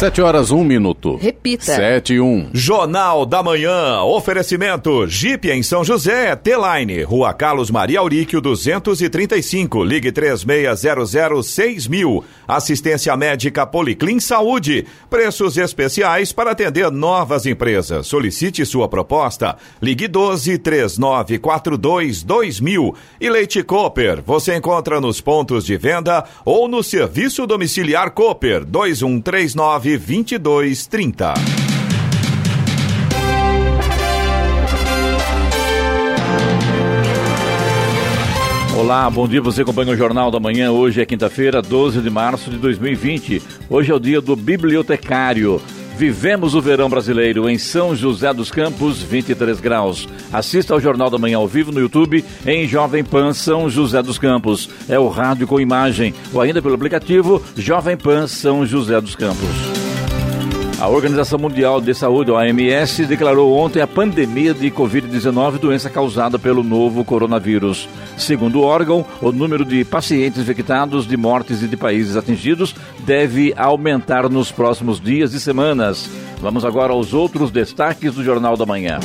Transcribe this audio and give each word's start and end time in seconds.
Sete 0.00 0.22
horas, 0.22 0.50
um 0.50 0.64
minuto. 0.64 1.16
Repita. 1.16 1.76
Sete 1.76 2.14
e 2.14 2.20
um. 2.22 2.48
Jornal 2.54 3.26
da 3.26 3.42
Manhã. 3.42 4.00
Oferecimento. 4.00 5.06
Jeep 5.06 5.50
em 5.50 5.62
São 5.62 5.84
José. 5.84 6.34
T-Line. 6.34 7.02
Rua 7.02 7.34
Carlos 7.34 7.70
Maria 7.70 8.00
Auríquio, 8.00 8.40
235. 8.40 9.84
Ligue 9.84 10.10
36006000. 10.10 12.24
Assistência 12.48 13.14
médica 13.14 13.66
Policlin 13.66 14.18
Saúde. 14.20 14.86
Preços 15.10 15.58
especiais 15.58 16.32
para 16.32 16.52
atender 16.52 16.90
novas 16.90 17.44
empresas. 17.44 18.06
Solicite 18.06 18.64
sua 18.64 18.88
proposta. 18.88 19.58
Ligue 19.82 20.08
12 20.08 20.56
3942 20.56 22.22
2000. 22.22 22.94
E 23.20 23.28
Leite 23.28 23.62
Cooper. 23.62 24.22
Você 24.24 24.56
encontra 24.56 24.98
nos 24.98 25.20
pontos 25.20 25.66
de 25.66 25.76
venda 25.76 26.24
ou 26.42 26.66
no 26.66 26.82
serviço 26.82 27.46
domiciliar 27.46 28.12
Cooper 28.12 28.64
2139 28.64 29.89
2230. 29.98 31.34
Olá, 38.76 39.10
bom 39.10 39.28
dia. 39.28 39.42
Você 39.42 39.62
acompanha 39.62 39.92
o 39.92 39.96
Jornal 39.96 40.30
da 40.30 40.40
Manhã. 40.40 40.72
Hoje 40.72 41.02
é 41.02 41.04
quinta-feira, 41.04 41.60
12 41.60 42.00
de 42.00 42.08
março 42.08 42.50
de 42.50 42.56
2020. 42.56 43.42
Hoje 43.68 43.92
é 43.92 43.94
o 43.94 44.00
dia 44.00 44.20
do 44.20 44.34
bibliotecário. 44.34 45.60
Vivemos 46.00 46.54
o 46.54 46.62
verão 46.62 46.88
brasileiro 46.88 47.46
em 47.46 47.58
São 47.58 47.94
José 47.94 48.32
dos 48.32 48.50
Campos, 48.50 49.02
23 49.02 49.60
graus. 49.60 50.08
Assista 50.32 50.72
ao 50.72 50.80
Jornal 50.80 51.10
da 51.10 51.18
Manhã 51.18 51.36
ao 51.36 51.46
vivo 51.46 51.70
no 51.70 51.78
YouTube 51.78 52.24
em 52.46 52.66
Jovem 52.66 53.04
Pan 53.04 53.34
São 53.34 53.68
José 53.68 54.02
dos 54.02 54.16
Campos. 54.16 54.70
É 54.88 54.98
o 54.98 55.08
rádio 55.08 55.46
com 55.46 55.60
imagem 55.60 56.14
ou 56.32 56.40
ainda 56.40 56.62
pelo 56.62 56.74
aplicativo 56.74 57.42
Jovem 57.54 57.98
Pan 57.98 58.26
São 58.26 58.64
José 58.64 58.98
dos 58.98 59.14
Campos. 59.14 59.89
A 60.80 60.88
Organização 60.88 61.38
Mundial 61.38 61.78
de 61.78 61.92
Saúde, 61.92 62.30
OMS, 62.30 63.04
declarou 63.04 63.54
ontem 63.54 63.82
a 63.82 63.86
pandemia 63.86 64.54
de 64.54 64.70
Covid-19, 64.70 65.58
doença 65.58 65.90
causada 65.90 66.38
pelo 66.38 66.62
novo 66.62 67.04
coronavírus. 67.04 67.86
Segundo 68.16 68.60
o 68.60 68.62
órgão, 68.62 69.04
o 69.20 69.30
número 69.30 69.62
de 69.62 69.84
pacientes 69.84 70.40
infectados, 70.40 71.06
de 71.06 71.18
mortes 71.18 71.62
e 71.62 71.68
de 71.68 71.76
países 71.76 72.16
atingidos 72.16 72.74
deve 73.00 73.52
aumentar 73.58 74.30
nos 74.30 74.50
próximos 74.50 74.98
dias 74.98 75.34
e 75.34 75.40
semanas. 75.40 76.08
Vamos 76.40 76.64
agora 76.64 76.94
aos 76.94 77.12
outros 77.12 77.50
destaques 77.50 78.14
do 78.14 78.24
Jornal 78.24 78.56
da 78.56 78.64
Manhã. 78.64 79.00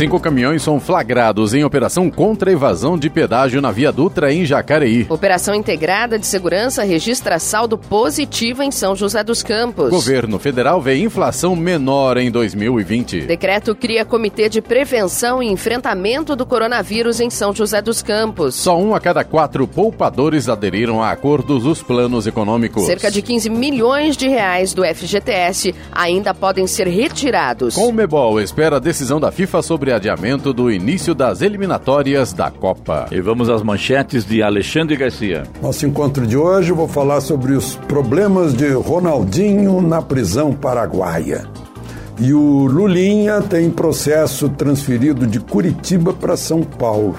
Cinco 0.00 0.18
caminhões 0.18 0.62
são 0.62 0.80
flagrados 0.80 1.52
em 1.52 1.62
operação 1.62 2.10
contra 2.10 2.50
evasão 2.50 2.98
de 2.98 3.10
pedágio 3.10 3.60
na 3.60 3.70
Via 3.70 3.92
Dutra, 3.92 4.32
em 4.32 4.46
Jacareí. 4.46 5.04
Operação 5.10 5.54
Integrada 5.54 6.18
de 6.18 6.26
Segurança 6.26 6.82
registra 6.82 7.38
saldo 7.38 7.76
positivo 7.76 8.62
em 8.62 8.70
São 8.70 8.96
José 8.96 9.22
dos 9.22 9.42
Campos. 9.42 9.90
Governo 9.90 10.38
federal 10.38 10.80
vê 10.80 10.96
inflação 10.96 11.54
menor 11.54 12.16
em 12.16 12.30
2020. 12.30 13.26
Decreto 13.26 13.74
cria 13.74 14.02
Comitê 14.02 14.48
de 14.48 14.62
Prevenção 14.62 15.42
e 15.42 15.48
Enfrentamento 15.48 16.34
do 16.34 16.46
Coronavírus 16.46 17.20
em 17.20 17.28
São 17.28 17.54
José 17.54 17.82
dos 17.82 18.00
Campos. 18.00 18.54
Só 18.54 18.80
um 18.80 18.94
a 18.94 19.00
cada 19.00 19.22
quatro 19.22 19.68
poupadores 19.68 20.48
aderiram 20.48 21.02
a 21.02 21.10
acordos 21.10 21.64
dos 21.64 21.82
planos 21.82 22.26
econômicos. 22.26 22.86
Cerca 22.86 23.10
de 23.10 23.20
15 23.20 23.50
milhões 23.50 24.16
de 24.16 24.28
reais 24.28 24.72
do 24.72 24.82
FGTS 24.82 25.74
ainda 25.92 26.32
podem 26.32 26.66
ser 26.66 26.86
retirados. 26.86 27.74
Com 27.74 27.88
o 27.88 27.92
Mebol 27.92 28.40
espera 28.40 28.76
a 28.76 28.80
decisão 28.80 29.20
da 29.20 29.30
FIFA 29.30 29.60
sobre 29.60 29.89
adiamento 29.92 30.52
do 30.52 30.70
início 30.70 31.14
das 31.14 31.42
eliminatórias 31.42 32.32
da 32.32 32.50
Copa. 32.50 33.06
E 33.10 33.20
vamos 33.20 33.48
às 33.48 33.62
manchetes 33.62 34.24
de 34.24 34.42
Alexandre 34.42 34.96
Garcia. 34.96 35.44
Nosso 35.62 35.86
encontro 35.86 36.26
de 36.26 36.36
hoje, 36.36 36.72
vou 36.72 36.88
falar 36.88 37.20
sobre 37.20 37.52
os 37.52 37.76
problemas 37.76 38.54
de 38.54 38.68
Ronaldinho 38.72 39.80
na 39.80 40.00
prisão 40.00 40.52
paraguaia. 40.52 41.44
E 42.18 42.34
o 42.34 42.66
Lulinha 42.66 43.40
tem 43.40 43.70
processo 43.70 44.48
transferido 44.50 45.26
de 45.26 45.40
Curitiba 45.40 46.12
para 46.12 46.36
São 46.36 46.62
Paulo. 46.62 47.16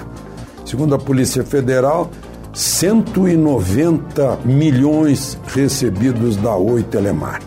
Segundo 0.64 0.94
a 0.94 0.98
Polícia 0.98 1.42
Federal, 1.42 2.08
190 2.52 4.38
milhões 4.44 5.38
recebidos 5.46 6.36
da 6.36 6.54
Oi 6.54 6.82
Telemar. 6.82 7.40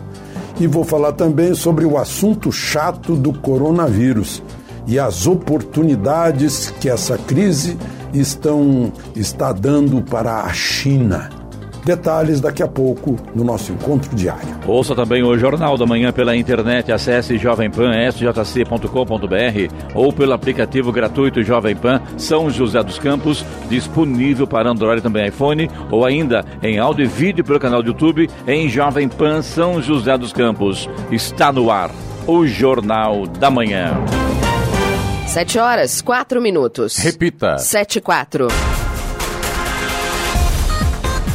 E 0.60 0.68
vou 0.68 0.84
falar 0.84 1.14
também 1.14 1.54
sobre 1.54 1.86
o 1.86 1.98
assunto 1.98 2.52
chato 2.52 3.16
do 3.16 3.34
coronavírus 3.34 4.42
e 4.88 5.00
as 5.00 5.28
oportunidades 5.28 6.74
que 6.80 6.90
essa 6.90 7.18
crise 7.18 7.78
estão, 8.14 8.92
está 9.16 9.52
dando 9.52 10.02
para 10.02 10.42
a 10.42 10.54
China. 10.54 11.46
Detalhes 11.86 12.42
daqui 12.42 12.62
a 12.64 12.68
pouco 12.68 13.16
no 13.36 13.44
nosso 13.44 13.72
encontro 13.72 14.16
diário. 14.16 14.58
Ouça 14.66 14.96
também 14.96 15.22
o 15.22 15.38
Jornal 15.38 15.78
da 15.78 15.86
Manhã 15.86 16.12
pela 16.12 16.36
internet. 16.36 16.92
Acesse 16.92 17.38
jovempan.sjc.com.br 17.38 19.94
ou 19.94 20.12
pelo 20.12 20.34
aplicativo 20.34 20.92
gratuito 20.92 21.44
Jovem 21.44 21.76
Pan 21.76 22.02
São 22.18 22.50
José 22.50 22.82
dos 22.82 22.98
Campos, 22.98 23.46
disponível 23.70 24.48
para 24.48 24.72
Android 24.72 25.00
também 25.00 25.28
iPhone, 25.28 25.70
ou 25.92 26.04
ainda 26.04 26.44
em 26.64 26.80
áudio 26.80 27.06
e 27.06 27.08
vídeo 27.08 27.44
pelo 27.44 27.60
canal 27.60 27.84
do 27.84 27.90
YouTube 27.90 28.28
em 28.48 28.68
Jovem 28.68 29.08
Pan 29.08 29.44
São 29.44 29.80
José 29.80 30.18
dos 30.18 30.34
Campos. 30.34 30.90
Está 31.12 31.54
no 31.54 31.70
ar 31.70 31.92
o 32.26 32.48
Jornal 32.48 33.28
da 33.28 33.52
Manhã. 33.52 33.94
Sete 35.28 35.60
horas, 35.60 36.02
quatro 36.02 36.42
minutos. 36.42 36.98
Repita. 36.98 37.58
Sete 37.58 37.98
e 37.98 38.02
quatro. 38.02 38.48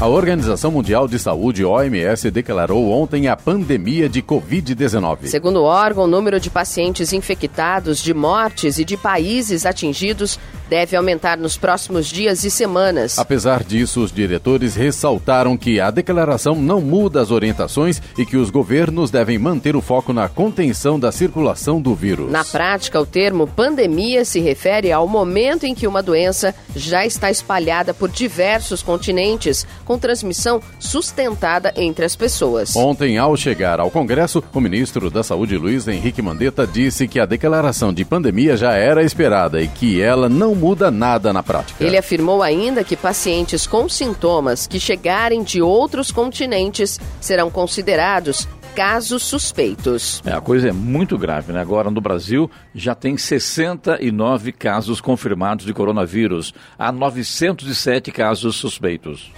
A 0.00 0.06
Organização 0.06 0.70
Mundial 0.70 1.06
de 1.06 1.18
Saúde, 1.18 1.62
OMS, 1.62 2.30
declarou 2.30 2.90
ontem 2.90 3.28
a 3.28 3.36
pandemia 3.36 4.08
de 4.08 4.22
Covid-19. 4.22 5.26
Segundo 5.26 5.60
o 5.60 5.64
órgão, 5.64 6.04
o 6.04 6.06
número 6.06 6.40
de 6.40 6.48
pacientes 6.48 7.12
infectados, 7.12 7.98
de 7.98 8.14
mortes 8.14 8.78
e 8.78 8.84
de 8.84 8.96
países 8.96 9.66
atingidos 9.66 10.38
deve 10.70 10.96
aumentar 10.96 11.36
nos 11.36 11.58
próximos 11.58 12.06
dias 12.06 12.44
e 12.44 12.50
semanas. 12.50 13.18
Apesar 13.18 13.64
disso, 13.64 14.00
os 14.00 14.12
diretores 14.12 14.76
ressaltaram 14.76 15.56
que 15.56 15.80
a 15.80 15.90
declaração 15.90 16.54
não 16.54 16.80
muda 16.80 17.20
as 17.20 17.32
orientações 17.32 18.00
e 18.16 18.24
que 18.24 18.36
os 18.36 18.50
governos 18.50 19.10
devem 19.10 19.36
manter 19.36 19.74
o 19.74 19.80
foco 19.80 20.12
na 20.12 20.28
contenção 20.28 20.98
da 20.98 21.10
circulação 21.10 21.80
do 21.80 21.92
vírus. 21.92 22.30
Na 22.30 22.44
prática, 22.44 23.00
o 23.00 23.04
termo 23.04 23.48
pandemia 23.48 24.24
se 24.24 24.38
refere 24.38 24.92
ao 24.92 25.08
momento 25.08 25.64
em 25.64 25.74
que 25.74 25.88
uma 25.88 26.04
doença 26.04 26.54
já 26.76 27.04
está 27.04 27.32
espalhada 27.32 27.92
por 27.92 28.08
diversos 28.08 28.80
continentes, 28.80 29.66
com 29.84 29.98
transmissão 29.98 30.62
sustentada 30.78 31.74
entre 31.76 32.04
as 32.04 32.14
pessoas. 32.14 32.76
Ontem, 32.76 33.18
ao 33.18 33.36
chegar 33.36 33.80
ao 33.80 33.90
Congresso, 33.90 34.40
o 34.54 34.60
ministro 34.60 35.10
da 35.10 35.24
Saúde, 35.24 35.56
Luiz 35.56 35.88
Henrique 35.88 36.22
Mandetta, 36.22 36.64
disse 36.64 37.08
que 37.08 37.18
a 37.18 37.26
declaração 37.26 37.92
de 37.92 38.04
pandemia 38.04 38.56
já 38.56 38.74
era 38.74 39.02
esperada 39.02 39.60
e 39.60 39.66
que 39.66 40.00
ela 40.00 40.28
não 40.28 40.59
muda 40.60 40.90
nada 40.90 41.32
na 41.32 41.42
prática. 41.42 41.82
Ele 41.82 41.96
afirmou 41.96 42.42
ainda 42.42 42.84
que 42.84 42.94
pacientes 42.94 43.66
com 43.66 43.88
sintomas 43.88 44.66
que 44.66 44.78
chegarem 44.78 45.42
de 45.42 45.62
outros 45.62 46.12
continentes 46.12 47.00
serão 47.18 47.50
considerados 47.50 48.46
casos 48.74 49.22
suspeitos. 49.22 50.22
É, 50.24 50.32
a 50.32 50.40
coisa 50.40 50.68
é 50.68 50.72
muito 50.72 51.18
grave, 51.18 51.52
né? 51.52 51.60
Agora 51.60 51.90
no 51.90 52.00
Brasil 52.00 52.50
já 52.74 52.94
tem 52.94 53.16
69 53.16 54.52
casos 54.52 55.00
confirmados 55.00 55.64
de 55.64 55.72
coronavírus. 55.72 56.54
Há 56.78 56.92
907 56.92 58.12
casos 58.12 58.56
suspeitos. 58.56 59.32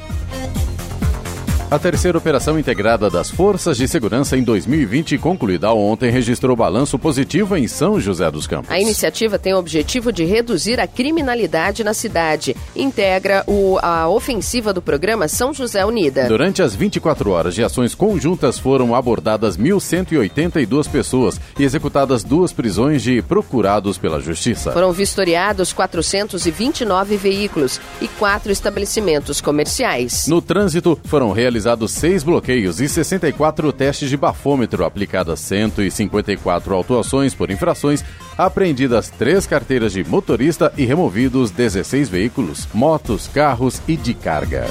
A 1.72 1.78
terceira 1.78 2.18
operação 2.18 2.58
integrada 2.58 3.08
das 3.08 3.30
Forças 3.30 3.78
de 3.78 3.88
Segurança 3.88 4.36
em 4.36 4.42
2020, 4.42 5.16
concluída 5.16 5.72
ontem, 5.72 6.10
registrou 6.10 6.54
balanço 6.54 6.98
positivo 6.98 7.56
em 7.56 7.66
São 7.66 7.98
José 7.98 8.30
dos 8.30 8.46
Campos. 8.46 8.70
A 8.70 8.78
iniciativa 8.78 9.38
tem 9.38 9.54
o 9.54 9.58
objetivo 9.58 10.12
de 10.12 10.22
reduzir 10.22 10.78
a 10.78 10.86
criminalidade 10.86 11.82
na 11.82 11.94
cidade. 11.94 12.54
Integra 12.76 13.42
o, 13.46 13.78
a 13.80 14.06
ofensiva 14.06 14.74
do 14.74 14.82
programa 14.82 15.28
São 15.28 15.54
José 15.54 15.82
Unida. 15.82 16.28
Durante 16.28 16.60
as 16.60 16.74
24 16.74 17.30
horas 17.30 17.54
de 17.54 17.64
ações 17.64 17.94
conjuntas 17.94 18.58
foram 18.58 18.94
abordadas 18.94 19.56
1.182 19.56 20.90
pessoas 20.90 21.40
e 21.58 21.64
executadas 21.64 22.22
duas 22.22 22.52
prisões 22.52 23.00
de 23.02 23.22
procurados 23.22 23.96
pela 23.96 24.20
Justiça. 24.20 24.72
Foram 24.72 24.92
vistoriados 24.92 25.72
429 25.72 27.16
veículos 27.16 27.80
e 27.98 28.08
quatro 28.08 28.52
estabelecimentos 28.52 29.40
comerciais. 29.40 30.26
No 30.26 30.42
trânsito, 30.42 31.00
foram 31.04 31.32
realizados 31.32 31.61
realizados 31.62 31.92
seis 31.92 32.22
bloqueios 32.22 32.80
e 32.80 32.88
64 32.88 33.72
testes 33.72 34.10
de 34.10 34.16
bafômetro, 34.16 34.84
aplicadas 34.84 35.40
154 35.40 36.74
autuações 36.74 37.34
por 37.34 37.50
infrações, 37.50 38.04
apreendidas 38.36 39.08
três 39.08 39.46
carteiras 39.46 39.92
de 39.92 40.02
motorista 40.04 40.72
e 40.76 40.84
removidos 40.84 41.50
16 41.50 42.08
veículos, 42.08 42.68
motos, 42.74 43.28
carros 43.28 43.80
e 43.86 43.96
de 43.96 44.12
carga. 44.12 44.66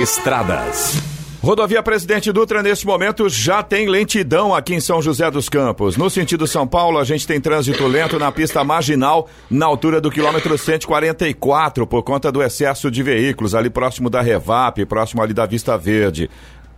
Estradas. 0.00 1.13
Rodovia 1.44 1.82
Presidente 1.82 2.32
Dutra, 2.32 2.62
neste 2.62 2.86
momento, 2.86 3.28
já 3.28 3.62
tem 3.62 3.86
lentidão 3.86 4.54
aqui 4.54 4.74
em 4.74 4.80
São 4.80 5.02
José 5.02 5.30
dos 5.30 5.46
Campos. 5.46 5.94
No 5.94 6.08
sentido 6.08 6.46
São 6.46 6.66
Paulo, 6.66 6.98
a 6.98 7.04
gente 7.04 7.26
tem 7.26 7.38
trânsito 7.38 7.86
lento 7.86 8.18
na 8.18 8.32
pista 8.32 8.64
marginal, 8.64 9.28
na 9.50 9.66
altura 9.66 10.00
do 10.00 10.10
quilômetro 10.10 10.56
144, 10.56 11.86
por 11.86 12.02
conta 12.02 12.32
do 12.32 12.42
excesso 12.42 12.90
de 12.90 13.02
veículos, 13.02 13.54
ali 13.54 13.68
próximo 13.68 14.08
da 14.08 14.22
Revap, 14.22 14.86
próximo 14.86 15.20
ali 15.20 15.34
da 15.34 15.44
Vista 15.44 15.76
Verde. 15.76 16.30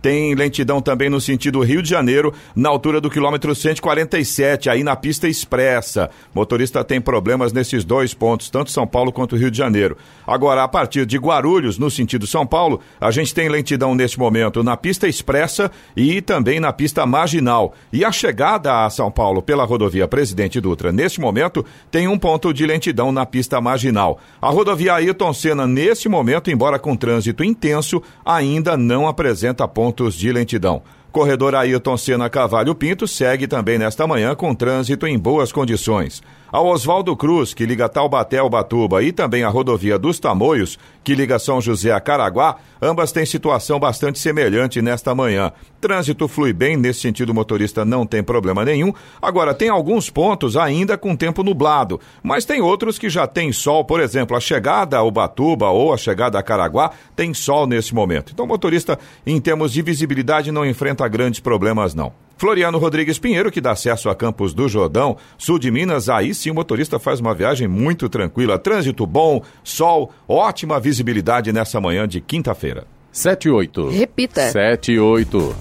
Tem 0.07 0.33
lentidão 0.35 0.81
também 0.81 1.09
no 1.09 1.19
sentido 1.19 1.61
Rio 1.61 1.81
de 1.81 1.89
Janeiro, 1.89 2.33
na 2.55 2.69
altura 2.69 3.01
do 3.01 3.09
quilômetro 3.09 3.53
147, 3.53 4.69
aí 4.69 4.81
na 4.81 4.95
pista 4.95 5.27
expressa. 5.27 6.09
Motorista 6.33 6.81
tem 6.81 7.01
problemas 7.01 7.51
nesses 7.51 7.83
dois 7.83 8.13
pontos, 8.13 8.49
tanto 8.49 8.71
São 8.71 8.87
Paulo 8.87 9.11
quanto 9.11 9.35
Rio 9.35 9.51
de 9.51 9.57
Janeiro. 9.57 9.97
Agora, 10.25 10.63
a 10.63 10.67
partir 10.69 11.05
de 11.05 11.17
Guarulhos, 11.17 11.77
no 11.77 11.91
sentido 11.91 12.25
São 12.25 12.47
Paulo, 12.47 12.79
a 13.01 13.11
gente 13.11 13.35
tem 13.35 13.49
lentidão 13.49 13.93
neste 13.93 14.17
momento 14.17 14.63
na 14.63 14.77
pista 14.77 15.09
expressa 15.09 15.69
e 15.93 16.21
também 16.21 16.61
na 16.61 16.71
pista 16.71 17.05
marginal. 17.05 17.73
E 17.91 18.05
a 18.05 18.11
chegada 18.11 18.85
a 18.85 18.89
São 18.89 19.11
Paulo 19.11 19.41
pela 19.41 19.65
rodovia 19.65 20.07
Presidente 20.07 20.61
Dutra, 20.61 20.89
neste 20.89 21.19
momento, 21.19 21.65
tem 21.91 22.07
um 22.07 22.17
ponto 22.17 22.53
de 22.53 22.65
lentidão 22.65 23.11
na 23.11 23.25
pista 23.25 23.59
marginal. 23.59 24.19
A 24.41 24.49
rodovia 24.49 24.93
Ayrton 24.93 25.33
Senna, 25.33 25.67
neste 25.67 26.07
momento, 26.07 26.49
embora 26.49 26.79
com 26.79 26.95
trânsito 26.95 27.43
intenso, 27.43 28.01
ainda 28.23 28.77
não 28.77 29.05
apresenta 29.05 29.67
ponto 29.67 29.96
pontos 29.97 30.15
de 30.15 30.31
lentidão. 30.31 30.83
Corredor 31.11 31.55
Ailton 31.55 31.97
Senna 31.97 32.29
Cavalho 32.29 32.75
Pinto 32.75 33.07
segue 33.07 33.47
também 33.47 33.79
nesta 33.79 34.05
manhã 34.05 34.35
com 34.35 34.53
trânsito 34.53 35.07
em 35.07 35.17
boas 35.17 35.51
condições. 35.51 36.21
Ao 36.49 36.65
Oswaldo 36.65 37.13
Cruz, 37.13 37.53
que 37.53 37.65
liga 37.65 37.89
Taubaté 37.89 38.37
ao 38.37 38.49
Batuba, 38.49 39.03
e 39.03 39.11
também 39.11 39.43
a 39.43 39.49
rodovia 39.49 39.99
dos 39.99 40.17
Tamoios, 40.17 40.79
que 41.03 41.13
liga 41.13 41.37
São 41.37 41.59
José 41.59 41.91
a 41.91 41.99
Caraguá, 41.99 42.55
ambas 42.81 43.11
têm 43.11 43.25
situação 43.25 43.77
bastante 43.77 44.17
semelhante 44.17 44.81
nesta 44.81 45.13
manhã. 45.13 45.51
Trânsito 45.81 46.25
flui 46.25 46.53
bem, 46.53 46.77
nesse 46.77 47.01
sentido 47.01 47.31
o 47.31 47.35
motorista 47.35 47.83
não 47.83 48.05
tem 48.05 48.23
problema 48.23 48.63
nenhum. 48.63 48.93
Agora, 49.21 49.53
tem 49.53 49.67
alguns 49.67 50.09
pontos 50.09 50.55
ainda 50.55 50.97
com 50.97 51.17
tempo 51.17 51.43
nublado, 51.43 51.99
mas 52.23 52.45
tem 52.45 52.61
outros 52.61 52.97
que 52.97 53.09
já 53.09 53.27
tem 53.27 53.51
sol, 53.51 53.83
por 53.83 53.99
exemplo, 53.99 54.37
a 54.37 54.39
chegada 54.39 54.97
ao 54.97 55.11
Batuba 55.11 55.69
ou 55.69 55.93
a 55.93 55.97
chegada 55.97 56.39
a 56.39 56.43
Caraguá 56.43 56.91
tem 57.13 57.33
sol 57.33 57.67
nesse 57.67 57.93
momento. 57.93 58.31
Então 58.31 58.45
o 58.45 58.47
motorista, 58.47 58.97
em 59.25 59.39
termos 59.41 59.73
de 59.73 59.81
visibilidade, 59.81 60.49
não 60.49 60.65
enfrenta 60.65 61.05
grandes 61.09 61.41
problemas 61.41 61.93
não. 61.93 62.26
Floriano 62.37 62.77
Rodrigues 62.77 63.17
Pinheiro, 63.17 63.51
que 63.51 63.59
dá 63.59 63.71
acesso 63.71 64.09
a 64.09 64.15
Campos 64.15 64.53
do 64.53 64.67
Jordão, 64.67 65.17
sul 65.37 65.57
de 65.57 65.71
Minas, 65.71 66.07
aí 66.07 66.33
sim 66.33 66.51
o 66.51 66.53
motorista 66.53 66.99
faz 66.99 67.19
uma 67.19 67.33
viagem 67.33 67.67
muito 67.67 68.07
tranquila. 68.07 68.59
Trânsito 68.59 69.05
bom, 69.07 69.41
sol, 69.63 70.11
ótima 70.27 70.79
visibilidade 70.79 71.51
nessa 71.51 71.81
manhã 71.81 72.07
de 72.07 72.21
quinta-feira. 72.21 72.85
78. 73.11 73.89
Repita. 73.89 74.51
78. 74.51 75.55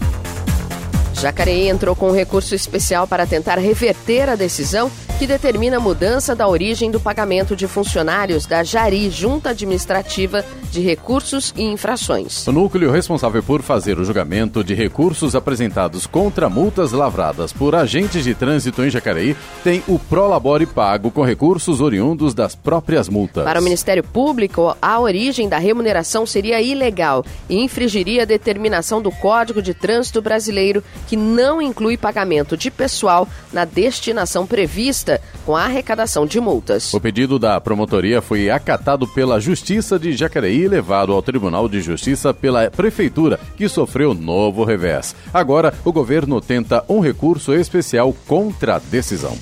Jacareí 1.15 1.69
entrou 1.69 1.97
com 1.97 2.11
um 2.11 2.15
recurso 2.15 2.55
especial 2.55 3.07
para 3.07 3.27
tentar 3.27 3.59
reverter 3.59 4.29
a 4.29 4.37
decisão 4.37 4.91
que 5.19 5.27
determina 5.27 5.79
a 5.79 5.81
mudança 5.81 6.37
da 6.37 6.47
origem 6.47 6.91
do 6.91 7.01
pagamento 7.01 7.57
de 7.57 7.67
funcionários 7.67 8.45
da 8.45 8.63
Jari, 8.63 9.09
Junta 9.09 9.51
Administrativa 9.51 10.45
de 10.71 10.83
Recursos 10.83 11.55
e 11.57 11.63
Infrações. 11.63 12.47
O 12.47 12.53
núcleo 12.53 12.91
responsável 12.91 13.43
por 13.43 13.63
fazer 13.63 13.99
o 13.99 14.05
julgamento 14.05 14.63
de 14.63 14.75
recursos 14.75 15.35
apresentados 15.35 16.07
contra 16.07 16.51
multas 16.51 16.93
lavradas 16.93 17.51
por 17.51 17.75
agentes 17.75 18.25
de 18.25 18.35
trânsito 18.35 18.85
em 18.85 18.91
Jacareí 18.91 19.35
tem 19.65 19.83
o 19.89 19.99
Prolabore 19.99 20.67
pago 20.67 21.11
com 21.11 21.25
recursos 21.25 21.81
oriundos 21.81 22.35
das 22.35 22.55
próprias 22.55 23.09
multas. 23.09 23.45
Para 23.45 23.61
o 23.61 23.65
Ministério 23.65 24.05
Público, 24.05 24.77
a 24.83 25.01
origem 25.01 25.49
da 25.49 25.57
remuneração 25.57 26.27
seria 26.27 26.61
ilegal 26.61 27.25
e 27.49 27.57
infringiria 27.57 28.23
a 28.23 28.27
determinação 28.27 29.01
do 29.01 29.11
Código 29.11 29.63
de 29.63 29.73
Trânsito 29.73 30.21
Brasileiro, 30.21 30.85
que 31.07 31.17
não 31.17 31.63
inclui 31.63 31.97
pagamento 31.97 32.55
de 32.55 32.71
pessoal 32.71 33.27
na 33.51 33.65
destinação 33.65 34.47
prevista 34.47 35.06
com 35.45 35.57
a 35.57 35.65
arrecadação 35.65 36.27
de 36.27 36.41
multas. 36.41 36.93
O 36.93 37.01
pedido 37.01 37.39
da 37.39 37.61
promotoria 37.61 38.21
foi 38.21 38.51
acatado 38.51 39.07
pela 39.09 39.41
Justiça 39.41 39.99
de 39.99 40.13
Jacareí 40.17 40.63
e 40.63 40.69
levado 40.69 41.13
ao 41.13 41.23
Tribunal 41.23 41.69
de 41.69 41.81
Justiça 41.81 42.35
pela 42.35 42.71
Prefeitura, 42.71 43.39
que 43.57 43.69
sofreu 43.69 44.15
novo 44.15 44.65
revés. 44.65 45.15
Agora, 45.33 45.73
o 45.85 45.93
governo 45.93 46.41
tenta 46.41 46.85
um 46.89 47.01
recurso 47.01 47.55
especial 47.55 48.15
contra 48.27 48.77
a 48.77 48.79
decisão. 48.79 49.37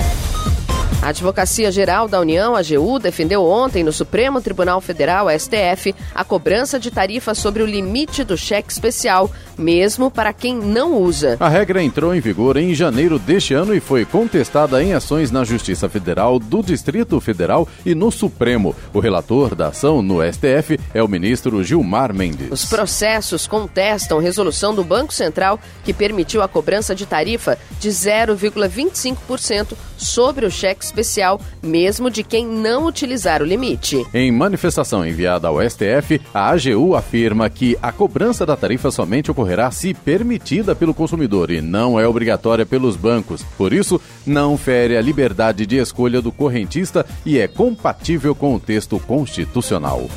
A 1.05 1.09
Advocacia 1.09 1.71
Geral 1.71 2.09
da 2.09 2.19
União, 2.19 2.57
a 2.57 2.61
AGU, 2.61 2.99
defendeu 2.99 3.45
ontem 3.45 3.85
no 3.85 3.93
Supremo 3.93 4.41
Tribunal 4.41 4.81
Federal, 4.81 5.27
STF, 5.29 5.95
a 6.15 6.25
cobrança 6.25 6.81
de 6.81 6.91
tarifa 6.91 7.35
sobre 7.35 7.63
o 7.63 7.67
limite 7.67 8.25
do 8.25 8.39
cheque 8.39 8.73
especial, 8.73 9.31
mesmo 9.59 10.11
para 10.11 10.33
quem 10.33 10.57
não 10.57 10.95
usa. 10.95 11.37
A 11.39 11.47
regra 11.47 11.83
entrou 11.83 12.15
em 12.15 12.21
vigor 12.21 12.57
em 12.57 12.75
janeiro 12.75 13.19
deste 13.19 13.53
ano 13.53 13.75
e 13.75 13.81
foi 13.81 14.07
contestada 14.07 14.83
em 14.83 14.95
ações 14.95 15.31
na 15.31 15.45
Justiça 15.45 15.91
Federal, 15.91 16.39
do 16.39 16.63
Distrito 16.63 17.21
Federal 17.21 17.69
e 17.85 17.95
no 17.95 18.11
Supremo. 18.11 18.75
O 18.91 18.99
relator 18.99 19.55
da 19.55 19.69
ação 19.69 20.01
no 20.01 20.21
STF 20.23 20.81
é 20.95 21.03
o 21.03 21.09
ministro 21.09 21.63
Gilmar 21.63 22.15
Mendes. 22.15 22.51
Os 22.51 22.65
processos 22.65 23.47
contestam 23.47 24.19
resolução 24.19 24.75
do 24.75 24.83
Banco 24.83 25.13
Central 25.13 25.61
que 25.85 25.93
permitiu 25.93 26.41
a 26.41 26.49
cobrança 26.49 26.95
de 26.95 27.05
tarifa 27.05 27.59
de 27.79 27.91
0,25% 27.91 29.75
sobre 29.99 30.47
o 30.47 30.51
cheque 30.51 30.74
especial, 30.82 31.41
mesmo 31.62 32.11
de 32.11 32.25
quem 32.25 32.47
não 32.47 32.87
utilizar 32.87 33.43
o 33.43 33.44
limite. 33.44 34.05
Em 34.12 34.32
manifestação 34.32 35.06
enviada 35.06 35.49
ao 35.49 35.61
STF, 35.62 36.21
a 36.32 36.50
AGU 36.50 36.94
afirma 36.94 37.50
que 37.50 37.76
a 37.82 37.93
cobrança 37.93 38.47
da 38.47 38.56
tarifa 38.56 38.91
somente 38.91 39.31
ocorrerá 39.31 39.71
se 39.71 39.93
permitida 39.93 40.75
pelo 40.75 40.94
consumidor 40.94 41.50
e 41.50 41.61
não 41.61 42.00
é 42.00 42.09
obrigatória 42.09 42.67
pelos 42.67 42.97
bancos. 42.97 43.43
Por 43.56 43.73
isso, 43.73 44.00
não 44.26 44.56
fere 44.56 44.97
a 44.97 45.03
liberdade 45.03 45.67
de 45.67 45.76
escolha 45.76 46.21
do 46.21 46.32
correntista 46.32 47.05
e 47.25 47.38
é 47.38 47.47
compatível 47.47 48.35
com 48.35 48.55
o 48.55 48.61
texto 48.61 48.99
constitucional. 49.00 50.09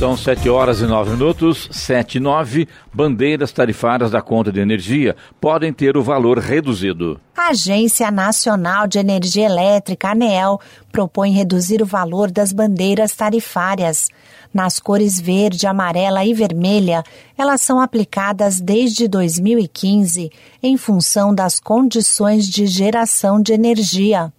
São 0.00 0.16
7 0.16 0.48
horas 0.48 0.80
e 0.80 0.86
9 0.86 1.10
minutos, 1.10 1.68
7 1.70 2.16
e 2.16 2.20
9. 2.20 2.66
Bandeiras 2.90 3.52
tarifárias 3.52 4.10
da 4.10 4.22
conta 4.22 4.50
de 4.50 4.58
energia 4.58 5.14
podem 5.38 5.74
ter 5.74 5.94
o 5.94 6.02
valor 6.02 6.38
reduzido. 6.38 7.20
A 7.36 7.48
Agência 7.48 8.10
Nacional 8.10 8.86
de 8.86 8.98
Energia 8.98 9.44
Elétrica, 9.44 10.12
ANEEL, 10.12 10.58
propõe 10.90 11.32
reduzir 11.32 11.82
o 11.82 11.86
valor 11.86 12.30
das 12.30 12.50
bandeiras 12.50 13.14
tarifárias. 13.14 14.08
Nas 14.54 14.80
cores 14.80 15.20
verde, 15.20 15.66
amarela 15.66 16.24
e 16.24 16.32
vermelha, 16.32 17.02
elas 17.36 17.60
são 17.60 17.78
aplicadas 17.78 18.58
desde 18.58 19.06
2015 19.06 20.30
em 20.62 20.78
função 20.78 21.34
das 21.34 21.60
condições 21.60 22.48
de 22.48 22.66
geração 22.66 23.38
de 23.38 23.52
energia. 23.52 24.32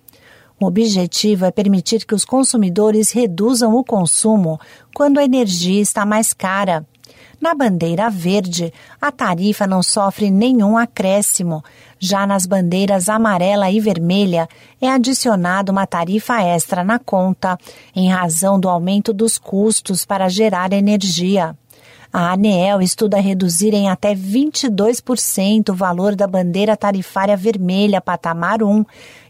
O 0.61 0.67
objetivo 0.67 1.43
é 1.43 1.49
permitir 1.49 2.05
que 2.05 2.13
os 2.13 2.23
consumidores 2.23 3.09
reduzam 3.09 3.73
o 3.73 3.83
consumo 3.83 4.59
quando 4.93 5.17
a 5.17 5.23
energia 5.23 5.81
está 5.81 6.05
mais 6.05 6.33
cara. 6.33 6.85
Na 7.41 7.55
bandeira 7.55 8.11
verde, 8.11 8.71
a 9.01 9.11
tarifa 9.11 9.65
não 9.65 9.81
sofre 9.81 10.29
nenhum 10.29 10.77
acréscimo. 10.77 11.63
Já 11.97 12.27
nas 12.27 12.45
bandeiras 12.45 13.09
amarela 13.09 13.71
e 13.71 13.79
vermelha, 13.79 14.47
é 14.79 14.87
adicionada 14.87 15.71
uma 15.71 15.87
tarifa 15.87 16.39
extra 16.43 16.83
na 16.83 16.99
conta, 16.99 17.57
em 17.95 18.11
razão 18.11 18.59
do 18.59 18.69
aumento 18.69 19.11
dos 19.11 19.39
custos 19.39 20.05
para 20.05 20.29
gerar 20.29 20.73
energia. 20.73 21.57
A 22.13 22.33
ANEEL 22.33 22.81
estuda 22.81 23.21
reduzir 23.21 23.73
em 23.73 23.89
até 23.89 24.13
22% 24.13 25.69
o 25.69 25.73
valor 25.73 26.13
da 26.13 26.27
bandeira 26.27 26.75
tarifária 26.75 27.37
vermelha 27.37 28.01
patamar 28.01 28.61
1 28.61 28.83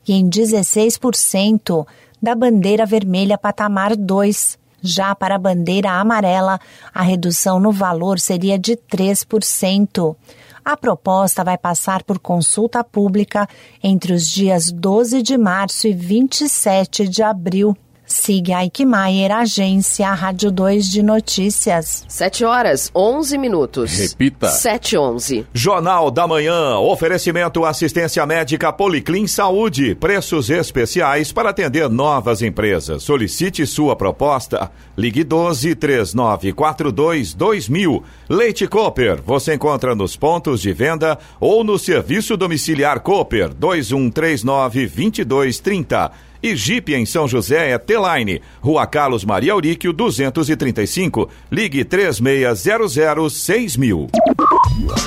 e 0.08 0.13
em 0.13 0.29
16% 0.29 1.86
da 2.22 2.36
bandeira 2.36 2.86
vermelha 2.86 3.38
patamar 3.38 3.96
2. 3.96 4.60
Já 4.81 5.13
para 5.13 5.36
a 5.36 5.39
bandeira 5.39 5.91
amarela, 5.91 6.60
a 6.93 7.03
redução 7.03 7.60
no 7.60 7.72
valor 7.72 8.20
seria 8.20 8.58
de 8.58 8.75
3%. 8.75 10.15
A 10.63 10.77
proposta 10.77 11.43
vai 11.43 11.58
passar 11.58 12.03
por 12.03 12.20
consulta 12.20 12.84
pública 12.84 13.48
entre 13.84 14.13
os 14.13 14.27
dias 14.27 14.72
12 14.72 15.22
de 15.22 15.38
março 15.38 15.88
e 15.88 15.93
27 15.93 17.08
de 17.08 17.24
abril. 17.24 17.75
Siga 18.12 18.58
Aikmaier, 18.58 19.32
agência 19.32 20.12
Rádio 20.13 20.51
2 20.51 20.91
de 20.91 21.01
Notícias. 21.01 22.03
7 22.10 22.44
horas, 22.44 22.91
11 22.94 23.38
minutos. 23.38 23.98
Repita. 23.98 24.50
7 24.50 24.98
11. 24.98 25.48
Jornal 25.53 26.12
da 26.12 26.27
Manhã. 26.27 26.77
Oferecimento 26.77 27.63
assistência 27.63 28.25
médica 28.25 28.72
Policlin 28.74 29.25
Saúde. 29.27 29.96
Preços 29.96 30.50
especiais 30.50 31.32
para 31.32 31.51
atender 31.51 31.89
novas 31.89 32.41
empresas. 32.41 33.01
Solicite 33.01 33.65
sua 33.65 33.96
proposta. 33.96 34.70
Ligue 34.98 35.24
12 35.24 35.74
3942 35.75 37.34
2000. 37.34 38.03
Leite 38.30 38.68
Cooper. 38.68 39.22
Você 39.25 39.53
encontra 39.53 39.96
nos 39.96 40.18
pontos 40.18 40.62
de 40.62 40.74
venda 40.74 41.18
ou 41.39 41.63
no 41.63 41.80
serviço 41.80 42.36
domiciliar 42.36 43.00
Cooper 43.00 43.53
2139 43.53 44.88
2230 44.88 46.31
E 46.44 46.56
Jeep 46.56 46.94
em 46.94 47.06
São 47.06 47.28
José 47.28 47.72
é 47.72 47.78
T-Line, 47.78 48.42
Rua 48.60 48.88
Carlos 48.88 49.24
Maria 49.24 49.54
Auríquio 49.54 49.94
235. 49.94 51.30
Ligue 51.52 51.84
3600 51.84 53.34
6000. 53.34 54.08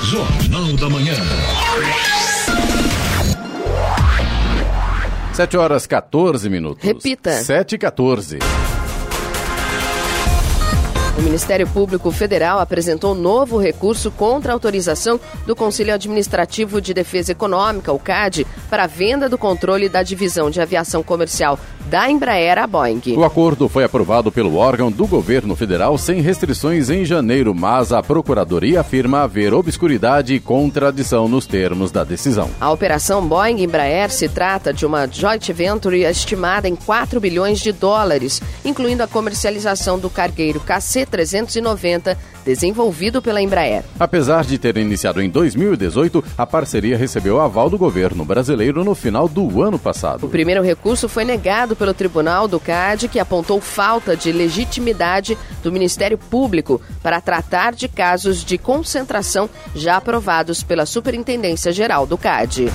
Jornal 0.03 0.73
da 0.73 0.89
Manhã. 0.89 1.15
7 5.33 5.57
horas 5.57 5.85
14 5.85 6.49
minutos. 6.49 6.81
Repita. 6.81 7.31
7 7.31 7.75
e 7.75 7.77
14. 7.77 8.39
O 11.17 11.21
Ministério 11.21 11.65
Público 11.65 12.11
Federal 12.11 12.59
apresentou 12.59 13.15
novo 13.15 13.57
recurso 13.57 14.11
contra 14.11 14.51
a 14.51 14.53
autorização 14.53 15.17
do 15.45 15.55
Conselho 15.55 15.93
Administrativo 15.93 16.81
de 16.81 16.93
Defesa 16.93 17.31
Econômica, 17.31 17.93
o 17.93 17.99
CAD, 17.99 18.45
para 18.69 18.83
a 18.83 18.87
venda 18.87 19.29
do 19.29 19.37
controle 19.37 19.87
da 19.87 20.03
divisão 20.03 20.49
de 20.49 20.59
aviação 20.59 21.01
comercial 21.01 21.57
da 21.89 22.09
Embraer 22.09 22.57
à 22.57 22.67
Boeing. 22.67 23.01
O 23.15 23.23
acordo 23.23 23.69
foi 23.69 23.83
aprovado 23.83 24.31
pelo 24.31 24.57
órgão 24.57 24.91
do 24.91 25.05
governo 25.07 25.55
federal 25.55 25.97
sem 25.97 26.21
restrições 26.21 26.89
em 26.89 27.05
janeiro, 27.05 27.53
mas 27.53 27.91
a 27.91 28.01
Procuradoria 28.01 28.81
afirma 28.81 29.21
haver 29.21 29.53
obscuridade 29.53 30.33
e 30.33 30.39
contradição 30.39 31.27
nos 31.27 31.45
termos 31.45 31.91
da 31.91 32.03
decisão. 32.03 32.49
A 32.59 32.71
operação 32.71 33.25
Boeing 33.27 33.63
Embraer 33.63 34.11
se 34.11 34.27
trata 34.27 34.73
de 34.73 34.85
uma 34.85 35.07
joint 35.07 35.51
venture 35.51 36.01
estimada 36.01 36.67
em 36.67 36.75
4 36.75 37.19
bilhões 37.19 37.59
de 37.59 37.71
dólares, 37.71 38.41
incluindo 38.63 39.03
a 39.03 39.07
comercialização 39.07 39.99
do 39.99 40.09
cargueiro 40.09 40.59
KC-390 40.59 42.17
desenvolvido 42.45 43.21
pela 43.21 43.41
Embraer. 43.41 43.83
Apesar 43.99 44.45
de 44.45 44.57
ter 44.57 44.77
iniciado 44.77 45.21
em 45.21 45.29
2018, 45.29 46.23
a 46.37 46.45
parceria 46.45 46.95
recebeu 46.95 47.41
aval 47.41 47.69
do 47.69 47.77
governo 47.77 48.23
brasileiro 48.23 48.83
no 48.83 48.93
final 48.93 49.27
do 49.27 49.63
ano 49.63 49.79
passado. 49.79 50.27
O 50.27 50.29
primeiro 50.29 50.61
recurso 50.61 51.09
foi 51.09 51.25
negado 51.25 51.75
pelo 51.75 51.93
Tribunal 51.93 52.47
do 52.47 52.59
CAD, 52.59 53.07
que 53.07 53.19
apontou 53.19 53.59
falta 53.59 54.15
de 54.15 54.31
legitimidade 54.31 55.37
do 55.63 55.71
Ministério 55.71 56.17
Público 56.17 56.79
para 57.01 57.19
tratar 57.19 57.73
de 57.73 57.87
casos 57.87 58.45
de 58.45 58.57
concentração 58.57 59.49
já 59.73 59.97
aprovados 59.97 60.61
pela 60.61 60.85
Superintendência 60.85 61.71
Geral 61.71 62.05
do 62.05 62.17
CAD. 62.17 62.71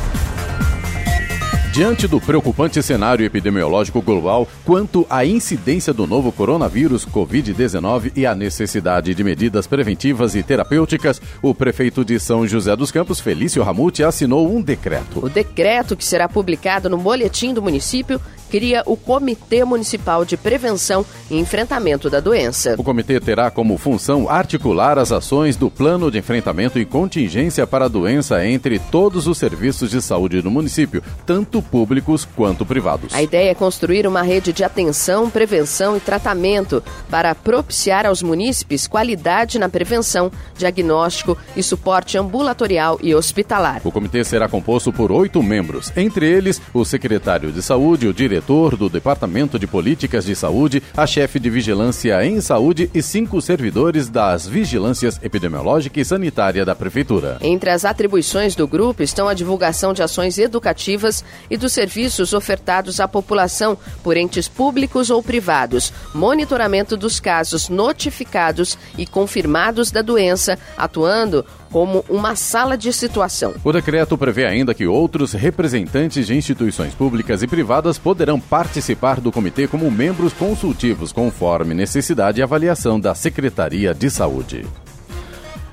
Diante 1.80 2.06
do 2.06 2.20
preocupante 2.20 2.82
cenário 2.82 3.24
epidemiológico 3.24 4.02
global 4.02 4.46
quanto 4.66 5.06
à 5.08 5.24
incidência 5.24 5.94
do 5.94 6.06
novo 6.06 6.30
coronavírus 6.30 7.06
Covid-19 7.06 8.12
e 8.14 8.26
a 8.26 8.34
necessidade 8.34 9.14
de 9.14 9.24
medidas 9.24 9.66
preventivas 9.66 10.34
e 10.34 10.42
terapêuticas, 10.42 11.22
o 11.40 11.54
prefeito 11.54 12.04
de 12.04 12.20
São 12.20 12.46
José 12.46 12.76
dos 12.76 12.92
Campos, 12.92 13.18
Felício 13.18 13.62
Ramute, 13.62 14.04
assinou 14.04 14.54
um 14.54 14.60
decreto. 14.60 15.24
O 15.24 15.30
decreto, 15.30 15.96
que 15.96 16.04
será 16.04 16.28
publicado 16.28 16.90
no 16.90 16.98
boletim 16.98 17.54
do 17.54 17.62
município, 17.62 18.20
cria 18.50 18.82
o 18.84 18.96
Comitê 18.96 19.64
Municipal 19.64 20.24
de 20.24 20.36
Prevenção 20.36 21.06
e 21.30 21.38
Enfrentamento 21.38 22.10
da 22.10 22.18
Doença. 22.18 22.74
O 22.76 22.82
comitê 22.82 23.20
terá 23.20 23.50
como 23.50 23.78
função 23.78 24.28
articular 24.28 24.98
as 24.98 25.12
ações 25.12 25.56
do 25.56 25.70
plano 25.70 26.10
de 26.10 26.18
enfrentamento 26.18 26.78
e 26.78 26.84
contingência 26.84 27.66
para 27.66 27.84
a 27.84 27.88
doença 27.88 28.44
entre 28.44 28.78
todos 28.78 29.28
os 29.28 29.38
serviços 29.38 29.90
de 29.90 30.02
saúde 30.02 30.42
do 30.42 30.50
município, 30.50 31.02
tanto 31.24 31.62
públicos 31.62 32.26
quanto 32.36 32.66
privados. 32.66 33.14
A 33.14 33.22
ideia 33.22 33.50
é 33.50 33.54
construir 33.54 34.06
uma 34.06 34.22
rede 34.22 34.52
de 34.52 34.64
atenção, 34.64 35.30
prevenção 35.30 35.96
e 35.96 36.00
tratamento 36.00 36.82
para 37.08 37.34
propiciar 37.34 38.04
aos 38.04 38.22
munícipes 38.22 38.88
qualidade 38.88 39.58
na 39.58 39.68
prevenção, 39.68 40.32
diagnóstico 40.58 41.38
e 41.56 41.62
suporte 41.62 42.18
ambulatorial 42.18 42.98
e 43.00 43.14
hospitalar. 43.14 43.80
O 43.84 43.92
comitê 43.92 44.24
será 44.24 44.48
composto 44.48 44.92
por 44.92 45.12
oito 45.12 45.40
membros, 45.42 45.92
entre 45.96 46.26
eles 46.26 46.60
o 46.74 46.84
secretário 46.84 47.52
de 47.52 47.62
saúde, 47.62 48.08
o 48.08 48.12
diretor 48.12 48.39
do 48.40 48.88
Departamento 48.88 49.58
de 49.58 49.66
Políticas 49.66 50.24
de 50.24 50.34
Saúde, 50.34 50.82
a 50.96 51.06
chefe 51.06 51.38
de 51.38 51.50
Vigilância 51.50 52.24
em 52.24 52.40
Saúde 52.40 52.90
e 52.94 53.02
cinco 53.02 53.40
servidores 53.40 54.08
das 54.08 54.46
Vigilâncias 54.46 55.20
Epidemiológica 55.22 56.00
e 56.00 56.04
Sanitária 56.04 56.64
da 56.64 56.74
Prefeitura. 56.74 57.38
Entre 57.40 57.70
as 57.70 57.84
atribuições 57.84 58.54
do 58.54 58.66
grupo 58.66 59.02
estão 59.02 59.28
a 59.28 59.34
divulgação 59.34 59.92
de 59.92 60.02
ações 60.02 60.38
educativas 60.38 61.24
e 61.50 61.56
dos 61.56 61.72
serviços 61.72 62.32
ofertados 62.32 62.98
à 62.98 63.06
população 63.06 63.76
por 64.02 64.16
entes 64.16 64.48
públicos 64.48 65.10
ou 65.10 65.22
privados, 65.22 65.92
monitoramento 66.14 66.96
dos 66.96 67.20
casos 67.20 67.68
notificados 67.68 68.78
e 68.96 69.06
confirmados 69.06 69.90
da 69.90 70.02
doença, 70.02 70.58
atuando 70.76 71.44
como 71.70 72.04
uma 72.08 72.34
sala 72.34 72.76
de 72.76 72.92
situação. 72.92 73.54
O 73.62 73.72
decreto 73.72 74.18
prevê 74.18 74.46
ainda 74.46 74.74
que 74.74 74.86
outros 74.86 75.32
representantes 75.32 76.26
de 76.26 76.36
instituições 76.36 76.94
públicas 76.94 77.42
e 77.42 77.46
privadas 77.46 77.98
poderão 77.98 78.40
participar 78.40 79.20
do 79.20 79.32
comitê 79.32 79.66
como 79.66 79.90
membros 79.90 80.32
consultivos, 80.32 81.12
conforme 81.12 81.74
necessidade 81.74 82.40
e 82.40 82.42
avaliação 82.42 82.98
da 82.98 83.14
Secretaria 83.14 83.94
de 83.94 84.10
Saúde. 84.10 84.66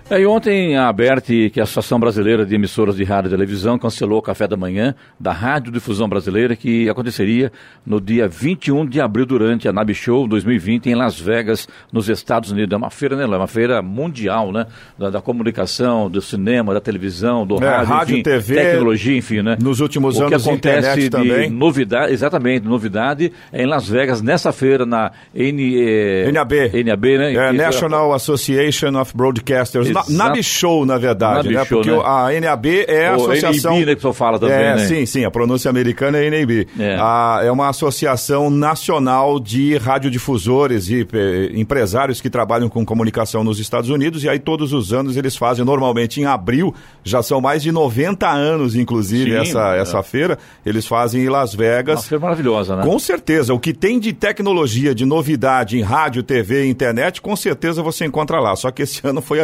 É, 0.10 0.22
e 0.22 0.26
ontem 0.26 0.78
a 0.78 0.88
ABERT, 0.88 1.50
que 1.52 1.60
é 1.60 1.60
a 1.60 1.64
Associação 1.64 2.00
Brasileira 2.00 2.46
de 2.46 2.56
Emissoras 2.56 2.96
de 2.96 3.04
Rádio 3.04 3.28
e 3.28 3.32
Televisão, 3.32 3.78
cancelou 3.78 4.20
o 4.20 4.22
café 4.22 4.48
da 4.48 4.56
manhã 4.56 4.96
da 5.20 5.34
Rádio 5.34 5.70
Difusão 5.70 6.08
Brasileira, 6.08 6.56
que 6.56 6.88
aconteceria 6.90 7.52
no 7.86 8.00
dia 8.00 8.26
21 8.26 8.86
de 8.86 9.02
abril 9.02 9.26
durante 9.26 9.68
a 9.68 9.74
NAB 9.74 9.94
Show 9.94 10.26
2020 10.26 10.88
em 10.88 10.96
Las 10.96 11.20
Vegas, 11.20 11.68
nos 11.92 12.08
Estados 12.08 12.52
Unidos. 12.52 12.72
É 12.74 12.78
uma 12.78 12.90
feira, 12.90 13.18
né? 13.18 13.24
É 13.24 13.28
uma 13.28 13.48
feira 13.48 13.82
mundial, 13.82 14.54
né? 14.54 14.68
Da, 14.98 15.10
da 15.10 15.22
comunicação, 15.22 16.10
do 16.10 16.22
cinema, 16.22 16.74
da 16.74 16.80
televisão, 16.80 17.46
do 17.46 17.62
É, 17.62 17.68
rádio, 17.68 17.94
rádio, 17.94 18.14
enfim, 18.14 18.24
TV, 18.24 18.56
tecnologia, 18.56 19.18
enfim, 19.18 19.42
né? 19.42 19.58
nos 19.62 19.82
últimos 19.82 20.16
o 20.16 20.20
que 20.26 20.34
anos, 20.36 20.48
acontece 20.48 20.78
internet 20.88 21.02
de 21.02 21.10
também. 21.10 21.50
novidade, 21.50 22.14
exatamente, 22.14 22.66
novidade 22.66 23.34
é 23.52 23.62
em 23.62 23.66
Las 23.66 23.90
Vegas, 23.90 24.22
nessa 24.22 24.54
feira, 24.54 24.86
na 24.86 25.12
N, 25.36 25.76
eh, 25.78 26.32
NAB. 26.32 26.54
NAB, 26.86 27.06
né? 27.18 27.34
É, 27.34 27.52
National 27.52 28.14
Association 28.14 28.98
of 28.98 29.14
Broadcasters. 29.14 29.97
Na, 29.98 30.14
Exato. 30.14 30.30
NAB 30.30 30.44
Show, 30.44 30.86
na 30.86 30.98
verdade, 30.98 31.50
né? 31.50 31.66
Porque 31.66 31.92
né? 31.92 32.02
a 32.04 32.28
NAB 32.40 32.66
é 32.88 33.08
a 33.08 33.16
associação... 33.16 33.74
NAB, 33.74 33.80
né, 33.80 33.86
que 33.86 33.92
o 33.92 33.96
pessoal 33.96 34.14
fala 34.14 34.40
também, 34.40 34.56
é, 34.56 34.76
né? 34.76 34.86
Sim, 34.86 35.06
sim, 35.06 35.26
a 35.26 35.32
pronúncia 35.32 35.70
americana 35.70 36.18
é 36.18 36.30
NAB. 36.30 36.68
É. 36.80 36.98
A- 37.00 37.42
é 37.44 37.52
uma 37.52 37.70
associação 37.70 38.50
nacional 38.50 39.40
de 39.40 39.78
radiodifusores 39.78 40.90
e 40.90 41.08
eh, 41.14 41.52
empresários 41.54 42.22
que 42.22 42.30
trabalham 42.30 42.70
com 42.70 42.86
comunicação 42.86 43.44
nos 43.44 43.60
Estados 43.60 43.90
Unidos, 43.90 44.24
e 44.24 44.30
aí 44.30 44.40
todos 44.40 44.74
os 44.74 44.94
anos 44.94 45.18
eles 45.18 45.36
fazem, 45.36 45.64
normalmente 45.66 46.20
em 46.22 46.26
abril, 46.26 46.74
já 47.04 47.22
são 47.22 47.40
mais 47.42 47.62
de 47.64 47.72
90 47.72 48.28
anos, 48.30 48.76
inclusive, 48.76 49.32
Sim, 49.32 49.38
essa, 49.38 49.76
é. 49.76 49.82
essa 49.82 50.04
feira, 50.04 50.38
eles 50.66 50.86
fazem 50.86 51.24
em 51.24 51.30
Las 51.30 51.54
Vegas. 51.54 52.00
Uma 52.00 52.04
feira 52.04 52.22
maravilhosa, 52.22 52.76
né? 52.76 52.84
Com 52.84 53.00
certeza, 53.00 53.54
o 53.54 53.60
que 53.60 53.74
tem 53.74 54.00
de 54.00 54.14
tecnologia, 54.14 54.94
de 54.94 55.06
novidade 55.06 55.78
em 55.78 55.82
rádio, 55.82 56.24
TV 56.24 56.66
e 56.66 56.70
internet, 56.70 57.22
com 57.22 57.36
certeza 57.36 57.82
você 57.82 58.06
encontra 58.06 58.40
lá. 58.40 58.56
Só 58.56 58.72
que 58.72 58.82
esse 58.84 59.02
ano 59.08 59.22
foi 59.22 59.40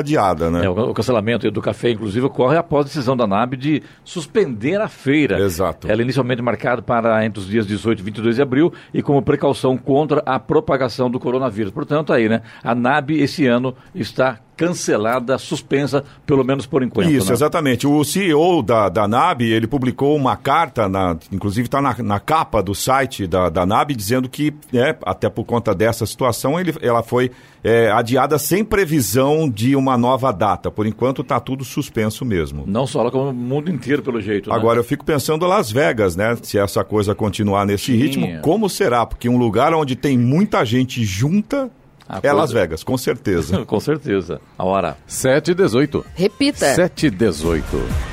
né? 0.51 0.65
É, 0.65 0.69
o 0.69 0.93
o 0.93 0.93
cancelamento 0.93 1.49
do 1.49 1.61
café, 1.61 1.91
inclusive, 1.91 2.25
ocorre 2.25 2.57
após 2.57 2.85
a 2.85 2.87
decisão 2.87 3.17
da 3.17 3.25
NAB 3.25 3.55
de 3.55 3.83
suspender 4.03 4.79
a 4.79 4.87
feira. 4.87 5.39
Exato. 5.39 5.89
Ela 5.89 6.01
é 6.01 6.03
inicialmente 6.03 6.41
marcada 6.41 6.81
para 6.81 7.25
entre 7.25 7.39
os 7.39 7.47
dias 7.47 7.65
18 7.65 7.99
e 7.99 8.03
22 8.03 8.35
de 8.35 8.41
abril 8.41 8.73
e 8.93 9.01
como 9.01 9.21
precaução 9.21 9.77
contra 9.77 10.21
a 10.25 10.39
propagação 10.39 11.09
do 11.09 11.19
coronavírus. 11.19 11.71
Portanto, 11.71 12.13
aí, 12.13 12.29
né? 12.29 12.41
A 12.63 12.75
NAB 12.75 13.11
esse 13.11 13.45
ano 13.47 13.75
está 13.95 14.39
cancelada, 14.55 15.37
suspensa, 15.37 16.03
pelo 16.25 16.43
menos 16.43 16.65
por 16.65 16.83
enquanto. 16.83 17.09
Isso, 17.09 17.27
né? 17.27 17.33
exatamente. 17.33 17.87
O 17.87 18.03
CEO 18.03 18.61
da, 18.61 18.89
da 18.89 19.07
NAB, 19.07 19.41
ele 19.41 19.67
publicou 19.67 20.15
uma 20.15 20.35
carta, 20.35 20.87
na, 20.87 21.17
inclusive 21.31 21.67
está 21.67 21.81
na, 21.81 21.95
na 21.99 22.19
capa 22.19 22.61
do 22.61 22.75
site 22.75 23.27
da, 23.27 23.49
da 23.49 23.65
NAB, 23.65 23.95
dizendo 23.95 24.29
que, 24.29 24.53
é, 24.73 24.95
até 25.03 25.29
por 25.29 25.43
conta 25.43 25.73
dessa 25.73 26.05
situação, 26.05 26.59
ele, 26.59 26.73
ela 26.81 27.03
foi 27.03 27.31
é, 27.63 27.89
adiada 27.91 28.37
sem 28.37 28.63
previsão 28.63 29.49
de 29.49 29.75
uma 29.75 29.97
nova 29.97 30.31
data. 30.31 30.69
Por 30.69 30.85
enquanto 30.85 31.21
está 31.21 31.39
tudo 31.39 31.63
suspenso 31.63 32.25
mesmo. 32.25 32.65
Não 32.67 32.85
só 32.85 33.01
ela, 33.01 33.11
como 33.11 33.29
o 33.29 33.33
mundo 33.33 33.71
inteiro, 33.71 34.01
pelo 34.03 34.19
jeito. 34.21 34.49
né? 34.49 34.55
Agora 34.55 34.79
eu 34.79 34.83
fico 34.83 35.05
pensando 35.05 35.45
Las 35.45 35.71
Vegas, 35.71 36.15
né? 36.15 36.37
Se 36.41 36.57
essa 36.57 36.83
coisa 36.83 37.15
continuar 37.15 37.65
nesse 37.65 37.85
Sim. 37.85 37.97
ritmo, 37.97 38.41
como 38.41 38.69
será? 38.69 39.05
Porque 39.05 39.29
um 39.29 39.37
lugar 39.37 39.73
onde 39.73 39.95
tem 39.95 40.17
muita 40.17 40.65
gente 40.65 41.03
junta 41.03 41.71
A 42.15 42.17
é 42.17 42.21
coisa- 42.21 42.35
Las 42.35 42.51
Vegas, 42.51 42.83
com 42.83 42.97
certeza. 42.97 43.63
Com 43.65 43.79
certeza. 43.79 44.39
A 44.57 44.63
hora. 44.63 44.97
7 45.07 45.51
e 45.51 45.53
18. 45.55 46.05
Repita. 46.15 46.73
7 46.75 47.07
e 47.07 47.09
18. 47.09 48.12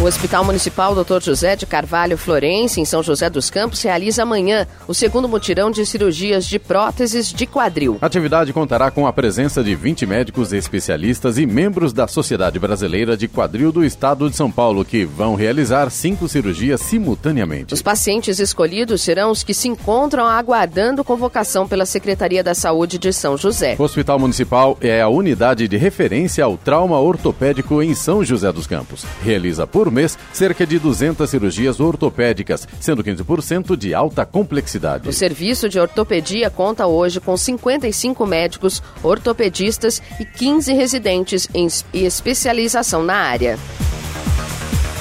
O 0.00 0.06
Hospital 0.06 0.44
Municipal 0.44 0.92
Dr. 0.92 1.22
José 1.22 1.54
de 1.54 1.64
Carvalho 1.64 2.18
Florense, 2.18 2.80
em 2.80 2.84
São 2.84 3.02
José 3.02 3.30
dos 3.30 3.48
Campos, 3.48 3.80
realiza 3.80 4.24
amanhã 4.24 4.66
o 4.88 4.92
segundo 4.92 5.28
mutirão 5.28 5.70
de 5.70 5.86
cirurgias 5.86 6.46
de 6.46 6.58
próteses 6.58 7.32
de 7.32 7.46
quadril. 7.46 7.96
A 8.02 8.06
atividade 8.06 8.52
contará 8.52 8.90
com 8.90 9.06
a 9.06 9.12
presença 9.12 9.62
de 9.62 9.74
20 9.74 10.04
médicos 10.04 10.52
especialistas 10.52 11.38
e 11.38 11.46
membros 11.46 11.92
da 11.92 12.08
Sociedade 12.08 12.58
Brasileira 12.58 13.16
de 13.16 13.28
Quadril 13.28 13.70
do 13.70 13.84
Estado 13.84 14.28
de 14.28 14.36
São 14.36 14.50
Paulo, 14.50 14.84
que 14.84 15.04
vão 15.04 15.36
realizar 15.36 15.88
cinco 15.90 16.28
cirurgias 16.28 16.80
simultaneamente. 16.80 17.72
Os 17.72 17.80
pacientes 17.80 18.40
escolhidos 18.40 19.00
serão 19.00 19.30
os 19.30 19.44
que 19.44 19.54
se 19.54 19.68
encontram 19.68 20.26
aguardando 20.26 21.04
convocação 21.04 21.68
pela 21.68 21.86
Secretaria 21.86 22.42
da 22.42 22.54
Saúde 22.54 22.98
de 22.98 23.12
São 23.12 23.38
José. 23.38 23.76
O 23.78 23.82
Hospital 23.84 24.18
Municipal 24.18 24.76
é 24.80 25.00
a 25.00 25.08
unidade 25.08 25.68
de 25.68 25.76
referência 25.76 26.44
ao 26.44 26.58
trauma 26.58 26.98
ortopédico 26.98 27.80
em 27.80 27.94
São 27.94 28.24
José 28.24 28.52
dos 28.52 28.66
Campos. 28.66 29.06
Realiza 29.22 29.66
por 29.66 29.83
por 29.84 29.90
mês 29.90 30.18
cerca 30.32 30.66
de 30.66 30.78
200 30.78 31.28
cirurgias 31.28 31.78
ortopédicas, 31.78 32.66
sendo 32.80 33.04
15% 33.04 33.76
de 33.76 33.92
alta 33.92 34.24
complexidade. 34.24 35.06
O 35.06 35.12
serviço 35.12 35.68
de 35.68 35.78
ortopedia 35.78 36.48
conta 36.48 36.86
hoje 36.86 37.20
com 37.20 37.36
55 37.36 38.26
médicos 38.26 38.82
ortopedistas 39.02 40.00
e 40.18 40.24
15 40.24 40.72
residentes 40.72 41.48
em 41.52 41.68
especialização 41.92 43.02
na 43.02 43.14
área. 43.14 43.58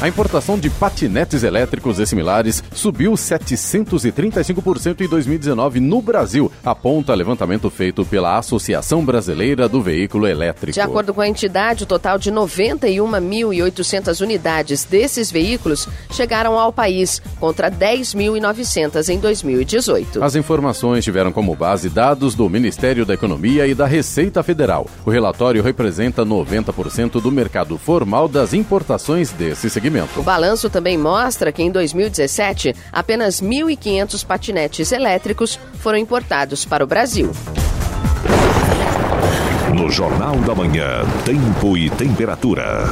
A 0.04 0.08
importação 0.10 0.60
de 0.60 0.70
patinetes 0.70 1.44
elétricos 1.44 1.98
e 1.98 2.06
similares 2.06 2.62
subiu 2.74 3.14
735% 3.14 5.00
em 5.00 5.08
2019 5.08 5.80
no 5.80 6.02
Brasil, 6.02 6.52
aponta 6.62 7.14
levantamento 7.14 7.70
feito 7.70 8.04
pela 8.04 8.38
Associação 8.38 9.06
Brasileira 9.06 9.70
do 9.70 9.82
Veículo 9.82 10.28
Elétrico. 10.28 10.74
De 10.74 10.82
acordo 10.82 11.14
com 11.14 11.22
a 11.22 11.28
entidade, 11.30 11.86
o 11.86 11.88
total 11.88 12.20
de 12.20 12.30
91.800 12.34 14.20
unidades 14.20 14.84
desses 14.84 15.32
veículos 15.32 15.88
chegaram 16.12 16.60
ao 16.60 16.74
país, 16.74 17.22
contra 17.40 17.72
10.900 17.72 19.08
em 19.08 19.20
2018. 19.20 20.22
As 20.22 20.36
informações 20.36 21.06
tiveram 21.06 21.32
como 21.32 21.56
base 21.56 21.88
dados 21.88 22.36
do 22.36 22.50
Ministério 22.50 23.06
da 23.06 23.14
Economia 23.14 23.66
e 23.68 23.74
da 23.74 23.86
Receita 23.86 24.44
Federal. 24.44 24.86
O 25.06 25.10
relatório 25.10 25.64
representa 25.64 26.26
90% 26.26 27.22
do 27.22 27.32
mercado 27.32 27.78
formal 27.78 28.28
das 28.28 28.54
importações 28.54 29.32
desse 29.32 29.70
segmento. 29.70 29.93
O 30.18 30.24
balanço 30.24 30.70
também 30.70 30.98
mostra 30.98 31.52
que 31.52 31.62
em 31.62 31.72
2017, 31.72 32.76
apenas 32.92 33.42
1.500 33.42 34.26
patinetes 34.26 34.92
elétricos 34.92 35.60
foram 35.80 35.98
importados 35.98 36.66
para 36.66 36.84
o 36.84 36.88
Brasil. 36.88 37.32
No 39.76 39.90
Jornal 39.90 40.36
da 40.38 40.54
Manhã, 40.54 41.04
Tempo 41.26 41.78
e 41.78 41.90
Temperatura. 41.90 42.86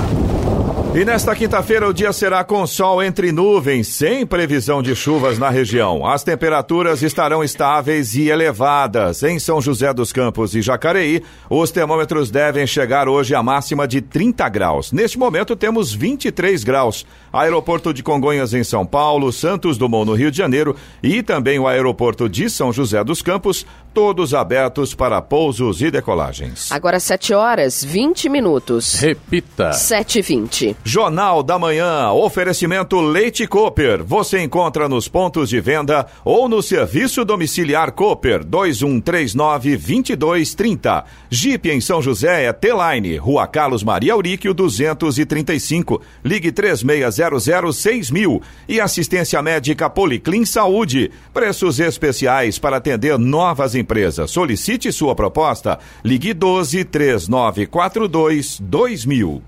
E 0.94 1.06
nesta 1.06 1.34
quinta-feira 1.34 1.88
o 1.88 1.94
dia 1.94 2.12
será 2.12 2.44
com 2.44 2.68
sol 2.68 3.02
entre 3.02 3.32
nuvens, 3.32 3.88
sem 3.88 4.26
previsão 4.26 4.84
de 4.84 4.94
chuvas 4.94 5.40
na 5.40 5.50
região. 5.50 6.06
As 6.06 6.22
temperaturas 6.22 7.02
estarão 7.02 7.42
estáveis 7.42 8.14
e 8.14 8.28
elevadas. 8.28 9.24
Em 9.24 9.40
São 9.40 9.62
José 9.62 9.94
dos 9.94 10.12
Campos 10.12 10.54
e 10.54 10.62
Jacareí, 10.62 11.24
os 11.50 11.72
termômetros 11.72 12.30
devem 12.30 12.68
chegar 12.68 13.08
hoje 13.08 13.34
à 13.34 13.42
máxima 13.42 13.88
de 13.88 14.02
30 14.02 14.50
graus. 14.50 14.92
Neste 14.92 15.18
momento 15.18 15.56
temos 15.56 15.94
23 15.94 16.62
graus. 16.62 17.06
Aeroporto 17.32 17.94
de 17.94 18.04
Congonhas 18.04 18.54
em 18.54 18.64
São 18.66 18.86
Paulo, 18.86 19.32
Santos 19.32 19.78
Dumont 19.78 20.06
no 20.06 20.14
Rio 20.14 20.30
de 20.30 20.38
Janeiro 20.38 20.76
e 21.02 21.24
também 21.24 21.58
o 21.58 21.70
aeroporto 21.70 22.28
de 22.28 22.50
São 22.50 22.74
José 22.74 23.02
dos 23.02 23.22
Campos, 23.22 23.66
todos 23.94 24.34
abertos 24.34 24.94
para 24.94 25.22
pousos 25.22 25.82
e 25.82 25.90
decolagens. 25.90 26.70
Agora 26.70 27.00
7 27.00 27.34
horas 27.34 27.82
20 27.82 28.28
minutos. 28.28 28.96
Repita. 28.96 29.70
7h20. 29.70 30.81
Jornal 30.84 31.44
da 31.44 31.60
Manhã, 31.60 32.10
oferecimento 32.12 33.00
Leite 33.00 33.46
Cooper. 33.46 34.04
Você 34.04 34.42
encontra 34.42 34.90
nos 34.90 35.08
pontos 35.08 35.48
de 35.48 35.62
venda 35.62 36.08
ou 36.26 36.50
no 36.50 36.64
serviço 36.64 37.24
domiciliar 37.24 37.92
Cooper 37.92 38.44
2139-2230. 38.44 41.04
Jeep 41.30 41.70
em 41.70 41.80
São 41.80 42.02
José 42.02 42.46
é 42.46 42.54
T-Line, 42.54 43.18
Rua 43.18 43.46
Carlos 43.46 43.84
Maria 43.84 44.14
Auríquio 44.14 44.56
235. 44.56 46.02
Ligue 46.26 46.52
36006000 46.52 48.42
e 48.68 48.82
assistência 48.82 49.40
médica 49.42 49.88
Policlin 49.88 50.46
Saúde. 50.46 51.12
Preços 51.32 51.80
especiais 51.80 52.58
para 52.58 52.78
atender 52.78 53.20
novas 53.20 53.76
empresas. 53.76 54.32
Solicite 54.32 54.92
sua 54.92 55.14
proposta. 55.14 55.78
Ligue 56.04 56.34
12 56.34 56.84
3942 56.86 58.60
2000. 58.60 59.44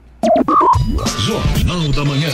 Jornal 1.19 1.91
da 1.93 2.03
Manhã. 2.03 2.29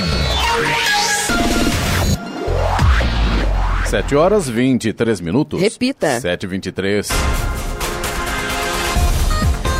7 3.85 4.15
horas 4.15 4.49
23 4.49 5.21
minutos. 5.21 5.61
Repita. 5.61 6.19
7h23. 6.19 7.07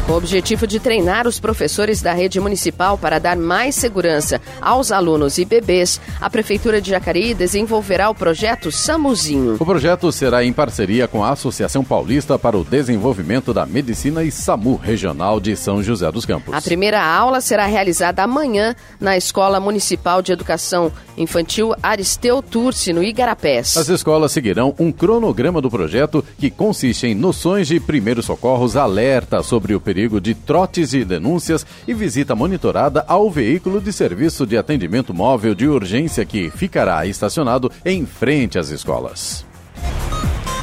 Com 0.10 0.16
o 0.16 0.18
objetivo 0.18 0.66
de 0.66 0.80
treinar 0.80 1.28
os 1.28 1.40
professores 1.40 2.02
da 2.02 2.14
rede 2.14 2.40
municipal 2.40 2.98
para 2.98 3.20
dar 3.20 3.38
mais 3.38 3.76
segurança 3.76 4.42
aos 4.60 4.92
alunos 4.92 5.38
e 5.38 5.46
bebês, 5.46 6.02
a 6.20 6.28
Prefeitura 6.28 6.82
de 6.82 6.90
Jacareí 6.90 7.36
desenvolverá 7.36 8.10
o 8.10 8.16
projeto 8.16 8.72
Samuzinho. 8.72 9.58
O 9.60 9.66
projeto 9.68 10.12
será 10.12 10.44
em 10.44 10.52
parceria 10.52 11.08
com 11.08 11.24
a 11.24 11.30
Associação 11.30 11.84
Paulista 11.84 12.40
para 12.40 12.58
o 12.58 12.64
Desenvolvimento 12.64 13.54
da 13.54 13.68
Medicina 13.68 14.24
e 14.24 14.32
SAMU 14.32 14.78
Regional 14.78 15.40
de 15.40 15.56
São 15.56 15.84
José 15.84 16.12
dos 16.12 16.26
Campos. 16.26 16.56
A 16.56 16.60
primeira 16.60 17.06
aula 17.06 17.40
será 17.40 17.68
realizada 17.68 18.24
amanhã 18.24 18.76
na 19.00 19.16
Escola 19.16 19.60
Municipal 19.60 20.24
de 20.24 20.32
Educação 20.32 20.92
Infantil 21.20 21.76
Aristeu 21.84 22.42
Turci, 22.42 22.94
no 22.94 23.04
Igarapés. 23.04 23.78
As 23.78 23.90
escolas 23.90 24.32
seguirão 24.32 24.74
um 24.80 24.92
cronograma 24.92 25.62
do 25.62 25.70
projeto 25.70 26.26
que 26.40 26.50
consiste 26.50 27.06
em 27.06 27.14
noções 27.14 27.68
de 27.68 27.80
primeiros 27.80 28.26
socorros, 28.26 28.76
alerta 28.76 29.44
sobre 29.44 29.76
o 29.76 29.80
perigo 30.00 30.22
de 30.22 30.34
trotes 30.34 30.94
e 30.94 31.04
denúncias 31.04 31.66
e 31.86 31.94
visita 31.94 32.34
monitorada 32.34 33.04
ao 33.06 33.30
veículo 33.30 33.82
de 33.82 33.92
serviço 33.92 34.46
de 34.46 34.58
atendimento 34.58 35.14
móvel 35.14 35.54
de 35.54 35.68
urgência 35.68 36.24
que 36.26 36.50
ficará 36.50 37.06
estacionado 37.06 37.70
em 37.84 38.06
frente 38.06 38.58
às 38.58 38.70
escolas. 38.70 39.49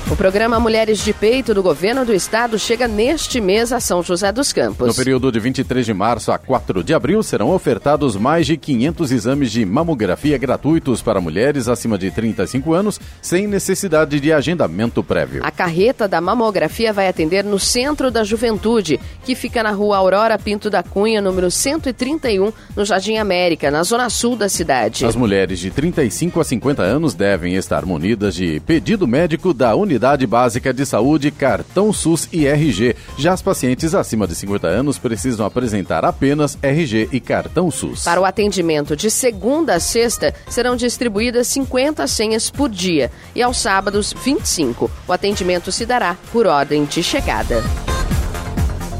O 0.08 0.14
programa 0.14 0.60
Mulheres 0.60 1.00
de 1.00 1.12
Peito 1.12 1.52
do 1.52 1.64
Governo 1.64 2.04
do 2.04 2.14
Estado 2.14 2.56
chega 2.60 2.86
neste 2.86 3.40
mês 3.40 3.72
a 3.72 3.80
São 3.80 4.04
José 4.04 4.30
dos 4.30 4.52
Campos. 4.52 4.86
No 4.86 4.94
período 4.94 5.32
de 5.32 5.40
23 5.40 5.84
de 5.84 5.92
março 5.92 6.30
a 6.30 6.38
4 6.38 6.84
de 6.84 6.94
abril, 6.94 7.24
serão 7.24 7.50
ofertados 7.50 8.14
mais 8.14 8.46
de 8.46 8.56
500 8.56 9.10
exames 9.10 9.50
de 9.50 9.66
mamografia 9.66 10.38
gratuitos 10.38 11.02
para 11.02 11.20
mulheres 11.20 11.66
acima 11.66 11.98
de 11.98 12.08
35 12.12 12.72
anos, 12.72 13.00
sem 13.20 13.48
necessidade 13.48 14.20
de 14.20 14.32
agendamento 14.32 15.02
prévio. 15.02 15.44
A 15.44 15.50
carreta 15.50 16.06
da 16.06 16.20
mamografia 16.20 16.92
vai 16.92 17.08
atender 17.08 17.42
no 17.42 17.58
Centro 17.58 18.08
da 18.08 18.22
Juventude, 18.22 19.00
que 19.24 19.34
fica 19.34 19.60
na 19.60 19.72
rua 19.72 19.96
Aurora 19.96 20.38
Pinto 20.38 20.70
da 20.70 20.84
Cunha, 20.84 21.20
número 21.20 21.50
131, 21.50 22.52
no 22.76 22.84
Jardim 22.84 23.16
América, 23.16 23.72
na 23.72 23.82
zona 23.82 24.08
sul 24.08 24.36
da 24.36 24.48
cidade. 24.48 25.04
As 25.04 25.16
mulheres 25.16 25.58
de 25.58 25.72
35 25.72 26.40
a 26.40 26.44
50 26.44 26.80
anos 26.80 27.12
devem 27.12 27.56
estar 27.56 27.84
munidas 27.84 28.36
de 28.36 28.60
pedido 28.60 29.04
médico 29.08 29.52
da 29.52 29.74
unidade 29.74 29.95
Unidade 29.96 30.26
Básica 30.26 30.74
de 30.74 30.84
Saúde, 30.84 31.30
Cartão 31.30 31.90
SUS 31.90 32.28
e 32.30 32.46
RG. 32.46 32.94
Já 33.16 33.32
as 33.32 33.40
pacientes 33.40 33.94
acima 33.94 34.26
de 34.26 34.34
50 34.34 34.66
anos 34.66 34.98
precisam 34.98 35.46
apresentar 35.46 36.04
apenas 36.04 36.58
RG 36.60 37.08
e 37.12 37.18
Cartão 37.18 37.70
SUS. 37.70 38.04
Para 38.04 38.20
o 38.20 38.26
atendimento 38.26 38.94
de 38.94 39.10
segunda 39.10 39.76
a 39.76 39.80
sexta, 39.80 40.34
serão 40.50 40.76
distribuídas 40.76 41.46
50 41.46 42.06
senhas 42.08 42.50
por 42.50 42.68
dia 42.68 43.10
e 43.34 43.42
aos 43.42 43.56
sábados 43.56 44.12
25. 44.22 44.90
O 45.08 45.12
atendimento 45.14 45.72
se 45.72 45.86
dará 45.86 46.14
por 46.30 46.46
ordem 46.46 46.84
de 46.84 47.02
chegada. 47.02 47.64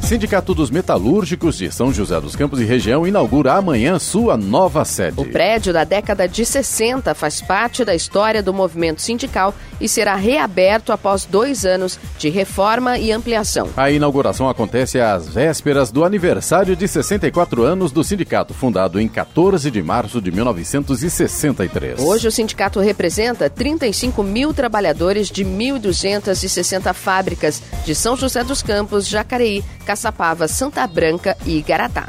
Sindicato 0.07 0.55
dos 0.55 0.71
Metalúrgicos 0.71 1.59
de 1.59 1.69
São 1.73 1.92
José 1.92 2.21
dos 2.21 2.37
Campos 2.37 2.61
e 2.61 2.64
região 2.64 3.05
inaugura 3.05 3.55
amanhã 3.55 3.99
sua 3.99 4.37
nova 4.37 4.85
sede. 4.85 5.21
O 5.21 5.25
prédio 5.25 5.73
da 5.73 5.83
década 5.83 6.29
de 6.29 6.47
60 6.47 7.12
faz 7.12 7.40
parte 7.40 7.85
da 7.85 7.92
história 7.92 8.40
do 8.40 8.55
movimento 8.55 9.03
sindical 9.03 9.53
e 9.81 9.88
será 9.88 10.14
reaberto 10.14 10.92
após 10.92 11.25
dois 11.25 11.66
anos 11.66 11.99
de 12.21 12.29
reforma 12.29 12.99
e 12.99 13.11
ampliação. 13.11 13.69
A 13.77 13.90
inauguração 13.90 14.49
acontece 14.49 15.01
às 15.01 15.27
vésperas 15.27 15.90
do 15.90 16.05
aniversário 16.05 16.77
de 16.77 16.87
64 16.87 17.64
anos 17.64 17.90
do 17.90 18.05
sindicato, 18.05 18.55
fundado 18.55 19.01
em 19.01 19.09
14 19.09 19.73
de 19.73 19.83
março 19.83 20.21
de 20.21 20.31
1963. 20.31 21.99
Hoje 21.99 22.29
o 22.29 22.31
sindicato 22.31 22.79
representa 22.79 23.51
35 23.51 24.23
mil 24.23 24.55
trabalhadores 24.55 25.29
de 25.33 25.45
1.260 25.45 26.95
fábricas 26.95 27.61
de 27.85 27.92
São 27.92 28.16
José 28.16 28.45
dos 28.45 28.62
Campos, 28.62 29.09
Jacareí, 29.09 29.64
Caçapava, 29.97 30.47
Santa 30.47 30.87
Branca 30.87 31.35
e 31.47 31.63
Garatá. 31.63 32.07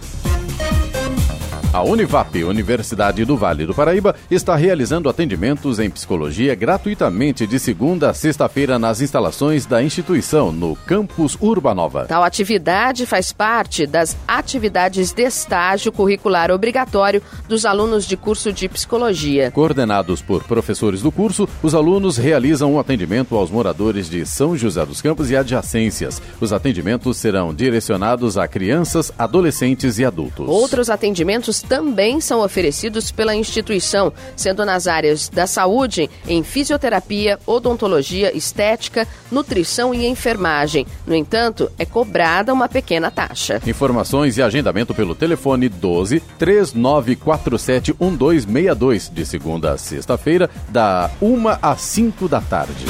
A 1.74 1.84
Univap, 1.84 2.42
Universidade 2.46 3.26
do 3.26 3.36
Vale 3.36 3.66
do 3.66 3.74
Paraíba, 3.76 4.16
está 4.32 4.56
realizando 4.56 5.10
atendimentos 5.10 5.80
em 5.80 5.90
psicologia 5.90 6.56
gratuitamente 6.56 7.46
de 7.46 7.60
segunda 7.60 8.10
a 8.10 8.14
sexta-feira 8.14 8.80
nas 8.80 9.02
instalações 9.02 9.66
da 9.66 9.84
instituição, 9.84 10.52
no 10.52 10.78
campus 10.78 11.38
Urbanova. 11.42 12.06
Tal 12.06 12.24
atividade 12.24 13.06
faz 13.06 13.34
parte 13.34 13.86
das 13.86 14.16
atividades 14.26 15.12
de 15.12 15.24
estágio 15.24 15.92
curricular 15.92 16.52
obrigatório 16.52 17.22
dos 17.50 17.66
alunos 17.66 18.08
de 18.08 18.16
curso 18.16 18.54
de 18.54 18.70
psicologia. 18.70 19.52
Coordenados 19.52 20.22
por 20.22 20.46
professores 20.46 21.02
do 21.02 21.12
curso, 21.12 21.50
os 21.62 21.76
alunos 21.76 22.16
realizam 22.16 22.74
um 22.74 22.80
atendimento 22.80 23.36
aos 23.36 23.52
moradores 23.52 24.10
de 24.10 24.26
São 24.26 24.58
José 24.58 24.86
dos 24.86 25.02
Campos 25.02 25.30
e 25.30 25.36
adjacências. 25.36 26.22
Os 26.40 26.54
atendimentos 26.54 27.18
serão 27.18 27.54
direcionados 27.54 28.38
a 28.38 28.48
crianças, 28.48 29.12
adolescentes 29.20 30.00
e 30.00 30.06
adultos. 30.06 30.48
Outros 30.48 30.90
atendimentos 30.90 31.57
também 31.62 32.22
são 32.22 32.42
oferecidos 32.42 33.12
pela 33.12 33.36
instituição, 33.36 34.12
sendo 34.36 34.66
nas 34.66 34.88
áreas 34.88 35.30
da 35.30 35.48
saúde, 35.48 36.10
em 36.28 36.44
fisioterapia, 36.44 37.40
odontologia, 37.46 38.36
estética, 38.36 39.08
nutrição 39.32 39.94
e 39.94 40.06
enfermagem. 40.06 40.86
No 41.06 41.16
entanto, 41.16 41.72
é 41.78 41.86
cobrada 41.86 42.54
uma 42.54 42.68
pequena 42.68 43.12
taxa. 43.12 43.62
Informações 43.66 44.38
e 44.38 44.42
agendamento 44.42 44.94
pelo 44.94 45.16
telefone 45.16 45.70
12 45.70 46.20
3947 46.38 47.96
1262, 48.00 49.10
de 49.14 49.26
segunda 49.26 49.72
a 49.72 49.78
sexta-feira, 49.78 50.50
da 50.70 51.10
1 51.22 51.48
às 51.62 51.82
5 51.82 52.28
da 52.28 52.42
tarde. 52.42 52.86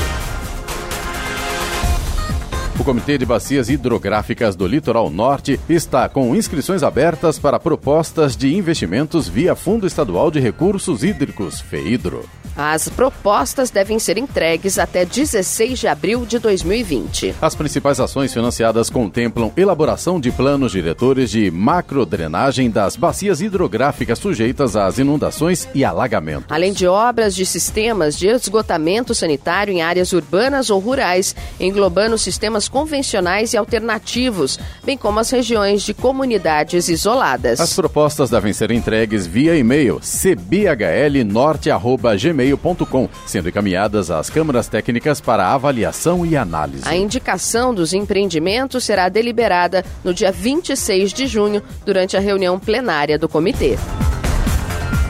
O 2.79 2.83
Comitê 2.83 3.17
de 3.17 3.25
Bacias 3.25 3.69
Hidrográficas 3.69 4.55
do 4.55 4.67
Litoral 4.67 5.09
Norte 5.09 5.59
está 5.67 6.07
com 6.07 6.35
inscrições 6.35 6.83
abertas 6.83 7.39
para 7.39 7.59
propostas 7.59 8.37
de 8.37 8.55
investimentos 8.55 9.27
via 9.27 9.55
Fundo 9.55 9.87
Estadual 9.87 10.29
de 10.29 10.39
Recursos 10.39 11.03
Hídricos, 11.03 11.59
FEIDRO. 11.59 12.23
As 12.57 12.89
propostas 12.89 13.69
devem 13.69 13.99
ser 13.99 14.17
entregues 14.17 14.79
até 14.79 15.05
16 15.05 15.77
de 15.77 15.87
abril 15.87 16.25
de 16.25 16.39
2020. 16.39 17.35
As 17.39 17.53
principais 17.53 17.99
ações 17.99 18.33
financiadas 18.33 18.89
contemplam 18.89 19.51
elaboração 19.55 20.19
de 20.19 20.31
planos 20.31 20.71
diretores 20.71 21.29
de 21.29 21.51
macrodrenagem 21.51 22.71
das 22.71 22.95
bacias 22.95 23.41
hidrográficas 23.41 24.17
sujeitas 24.17 24.75
às 24.75 24.97
inundações 24.97 25.67
e 25.75 25.85
alagamento. 25.85 26.51
Além 26.51 26.73
de 26.73 26.87
obras 26.87 27.35
de 27.35 27.45
sistemas 27.45 28.17
de 28.17 28.25
esgotamento 28.25 29.13
sanitário 29.13 29.71
em 29.71 29.83
áreas 29.83 30.11
urbanas 30.11 30.71
ou 30.71 30.79
rurais, 30.79 31.35
englobando 31.59 32.17
sistemas 32.17 32.66
convencionais 32.69 33.53
e 33.53 33.57
alternativos, 33.57 34.57
bem 34.83 34.97
como 34.97 35.19
as 35.19 35.29
regiões 35.29 35.83
de 35.83 35.93
comunidades 35.93 36.89
isoladas. 36.89 37.59
As 37.59 37.73
propostas 37.73 38.29
devem 38.29 38.53
ser 38.53 38.71
entregues 38.71 39.27
via 39.27 39.57
e-mail 39.57 39.99
cbhlnorte.gmail 40.01 42.37
gmail.com, 42.37 43.09
sendo 43.25 43.49
encaminhadas 43.49 44.11
às 44.11 44.29
câmaras 44.29 44.67
técnicas 44.67 45.19
para 45.19 45.53
avaliação 45.53 46.25
e 46.25 46.35
análise. 46.35 46.83
A 46.85 46.95
indicação 46.95 47.73
dos 47.73 47.93
empreendimentos 47.93 48.83
será 48.83 49.09
deliberada 49.09 49.83
no 50.03 50.13
dia 50.13 50.31
26 50.31 51.13
de 51.13 51.27
junho, 51.27 51.63
durante 51.85 52.15
a 52.15 52.19
reunião 52.19 52.59
plenária 52.59 53.17
do 53.17 53.27
comitê. 53.27 53.77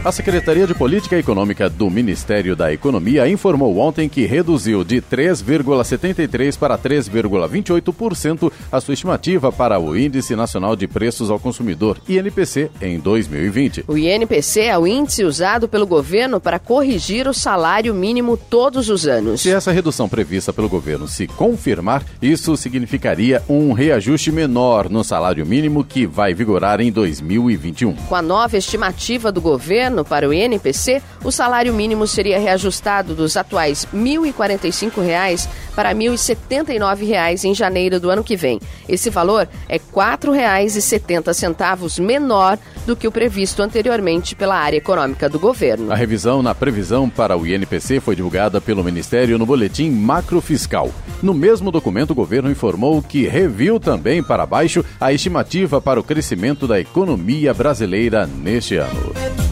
A 0.05 0.12
Secretaria 0.12 0.65
de 0.65 0.73
Política 0.73 1.17
Econômica 1.17 1.69
do 1.69 1.89
Ministério 1.89 2.55
da 2.55 2.71
Economia 2.71 3.27
informou 3.27 3.77
ontem 3.79 4.07
que 4.07 4.25
reduziu 4.25 4.83
de 4.83 5.01
3,73% 5.01 6.57
para 6.57 6.77
3,28% 6.77 8.51
a 8.71 8.79
sua 8.79 8.93
estimativa 8.93 9.51
para 9.51 9.79
o 9.79 9.97
Índice 9.97 10.36
Nacional 10.36 10.75
de 10.75 10.88
Preços 10.88 11.29
ao 11.29 11.39
Consumidor, 11.39 11.97
INPC, 12.07 12.69
em 12.81 12.99
2020. 12.99 13.83
O 13.88 13.97
INPC 13.97 14.62
é 14.62 14.77
o 14.77 14.88
índice 14.88 15.25
usado 15.25 15.67
pelo 15.67 15.86
governo 15.86 16.39
para 16.39 16.60
corrigir 16.60 17.27
o 17.27 17.33
salário 17.33 17.93
mínimo 17.93 18.38
todos 18.38 18.89
os 18.89 19.05
anos. 19.07 19.41
Se 19.41 19.51
essa 19.51 19.71
redução 19.71 20.07
prevista 20.07 20.53
pelo 20.53 20.69
governo 20.69 21.07
se 21.07 21.27
confirmar, 21.27 22.05
isso 22.21 22.55
significaria 22.55 23.43
um 23.49 23.73
reajuste 23.73 24.31
menor 24.31 24.89
no 24.89 25.03
salário 25.03 25.45
mínimo 25.45 25.83
que 25.83 26.05
vai 26.05 26.33
vigorar 26.33 26.79
em 26.79 26.91
2021. 26.91 27.93
Com 27.93 28.15
a 28.15 28.21
nova 28.21 28.55
estimativa 28.55 29.31
do 29.31 29.41
governo, 29.41 29.96
ano 29.97 30.05
para 30.05 30.29
o 30.29 30.33
INPC, 30.33 31.01
o 31.23 31.31
salário 31.31 31.73
mínimo 31.73 32.05
seria 32.05 32.39
reajustado 32.39 33.15
dos 33.15 33.36
atuais 33.36 33.88
R$ 33.91 33.99
1.045 33.99 35.47
para 35.75 35.89
R$ 35.89 35.95
1.079 35.95 37.45
em 37.45 37.55
janeiro 37.55 37.99
do 37.99 38.10
ano 38.10 38.23
que 38.23 38.36
vem. 38.36 38.60
Esse 38.88 39.10
valor 39.10 39.49
é 39.67 39.75
R$ 39.75 39.81
4,70 39.93 41.99
menor 41.99 42.57
do 42.86 42.95
que 42.95 43.07
o 43.07 43.12
previsto 43.12 43.63
anteriormente 43.63 44.36
pela 44.36 44.55
área 44.55 44.77
econômica 44.77 45.27
do 45.27 45.39
governo. 45.39 45.91
A 45.91 45.95
revisão 45.95 46.43
na 46.43 46.53
previsão 46.53 47.10
para 47.10 47.36
o 47.36 47.45
INPC 47.45 47.99
foi 47.99 48.15
divulgada 48.15 48.62
pelo 48.62 48.83
Ministério 48.83 49.38
no 49.38 49.45
Boletim 49.45 49.89
Macrofiscal. 49.89 50.91
No 51.21 51.33
mesmo 51.33 51.71
documento, 51.71 52.12
o 52.12 52.15
governo 52.15 52.51
informou 52.51 53.01
que 53.01 53.27
reviu 53.27 53.79
também 53.79 54.21
para 54.21 54.45
baixo 54.45 54.86
a 54.99 55.12
estimativa 55.12 55.81
para 55.81 55.99
o 55.99 56.03
crescimento 56.03 56.67
da 56.67 56.79
economia 56.79 57.53
brasileira 57.53 58.27
neste 58.27 58.75
ano. 58.75 59.46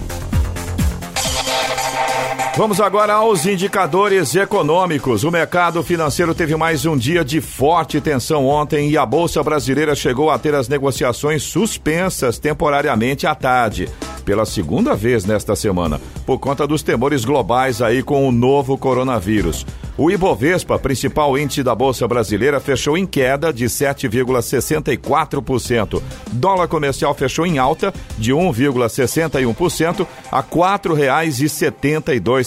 Vamos 2.58 2.80
agora 2.80 3.16
aos 3.16 3.46
indicadores 3.46 4.34
econômicos. 4.34 5.26
O 5.26 5.32
mercado 5.32 5.84
financeiro 5.84 6.34
teve 6.34 6.56
mais 6.56 6.86
um 6.86 6.96
dia 6.96 7.24
de 7.24 7.42
forte 7.42 8.00
tensão 8.00 8.48
ontem 8.48 8.90
e 8.90 8.98
a 8.98 9.06
Bolsa 9.06 9.44
Brasileira 9.44 9.94
chegou 9.94 10.32
a 10.32 10.40
ter 10.40 10.56
as 10.56 10.70
negociações 10.70 11.44
suspensas 11.44 12.40
temporariamente 12.40 13.28
à 13.28 13.36
tarde. 13.36 13.90
Pela 14.24 14.46
segunda 14.46 14.96
vez 14.96 15.26
nesta 15.26 15.54
semana, 15.54 16.00
por 16.26 16.40
conta 16.40 16.66
dos 16.66 16.82
temores 16.82 17.26
globais 17.26 17.82
aí 17.82 18.02
com 18.02 18.26
o 18.26 18.32
novo 18.32 18.78
coronavírus. 18.78 19.66
O 19.98 20.12
Ibovespa, 20.12 20.78
principal 20.78 21.38
índice 21.38 21.64
da 21.64 21.74
Bolsa 21.74 22.06
Brasileira, 22.06 22.60
fechou 22.60 22.98
em 22.98 23.06
queda 23.06 23.54
de 23.54 23.64
7,64%. 23.66 26.02
Dólar 26.34 26.68
comercial 26.68 27.14
fechou 27.14 27.46
em 27.46 27.60
alta 27.60 27.94
de 28.18 28.34
1,61% 28.34 30.06
a 30.30 30.42
R$ 30.42 30.48
4,72. 30.52 32.45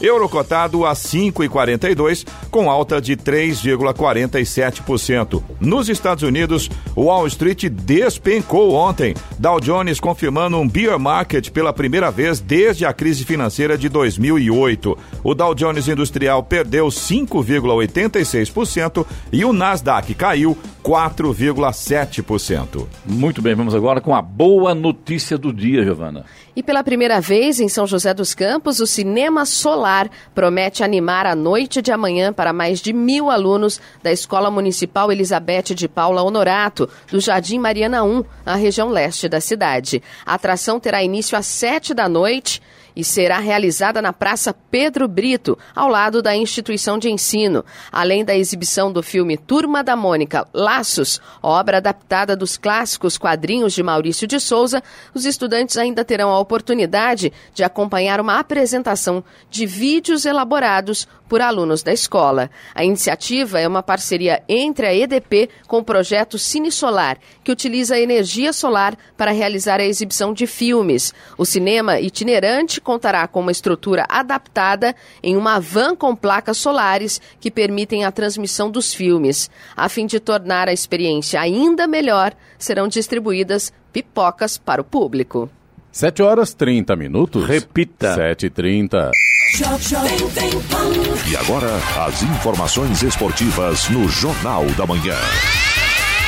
Euro 0.00 0.26
cotado 0.28 0.84
a 0.84 0.92
5,42 0.92 2.26
com 2.50 2.70
alta 2.70 3.00
de 3.00 3.16
3,47%. 3.16 5.42
Nos 5.60 5.88
Estados 5.88 6.22
Unidos, 6.22 6.70
o 6.94 7.04
Wall 7.04 7.26
Street 7.26 7.70
despencou 7.70 8.74
ontem. 8.74 9.14
Dow 9.38 9.58
Jones 9.60 9.98
confirmando 9.98 10.58
um 10.58 10.68
bear 10.68 10.98
market 10.98 11.48
pela 11.50 11.72
primeira 11.72 12.10
vez 12.10 12.38
desde 12.40 12.84
a 12.84 12.92
crise 12.92 13.24
financeira 13.24 13.78
de 13.78 13.88
2008. 13.88 14.98
O 15.24 15.34
Dow 15.34 15.54
Jones 15.54 15.88
Industrial 15.88 16.42
perdeu 16.42 16.88
5,86% 16.88 19.06
e 19.32 19.42
o 19.44 19.52
Nasdaq 19.52 20.12
caiu 20.14 20.58
4,7%. 20.86 22.86
Muito 23.04 23.42
bem, 23.42 23.56
vamos 23.56 23.74
agora 23.74 24.00
com 24.00 24.14
a 24.14 24.22
boa 24.22 24.72
notícia 24.74 25.36
do 25.36 25.52
dia, 25.52 25.82
Giovana. 25.82 26.24
E 26.54 26.62
pela 26.62 26.84
primeira 26.84 27.20
vez 27.20 27.60
em 27.60 27.68
São 27.68 27.86
José 27.86 28.14
dos 28.14 28.34
Campos, 28.34 28.80
o 28.80 28.85
Cinema 28.86 29.44
Solar 29.44 30.10
promete 30.34 30.82
animar 30.84 31.26
a 31.26 31.34
noite 31.34 31.82
de 31.82 31.92
amanhã 31.92 32.32
para 32.32 32.52
mais 32.52 32.80
de 32.80 32.92
mil 32.92 33.30
alunos 33.30 33.80
da 34.02 34.12
Escola 34.12 34.50
Municipal 34.50 35.10
Elizabeth 35.10 35.74
de 35.74 35.88
Paula 35.88 36.22
Honorato, 36.22 36.88
do 37.10 37.20
Jardim 37.20 37.58
Mariana 37.58 38.02
1, 38.02 38.24
na 38.44 38.54
região 38.54 38.88
leste 38.88 39.28
da 39.28 39.40
cidade. 39.40 40.02
A 40.24 40.34
atração 40.34 40.78
terá 40.78 41.02
início 41.02 41.36
às 41.36 41.46
sete 41.46 41.92
da 41.92 42.08
noite 42.08 42.62
e 42.96 43.04
será 43.04 43.38
realizada 43.38 44.00
na 44.00 44.12
Praça 44.12 44.54
Pedro 44.70 45.06
Brito, 45.06 45.58
ao 45.74 45.86
lado 45.86 46.22
da 46.22 46.34
instituição 46.34 46.98
de 46.98 47.10
ensino. 47.10 47.62
Além 47.92 48.24
da 48.24 48.34
exibição 48.34 48.90
do 48.90 49.02
filme 49.02 49.36
Turma 49.36 49.84
da 49.84 49.94
Mônica 49.94 50.48
Laços, 50.54 51.20
obra 51.42 51.76
adaptada 51.76 52.34
dos 52.34 52.56
clássicos 52.56 53.18
quadrinhos 53.18 53.74
de 53.74 53.82
Maurício 53.82 54.26
de 54.26 54.40
Souza, 54.40 54.82
os 55.14 55.26
estudantes 55.26 55.76
ainda 55.76 56.04
terão 56.04 56.30
a 56.30 56.40
oportunidade 56.40 57.30
de 57.52 57.62
acompanhar 57.62 58.18
uma 58.18 58.38
apresentação 58.38 59.22
de 59.50 59.66
vídeos 59.66 60.24
elaborados 60.24 61.06
por 61.28 61.40
alunos 61.40 61.82
da 61.82 61.92
escola. 61.92 62.50
A 62.74 62.84
iniciativa 62.84 63.60
é 63.60 63.66
uma 63.66 63.82
parceria 63.82 64.42
entre 64.48 64.86
a 64.86 64.94
EDP 64.94 65.48
com 65.66 65.78
o 65.78 65.84
projeto 65.84 66.38
Cine 66.38 66.70
Solar, 66.70 67.18
que 67.42 67.52
utiliza 67.52 67.98
energia 67.98 68.52
solar 68.52 68.96
para 69.16 69.30
realizar 69.30 69.80
a 69.80 69.84
exibição 69.84 70.32
de 70.32 70.46
filmes. 70.46 71.12
O 71.36 71.44
cinema 71.44 72.00
itinerante 72.00 72.80
contará 72.80 73.26
com 73.26 73.40
uma 73.40 73.52
estrutura 73.52 74.06
adaptada 74.08 74.94
em 75.22 75.36
uma 75.36 75.58
van 75.60 75.94
com 75.94 76.14
placas 76.14 76.58
solares 76.58 77.20
que 77.40 77.50
permitem 77.50 78.04
a 78.04 78.12
transmissão 78.12 78.70
dos 78.70 78.94
filmes. 78.94 79.50
A 79.76 79.88
fim 79.88 80.06
de 80.06 80.20
tornar 80.20 80.68
a 80.68 80.72
experiência 80.72 81.40
ainda 81.40 81.86
melhor, 81.86 82.32
serão 82.58 82.88
distribuídas 82.88 83.72
pipocas 83.92 84.58
para 84.58 84.80
o 84.80 84.84
público. 84.84 85.50
7 85.90 86.22
horas 86.22 86.52
30 86.52 86.94
minutos. 86.94 87.46
Repita. 87.46 88.14
7h30. 88.14 89.10
E 91.26 91.34
agora, 91.34 91.80
as 92.06 92.22
informações 92.22 93.02
esportivas 93.02 93.88
no 93.88 94.06
Jornal 94.06 94.66
da 94.76 94.86
Manhã. 94.86 95.16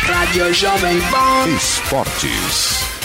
Rádio 0.07 0.55
Jovem 0.55 0.99
Pan. 1.11 1.47
Esportes. 1.55 2.98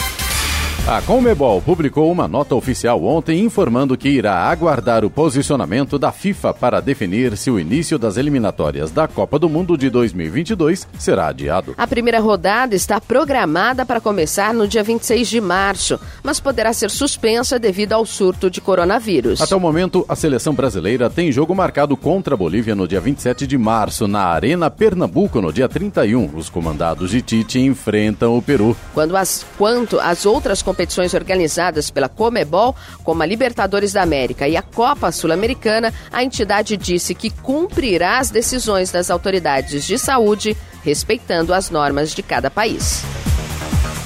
A 0.86 1.00
Comebol 1.00 1.62
publicou 1.62 2.12
uma 2.12 2.28
nota 2.28 2.54
oficial 2.54 3.02
ontem 3.02 3.42
informando 3.42 3.96
que 3.96 4.06
irá 4.06 4.34
aguardar 4.50 5.02
o 5.02 5.08
posicionamento 5.08 5.98
da 5.98 6.12
FIFA 6.12 6.52
para 6.52 6.78
definir 6.78 7.38
se 7.38 7.50
o 7.50 7.58
início 7.58 7.98
das 7.98 8.18
eliminatórias 8.18 8.90
da 8.90 9.08
Copa 9.08 9.38
do 9.38 9.48
Mundo 9.48 9.78
de 9.78 9.88
2022 9.88 10.86
será 10.98 11.28
adiado. 11.28 11.74
A 11.78 11.86
primeira 11.86 12.20
rodada 12.20 12.74
está 12.74 13.00
programada 13.00 13.86
para 13.86 13.98
começar 13.98 14.52
no 14.52 14.68
dia 14.68 14.82
26 14.82 15.26
de 15.26 15.40
março, 15.40 15.98
mas 16.22 16.38
poderá 16.38 16.70
ser 16.74 16.90
suspensa 16.90 17.58
devido 17.58 17.94
ao 17.94 18.04
surto 18.04 18.50
de 18.50 18.60
coronavírus. 18.60 19.40
Até 19.40 19.56
o 19.56 19.60
momento, 19.60 20.04
a 20.06 20.14
seleção 20.14 20.52
brasileira 20.52 21.08
tem 21.08 21.32
jogo 21.32 21.54
marcado 21.54 21.96
contra 21.96 22.34
a 22.34 22.36
Bolívia 22.36 22.74
no 22.74 22.86
dia 22.86 23.00
27 23.00 23.46
de 23.46 23.56
março, 23.56 24.06
na 24.06 24.24
Arena 24.24 24.70
Pernambuco, 24.70 25.40
no 25.40 25.50
dia 25.50 25.66
31. 25.66 26.36
Os 26.36 26.50
comandados 26.50 27.10
de 27.10 27.22
Tite 27.22 27.58
enfrentam 27.58 28.36
o 28.36 28.42
Peru. 28.42 28.76
Quando 28.92 29.16
as, 29.16 29.46
quanto 29.56 29.98
às 29.98 30.26
outras 30.26 30.60
competições, 30.60 30.73
competições 30.74 31.14
organizadas 31.14 31.88
pela 31.88 32.08
Comebol, 32.08 32.74
como 33.04 33.22
a 33.22 33.26
Libertadores 33.26 33.92
da 33.92 34.02
América 34.02 34.48
e 34.48 34.56
a 34.56 34.62
Copa 34.62 35.12
Sul-Americana, 35.12 35.94
a 36.12 36.24
entidade 36.24 36.76
disse 36.76 37.14
que 37.14 37.30
cumprirá 37.30 38.18
as 38.18 38.28
decisões 38.28 38.90
das 38.90 39.08
autoridades 39.08 39.84
de 39.84 39.96
saúde, 39.96 40.56
respeitando 40.82 41.54
as 41.54 41.70
normas 41.70 42.12
de 42.12 42.22
cada 42.22 42.50
país. 42.50 43.04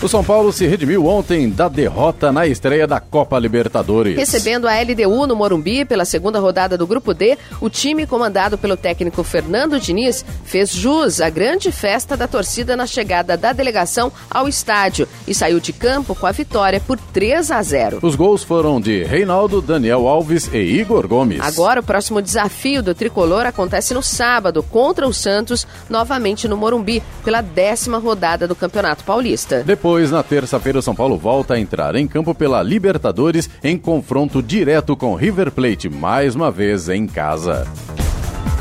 O 0.00 0.06
São 0.06 0.22
Paulo 0.22 0.52
se 0.52 0.64
redimiu 0.64 1.06
ontem 1.06 1.50
da 1.50 1.66
derrota 1.66 2.30
na 2.30 2.46
estreia 2.46 2.86
da 2.86 3.00
Copa 3.00 3.36
Libertadores. 3.36 4.16
Recebendo 4.16 4.68
a 4.68 4.80
LDU 4.80 5.26
no 5.26 5.34
Morumbi 5.34 5.84
pela 5.84 6.04
segunda 6.04 6.38
rodada 6.38 6.78
do 6.78 6.86
Grupo 6.86 7.12
D, 7.12 7.36
o 7.60 7.68
time 7.68 8.06
comandado 8.06 8.56
pelo 8.56 8.76
técnico 8.76 9.24
Fernando 9.24 9.80
Diniz 9.80 10.24
fez 10.44 10.70
jus 10.70 11.20
à 11.20 11.28
grande 11.28 11.72
festa 11.72 12.16
da 12.16 12.28
torcida 12.28 12.76
na 12.76 12.86
chegada 12.86 13.36
da 13.36 13.52
delegação 13.52 14.12
ao 14.30 14.46
estádio 14.46 15.08
e 15.26 15.34
saiu 15.34 15.58
de 15.58 15.72
campo 15.72 16.14
com 16.14 16.26
a 16.26 16.32
vitória 16.32 16.80
por 16.80 16.96
3 16.96 17.50
a 17.50 17.60
0. 17.60 17.98
Os 18.00 18.14
gols 18.14 18.44
foram 18.44 18.80
de 18.80 19.02
Reinaldo, 19.02 19.60
Daniel 19.60 20.06
Alves 20.06 20.48
e 20.52 20.58
Igor 20.58 21.08
Gomes. 21.08 21.40
Agora 21.40 21.80
o 21.80 21.82
próximo 21.84 22.22
desafio 22.22 22.84
do 22.84 22.94
tricolor 22.94 23.46
acontece 23.46 23.92
no 23.94 24.02
sábado 24.02 24.62
contra 24.62 25.08
o 25.08 25.12
Santos, 25.12 25.66
novamente 25.90 26.46
no 26.46 26.56
Morumbi, 26.56 27.02
pela 27.24 27.40
décima 27.40 27.98
rodada 27.98 28.46
do 28.46 28.54
Campeonato 28.54 29.02
Paulista. 29.02 29.64
Depois 29.64 29.87
depois, 29.88 30.10
na 30.10 30.22
terça-feira, 30.22 30.80
o 30.80 30.82
São 30.82 30.94
Paulo 30.94 31.16
volta 31.16 31.54
a 31.54 31.58
entrar 31.58 31.96
em 31.96 32.06
campo 32.06 32.34
pela 32.34 32.62
Libertadores 32.62 33.48
em 33.64 33.78
confronto 33.78 34.42
direto 34.42 34.94
com 34.94 35.14
River 35.14 35.50
Plate, 35.50 35.88
mais 35.88 36.34
uma 36.34 36.50
vez 36.50 36.90
em 36.90 37.06
casa. 37.06 37.66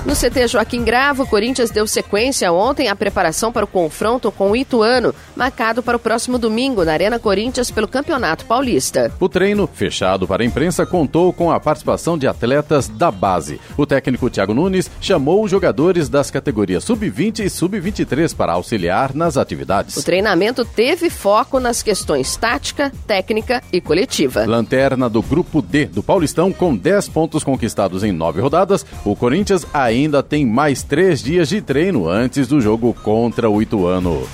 No 0.07 0.13
CT 0.15 0.47
Joaquim 0.47 0.85
Gravo, 0.85 1.23
o 1.23 1.27
Corinthians 1.27 1.69
deu 1.69 1.85
sequência 1.85 2.49
ontem 2.49 2.87
à 2.87 2.95
preparação 2.95 3.51
para 3.51 3.65
o 3.65 3.67
confronto 3.67 4.31
com 4.31 4.51
o 4.51 4.55
Ituano, 4.55 5.13
marcado 5.35 5.83
para 5.83 5.97
o 5.97 5.99
próximo 5.99 6.39
domingo 6.39 6.85
na 6.85 6.93
Arena 6.93 7.19
Corinthians 7.19 7.69
pelo 7.69 7.89
Campeonato 7.89 8.45
Paulista. 8.45 9.11
O 9.19 9.27
treino, 9.27 9.67
fechado 9.67 10.25
para 10.25 10.43
a 10.43 10.45
imprensa, 10.45 10.85
contou 10.85 11.33
com 11.33 11.51
a 11.51 11.59
participação 11.59 12.17
de 12.17 12.25
atletas 12.25 12.87
da 12.87 13.11
base. 13.11 13.59
O 13.75 13.85
técnico 13.85 14.29
Thiago 14.29 14.53
Nunes 14.53 14.89
chamou 15.01 15.43
os 15.43 15.51
jogadores 15.51 16.07
das 16.07 16.31
categorias 16.31 16.85
sub-20 16.85 17.39
e 17.39 17.49
sub-23 17.49 18.33
para 18.33 18.53
auxiliar 18.53 19.13
nas 19.13 19.35
atividades. 19.35 19.97
O 19.97 20.03
treinamento 20.03 20.63
teve 20.63 21.09
foco 21.09 21.59
nas 21.59 21.83
questões 21.83 22.33
tática, 22.37 22.93
técnica 23.05 23.61
e 23.73 23.81
coletiva. 23.81 24.45
Lanterna 24.45 25.09
do 25.09 25.21
grupo 25.21 25.61
D 25.61 25.87
do 25.87 26.01
Paulistão, 26.01 26.53
com 26.53 26.73
10 26.73 27.09
pontos 27.09 27.43
conquistados 27.43 28.05
em 28.05 28.13
9 28.13 28.39
rodadas, 28.39 28.85
o 29.03 29.13
Corinthians 29.13 29.67
ainda 29.73 29.96
ainda 30.03 30.21
tem 30.21 30.45
mais 30.45 30.83
três 30.83 31.21
dias 31.21 31.49
de 31.49 31.61
treino 31.61 32.07
antes 32.07 32.47
do 32.47 32.61
jogo 32.61 32.93
contra 33.03 33.49
o 33.49 33.61
Ituano. 33.61 34.27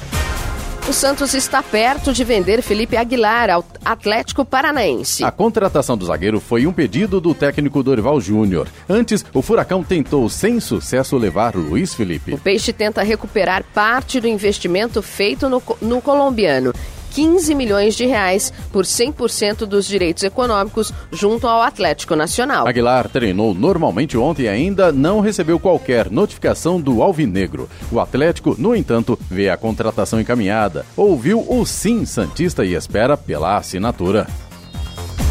O 0.87 0.91
Santos 0.91 1.33
está 1.33 1.63
perto 1.63 2.11
de 2.11 2.25
vender 2.25 2.61
Felipe 2.61 2.97
Aguilar 2.97 3.49
ao 3.49 3.65
Atlético 3.85 4.43
Paranaense. 4.43 5.23
A 5.23 5.31
contratação 5.31 5.97
do 5.97 6.05
zagueiro 6.05 6.41
foi 6.41 6.67
um 6.67 6.73
pedido 6.73 7.21
do 7.21 7.33
técnico 7.33 7.81
Dorival 7.81 8.19
Júnior. 8.19 8.67
Antes, 8.89 9.25
o 9.33 9.41
Furacão 9.41 9.81
tentou 9.81 10.27
sem 10.27 10.59
sucesso 10.59 11.17
levar 11.17 11.55
Luiz 11.55 11.93
Felipe. 11.93 12.33
O 12.33 12.37
Peixe 12.37 12.73
tenta 12.73 13.01
recuperar 13.01 13.63
parte 13.73 14.19
do 14.19 14.27
investimento 14.27 15.01
feito 15.01 15.47
no, 15.47 15.63
no 15.81 16.01
colombiano 16.01 16.73
15 17.13 17.53
milhões 17.55 17.95
de 17.95 18.05
reais 18.05 18.51
por 18.71 18.85
100% 18.85 19.65
dos 19.65 19.87
direitos 19.87 20.23
econômicos 20.23 20.91
junto 21.11 21.47
ao 21.47 21.61
Atlético 21.61 22.15
Nacional. 22.15 22.67
Aguilar 22.67 23.07
treinou 23.07 23.53
normalmente 23.53 24.17
ontem 24.17 24.43
e 24.43 24.47
ainda 24.47 24.91
não 24.91 25.19
recebeu 25.19 25.59
qualquer 25.59 26.09
notificação 26.09 26.81
do 26.81 27.01
Alvinegro. 27.01 27.69
O 27.91 27.99
Atlético, 27.99 28.55
no 28.57 28.75
entanto, 28.75 29.17
vê 29.29 29.49
a 29.49 29.57
contratação 29.57 30.19
encaminhada, 30.19 30.85
ouviu 30.97 31.45
o 31.47 31.65
sim 31.65 32.05
Santista 32.05 32.65
e 32.65 32.73
espera 32.73 33.15
pela 33.15 33.57
assinatura. 33.57 34.27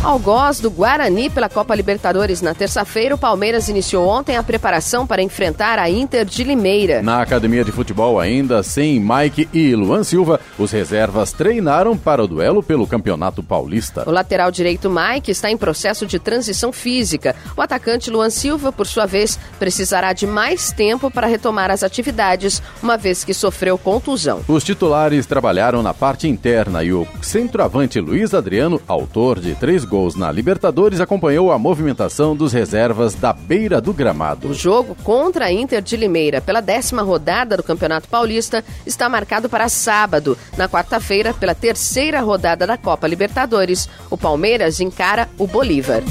Algoz 0.04 0.58
do 0.58 0.68
Guarani 0.68 1.30
pela 1.30 1.48
Copa 1.48 1.76
Libertadores 1.76 2.42
na 2.42 2.52
terça-feira, 2.52 3.14
o 3.14 3.18
Palmeiras 3.18 3.68
iniciou 3.68 4.04
ontem 4.08 4.36
a 4.36 4.42
preparação 4.42 5.06
para 5.06 5.22
enfrentar 5.22 5.78
a 5.78 5.88
Inter 5.88 6.24
de 6.24 6.42
Limeira. 6.42 7.00
Na 7.02 7.22
academia 7.22 7.64
de 7.64 7.70
futebol, 7.70 8.18
ainda 8.18 8.64
sem 8.64 8.98
Mike 8.98 9.48
e 9.52 9.76
Luan 9.76 10.02
Silva, 10.02 10.40
os 10.58 10.72
reservas 10.72 11.30
treinaram 11.30 11.96
para 11.96 12.24
o 12.24 12.26
duelo 12.26 12.64
pelo 12.64 12.84
Campeonato 12.84 13.44
Paulista. 13.44 14.02
O 14.04 14.10
lateral 14.10 14.50
direito 14.50 14.90
Mike 14.90 15.30
está 15.30 15.52
em 15.52 15.56
processo 15.56 16.04
de 16.04 16.18
transição 16.18 16.72
física. 16.72 17.36
O 17.56 17.62
atacante 17.62 18.10
Luan 18.10 18.30
Silva, 18.30 18.72
por 18.72 18.88
sua 18.88 19.06
vez, 19.06 19.38
precisará 19.60 20.12
de 20.12 20.26
mais 20.26 20.72
tempo 20.72 21.12
para 21.12 21.28
retomar 21.28 21.70
as 21.70 21.84
atividades, 21.84 22.60
uma 22.82 22.96
vez 22.98 23.22
que 23.22 23.32
sofreu 23.32 23.78
contusão. 23.78 24.40
Os 24.48 24.64
titulares 24.64 25.26
trabalharam 25.26 25.80
na 25.80 25.94
parte 25.94 26.26
interna 26.26 26.82
e 26.82 26.92
o 26.92 27.06
centroavante 27.20 28.00
Luiz 28.00 28.34
Adriano, 28.34 28.82
autor 28.88 29.38
de 29.38 29.54
três 29.54 29.84
gols 29.92 30.16
na 30.16 30.32
Libertadores, 30.32 31.00
acompanhou 31.00 31.52
a 31.52 31.58
movimentação 31.58 32.34
dos 32.34 32.50
reservas 32.50 33.14
da 33.14 33.30
beira 33.30 33.78
do 33.78 33.92
gramado. 33.92 34.48
O 34.48 34.54
jogo 34.54 34.96
contra 35.04 35.44
a 35.44 35.52
Inter 35.52 35.82
de 35.82 35.98
Limeira 35.98 36.40
pela 36.40 36.62
décima 36.62 37.02
rodada 37.02 37.58
do 37.58 37.62
Campeonato 37.62 38.08
Paulista 38.08 38.64
está 38.86 39.06
marcado 39.06 39.50
para 39.50 39.68
sábado. 39.68 40.38
Na 40.56 40.66
quarta-feira, 40.66 41.34
pela 41.34 41.54
terceira 41.54 42.22
rodada 42.22 42.66
da 42.66 42.78
Copa 42.78 43.06
Libertadores, 43.06 43.86
o 44.08 44.16
Palmeiras 44.16 44.80
encara 44.80 45.28
o 45.36 45.46
Bolívar. 45.46 46.02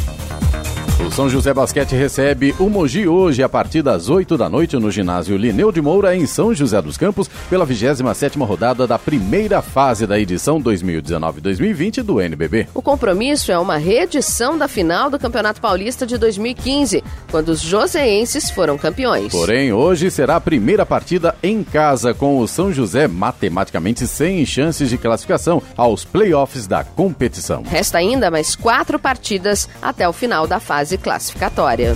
O 1.07 1.09
São 1.11 1.27
José 1.27 1.51
Basquete 1.51 1.93
recebe 1.95 2.53
o 2.59 2.69
Mogi 2.69 3.07
hoje 3.07 3.41
a 3.41 3.49
partir 3.49 3.81
das 3.81 4.07
8 4.07 4.37
da 4.37 4.47
noite 4.47 4.77
no 4.77 4.91
ginásio 4.91 5.35
Lineu 5.35 5.71
de 5.71 5.81
Moura 5.81 6.15
em 6.15 6.27
São 6.27 6.53
José 6.53 6.79
dos 6.79 6.95
Campos 6.95 7.27
pela 7.49 7.65
27ª 7.65 8.45
rodada 8.45 8.85
da 8.85 8.99
primeira 8.99 9.63
fase 9.63 10.05
da 10.05 10.19
edição 10.19 10.61
2019-2020 10.61 12.03
do 12.03 12.21
NBB. 12.21 12.67
O 12.73 12.83
compromisso 12.83 13.51
é 13.51 13.57
uma 13.57 13.77
reedição 13.77 14.57
da 14.57 14.67
final 14.67 15.09
do 15.09 15.17
Campeonato 15.17 15.59
Paulista 15.59 16.05
de 16.05 16.19
2015, 16.19 17.03
quando 17.31 17.49
os 17.49 17.61
joseenses 17.61 18.51
foram 18.51 18.77
campeões. 18.77 19.31
Porém, 19.31 19.73
hoje 19.73 20.11
será 20.11 20.35
a 20.35 20.41
primeira 20.41 20.85
partida 20.85 21.35
em 21.41 21.63
casa 21.63 22.13
com 22.13 22.37
o 22.37 22.47
São 22.47 22.71
José 22.71 23.07
matematicamente 23.07 24.05
sem 24.05 24.45
chances 24.45 24.89
de 24.89 24.99
classificação 24.99 25.63
aos 25.75 26.05
playoffs 26.05 26.67
da 26.67 26.83
competição. 26.83 27.63
Resta 27.63 27.97
ainda 27.97 28.29
mais 28.29 28.55
quatro 28.55 28.99
partidas 28.99 29.67
até 29.81 30.07
o 30.07 30.13
final 30.13 30.45
da 30.45 30.59
fase 30.59 30.90
classificatória. 30.97 31.95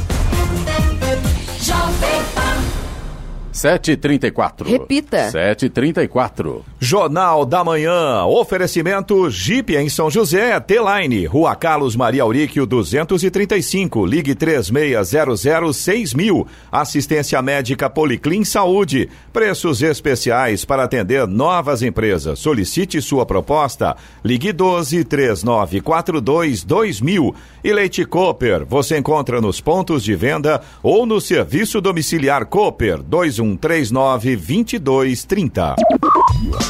7h34. 3.56 4.70
Repita. 4.70 5.30
7h34. 5.32 6.62
Jornal 6.86 7.46
da 7.46 7.64
Manhã. 7.64 8.24
Oferecimento 8.26 9.28
Jeep 9.28 9.76
em 9.76 9.90
São 9.90 10.12
José, 10.12 10.60
T-Line, 10.60 11.26
Rua 11.26 11.56
Carlos 11.56 11.96
Maria 11.96 12.22
Auríquio 12.22 12.68
235, 12.68 14.06
ligue 14.06 14.36
36006000. 14.36 16.46
Assistência 16.72 17.42
médica 17.42 17.90
Policlin 17.90 18.44
Saúde. 18.44 19.10
Preços 19.34 19.82
especiais 19.82 20.64
para 20.64 20.84
atender 20.84 21.26
novas 21.26 21.82
empresas. 21.82 22.38
Solicite 22.38 23.02
sua 23.02 23.26
proposta. 23.26 23.96
Ligue 24.24 24.54
12 24.54 25.06
3942 25.06 26.64
2000. 26.64 27.34
E 27.64 27.74
Leite 27.74 28.06
Cooper. 28.06 28.64
Você 28.64 29.00
encontra 29.00 29.42
nos 29.42 29.60
pontos 29.60 30.04
de 30.04 30.16
venda 30.16 30.62
ou 30.84 31.08
no 31.08 31.20
serviço 31.20 31.82
domiciliar 31.82 32.46
Cooper 32.46 32.98
21 32.98 33.56
2139 33.56 34.36
2230. 34.36 35.76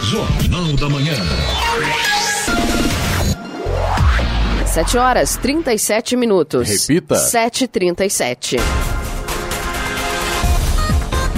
Jornal 0.06 0.74
da 0.74 0.88
Manhã. 0.88 1.16
7 4.68 4.98
horas 5.00 5.36
37 5.38 6.16
minutos. 6.16 6.70
Repita. 6.88 7.16
7h37. 7.16 8.60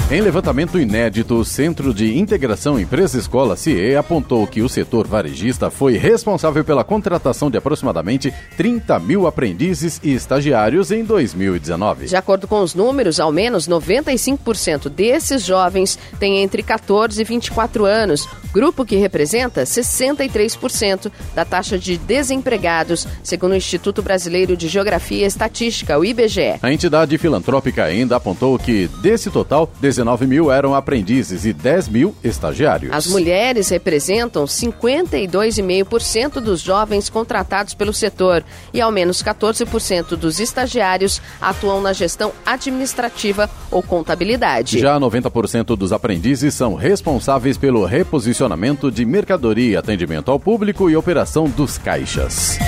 Em 0.10 0.22
levantamento 0.22 0.80
inédito, 0.80 1.36
o 1.36 1.44
Centro 1.44 1.94
de 1.94 2.18
Integração 2.18 2.80
Empresa-Escola 2.80 3.58
CIE 3.58 3.94
apontou 3.98 4.48
que 4.48 4.62
o 4.62 4.70
setor 4.70 5.06
varejista 5.06 5.70
foi 5.70 5.98
responsável 5.98 6.64
pela 6.64 6.82
contratação 6.82 7.52
de 7.52 7.58
aproximadamente 7.58 8.34
30 8.56 9.00
mil 9.00 9.28
aprendizes 9.28 10.00
e 10.02 10.14
estagiários 10.14 10.92
em 10.92 11.04
2019. 11.04 12.06
De 12.06 12.16
acordo 12.16 12.48
com 12.48 12.62
os 12.62 12.74
números, 12.74 13.20
ao 13.20 13.34
menos 13.34 13.68
95% 13.68 14.88
desses 14.88 15.44
jovens 15.44 16.00
têm 16.18 16.42
entre 16.42 16.64
14 16.64 17.20
e 17.20 17.26
24 17.26 17.84
anos, 17.84 18.26
grupo 18.54 18.86
que 18.86 18.96
representa 18.96 19.64
63% 19.64 21.12
da 21.36 21.44
taxa 21.44 21.78
de 21.78 21.98
desempregados, 21.98 23.06
segundo 23.22 23.52
o 23.52 23.58
Instituto 23.58 24.02
Brasileiro 24.02 24.56
de 24.56 24.70
Geografia 24.70 25.26
e 25.26 25.28
Estatística, 25.28 26.00
o 26.00 26.06
IBGE. 26.06 26.60
A 26.62 26.72
entidade 26.72 27.18
filantrópica 27.18 27.84
ainda 27.84 28.16
apontou 28.16 28.58
que, 28.58 28.88
desse 29.02 29.30
total, 29.30 29.70
19 29.98 30.28
mil 30.28 30.52
eram 30.52 30.76
aprendizes 30.76 31.46
e 31.46 31.52
10 31.52 31.90
mil 31.90 32.16
estagiários. 32.24 32.94
As 32.94 33.08
mulheres 33.08 33.70
representam 33.70 34.46
52,5% 34.46 36.40
dos 36.40 36.62
jovens 36.62 37.10
contratados 37.10 37.74
pelo 37.74 37.92
setor 37.92 38.44
e 38.74 38.80
ao 38.80 38.92
menos 38.92 39.24
14% 39.24 40.16
dos 40.16 40.40
estagiários 40.40 41.20
atuam 41.42 41.82
na 41.82 41.94
gestão 41.94 42.32
administrativa 42.46 43.50
ou 43.72 43.82
contabilidade. 43.82 44.80
Já 44.80 45.00
90% 45.00 45.76
dos 45.76 45.92
aprendizes 45.92 46.54
são 46.54 46.76
responsáveis 46.76 47.58
pelo 47.58 47.84
reposicionamento 47.86 48.92
de 48.92 49.04
mercadoria, 49.04 49.80
atendimento 49.80 50.30
ao 50.30 50.40
público 50.40 50.90
e 50.90 50.96
operação 50.96 51.46
dos 51.46 51.78
caixas. 51.78 52.60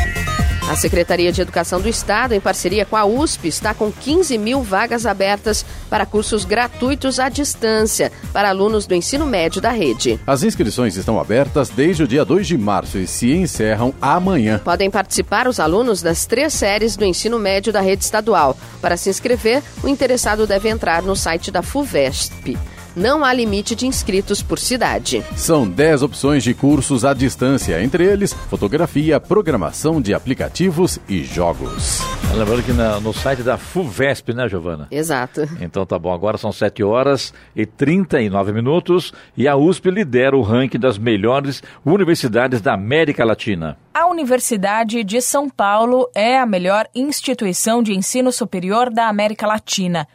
A 0.69 0.75
Secretaria 0.75 1.32
de 1.32 1.41
Educação 1.41 1.82
do 1.82 1.89
Estado, 1.89 2.36
em 2.36 2.39
parceria 2.39 2.86
com 2.86 2.95
a 2.95 3.03
USP, 3.03 3.47
está 3.47 3.73
com 3.73 3.91
15 3.91 4.38
mil 4.38 4.62
vagas 4.62 5.08
abertas 5.08 5.65
para 5.89 6.05
cursos 6.05 6.45
gratuitos 6.45 7.19
à 7.19 7.27
distância 7.27 8.12
para 8.32 8.49
alunos 8.49 8.86
do 8.86 8.93
ensino 8.93 9.25
médio 9.25 9.60
da 9.60 9.71
rede. 9.71 10.19
As 10.27 10.43
inscrições 10.43 10.95
estão 10.95 11.19
abertas 11.19 11.69
desde 11.69 12.03
o 12.03 12.08
dia 12.08 12.23
2 12.23 12.45
de 12.45 12.55
março 12.55 12.99
e 12.99 13.08
se 13.08 13.32
encerram 13.32 13.95
amanhã. 13.99 14.62
Podem 14.63 14.91
participar 14.91 15.47
os 15.47 15.60
alunos 15.60 16.03
das 16.03 16.27
três 16.27 16.53
séries 16.53 16.95
do 16.95 17.03
ensino 17.03 17.39
médio 17.39 17.73
da 17.73 17.82
rede 17.82 18.03
estadual. 18.03 18.55
Para 18.79 18.95
se 18.95 19.10
inscrever, 19.10 19.63
o 19.84 19.88
interessado 19.88 20.45
deve 20.45 20.69
entrar 20.69 21.01
no 21.01 21.15
site 21.15 21.49
da 21.49 21.63
FUVESP 21.63 22.55
não 22.95 23.23
há 23.23 23.34
limite 23.34 23.75
de 23.75 23.88
inscritos 23.88 24.41
por 24.41 24.60
cidade. 24.60 25.23
São 25.36 25.67
10 25.67 26.04
opções 26.04 26.43
de 26.43 26.54
cursos 26.54 27.06
à 27.06 27.13
distância, 27.13 27.82
entre 27.82 28.06
eles 28.06 28.34
fotografia, 28.34 29.19
programação 29.19 30.02
de 30.02 30.13
aplicativos 30.13 30.99
e 31.08 31.23
jogos. 31.23 32.02
Lembrando 32.36 32.63
que 32.63 32.73
na, 32.73 32.99
no 32.99 33.13
site 33.13 33.41
da 33.41 33.58
FUVESP, 33.58 34.34
né, 34.34 34.47
Giovana? 34.47 34.88
Exato. 34.91 35.47
Então 35.60 35.86
tá 35.86 35.97
bom, 35.97 36.13
agora 36.13 36.38
são 36.38 36.52
7 36.52 36.84
horas 36.84 37.34
e 37.56 37.65
39 37.65 38.52
minutos 38.52 39.12
e 39.36 39.47
a 39.47 39.56
USP 39.56 39.89
lidera 39.89 40.38
o 40.38 40.41
ranking 40.41 40.80
das 40.80 40.97
melhores 40.97 41.63
universidades 41.84 42.62
da 42.62 42.73
América 42.73 43.25
Latina. 43.25 43.78
A 43.93 44.08
Universidade 44.08 45.04
de 45.04 45.21
São 45.21 45.49
Paulo 45.49 46.10
é 46.15 46.39
a 46.39 46.45
melhor 46.45 46.88
instituição 46.95 47.82
de 47.82 47.93
ensino 47.93 48.32
superior 48.32 48.89
da 48.89 49.08
América 49.08 49.47
Latina. 49.47 50.08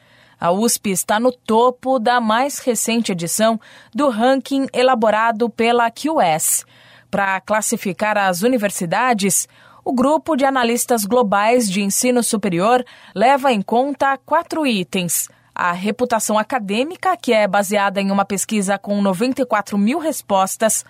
A 0.44 0.52
USP 0.52 0.90
está 0.90 1.18
no 1.18 1.32
topo 1.32 1.98
da 1.98 2.20
mais 2.20 2.58
recente 2.58 3.12
edição 3.12 3.58
do 3.94 4.10
ranking 4.10 4.66
elaborado 4.74 5.48
pela 5.48 5.90
QS. 5.90 6.66
Para 7.10 7.40
classificar 7.40 8.18
as 8.18 8.42
universidades, 8.42 9.48
o 9.82 9.90
grupo 9.94 10.36
de 10.36 10.44
analistas 10.44 11.06
globais 11.06 11.66
de 11.66 11.80
ensino 11.80 12.22
superior 12.22 12.84
leva 13.14 13.54
em 13.54 13.62
conta 13.62 14.18
quatro 14.18 14.66
itens: 14.66 15.30
a 15.54 15.72
reputação 15.72 16.38
acadêmica, 16.38 17.16
que 17.16 17.32
é 17.32 17.48
baseada 17.48 17.98
em 17.98 18.10
uma 18.10 18.26
pesquisa 18.26 18.76
com 18.76 19.00
94 19.00 19.78
mil 19.78 19.98
respostas, 19.98 20.84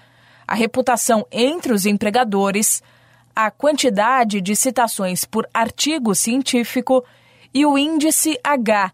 a 0.49 0.55
reputação 0.57 1.25
entre 1.31 1.73
os 1.73 1.87
empregadores, 1.87 2.83
a 3.37 3.53
quantidade 3.53 4.41
de 4.41 4.57
citações 4.57 5.25
por 5.25 5.49
artigo 5.55 6.13
científico 6.13 7.05
e 7.55 7.65
o 7.65 7.79
índice 7.79 8.37
H 8.43 8.93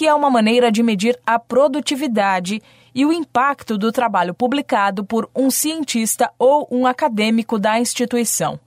que 0.00 0.08
é 0.08 0.14
uma 0.14 0.30
maneira 0.30 0.72
de 0.72 0.82
medir 0.82 1.20
a 1.26 1.38
produtividade 1.38 2.62
e 2.94 3.04
o 3.04 3.12
impacto 3.12 3.76
do 3.76 3.92
trabalho 3.92 4.32
publicado 4.32 5.04
por 5.04 5.28
um 5.36 5.50
cientista 5.50 6.32
ou 6.38 6.66
um 6.70 6.86
acadêmico 6.86 7.58
da 7.58 7.78
instituição. 7.78 8.58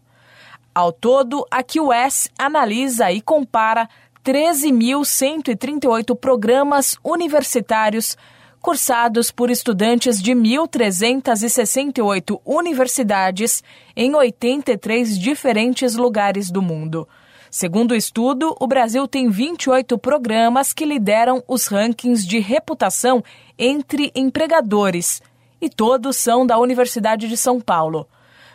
Ao 0.76 0.91
todo, 0.91 1.43
a 1.50 1.63
QS 1.63 2.30
analisa 2.38 3.12
e 3.12 3.19
compara 3.19 3.89
13.138 4.24 6.15
programas 6.15 6.96
universitários 7.04 8.15
cursados 8.62 9.32
por 9.32 9.50
estudantes 9.50 10.22
de 10.22 10.34
1.368 10.34 12.39
universidades 12.46 13.63
em 13.96 14.13
83 14.13 15.17
diferentes 15.17 15.96
lugares 15.96 16.52
do 16.52 16.62
mundo. 16.62 17.08
Segundo 17.54 17.92
o 17.92 17.96
estudo, 17.96 18.56
o 18.60 18.66
Brasil 18.66 19.08
tem 19.08 19.30
28 19.30 19.96
programas 20.00 20.74
que 20.74 20.84
lideram 20.84 21.44
os 21.48 21.68
rankings 21.68 22.28
de 22.28 22.39
reputação 22.39 23.24
entre 23.60 24.12
empregadores, 24.16 25.22
e 25.62 25.70
todos 25.70 26.18
são 26.18 26.48
da 26.48 26.58
Universidade 26.58 27.30
de 27.30 27.38
São 27.38 27.62
Paulo. 27.62 28.08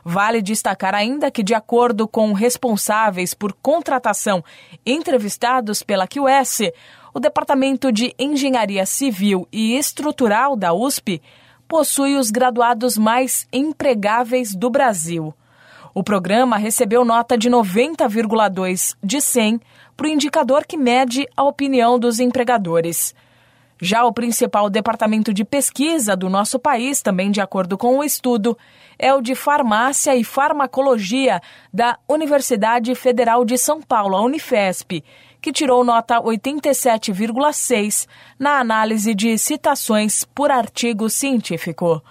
Vale 0.04 0.42
destacar 0.42 0.96
ainda 0.96 1.30
que, 1.30 1.44
de 1.44 1.54
acordo 1.54 2.08
com 2.08 2.32
responsáveis 2.32 3.34
por 3.34 3.52
contratação 3.52 4.42
entrevistados 4.84 5.80
pela 5.80 6.08
QS, 6.08 6.72
o 7.14 7.20
Departamento 7.20 7.92
de 7.92 8.12
Engenharia 8.18 8.84
Civil 8.84 9.46
e 9.52 9.76
Estrutural 9.76 10.56
da 10.56 10.72
USP 10.72 11.22
possui 11.68 12.16
os 12.16 12.32
graduados 12.32 12.98
mais 12.98 13.46
empregáveis 13.52 14.56
do 14.56 14.68
Brasil. 14.68 15.32
O 15.94 16.02
programa 16.02 16.56
recebeu 16.56 17.04
nota 17.04 17.36
de 17.36 17.50
90,2 17.50 18.96
de 19.02 19.20
100 19.20 19.60
para 19.96 20.06
o 20.06 20.10
indicador 20.10 20.64
que 20.66 20.76
mede 20.76 21.26
a 21.36 21.42
opinião 21.42 21.98
dos 21.98 22.20
empregadores. 22.20 23.14
Já 23.80 24.04
o 24.04 24.12
principal 24.12 24.68
departamento 24.68 25.32
de 25.32 25.44
pesquisa 25.44 26.16
do 26.16 26.28
nosso 26.28 26.58
país, 26.58 27.00
também 27.00 27.30
de 27.30 27.40
acordo 27.40 27.78
com 27.78 27.98
o 27.98 28.04
estudo, 28.04 28.58
é 28.98 29.14
o 29.14 29.20
de 29.20 29.36
Farmácia 29.36 30.16
e 30.16 30.24
Farmacologia 30.24 31.40
da 31.72 31.96
Universidade 32.08 32.92
Federal 32.96 33.44
de 33.44 33.56
São 33.56 33.80
Paulo, 33.80 34.16
a 34.16 34.22
Unifesp, 34.22 35.04
que 35.40 35.52
tirou 35.52 35.84
nota 35.84 36.20
87,6 36.20 38.08
na 38.36 38.58
análise 38.58 39.14
de 39.14 39.38
citações 39.38 40.24
por 40.24 40.50
artigo 40.50 41.08
científico. 41.08 42.02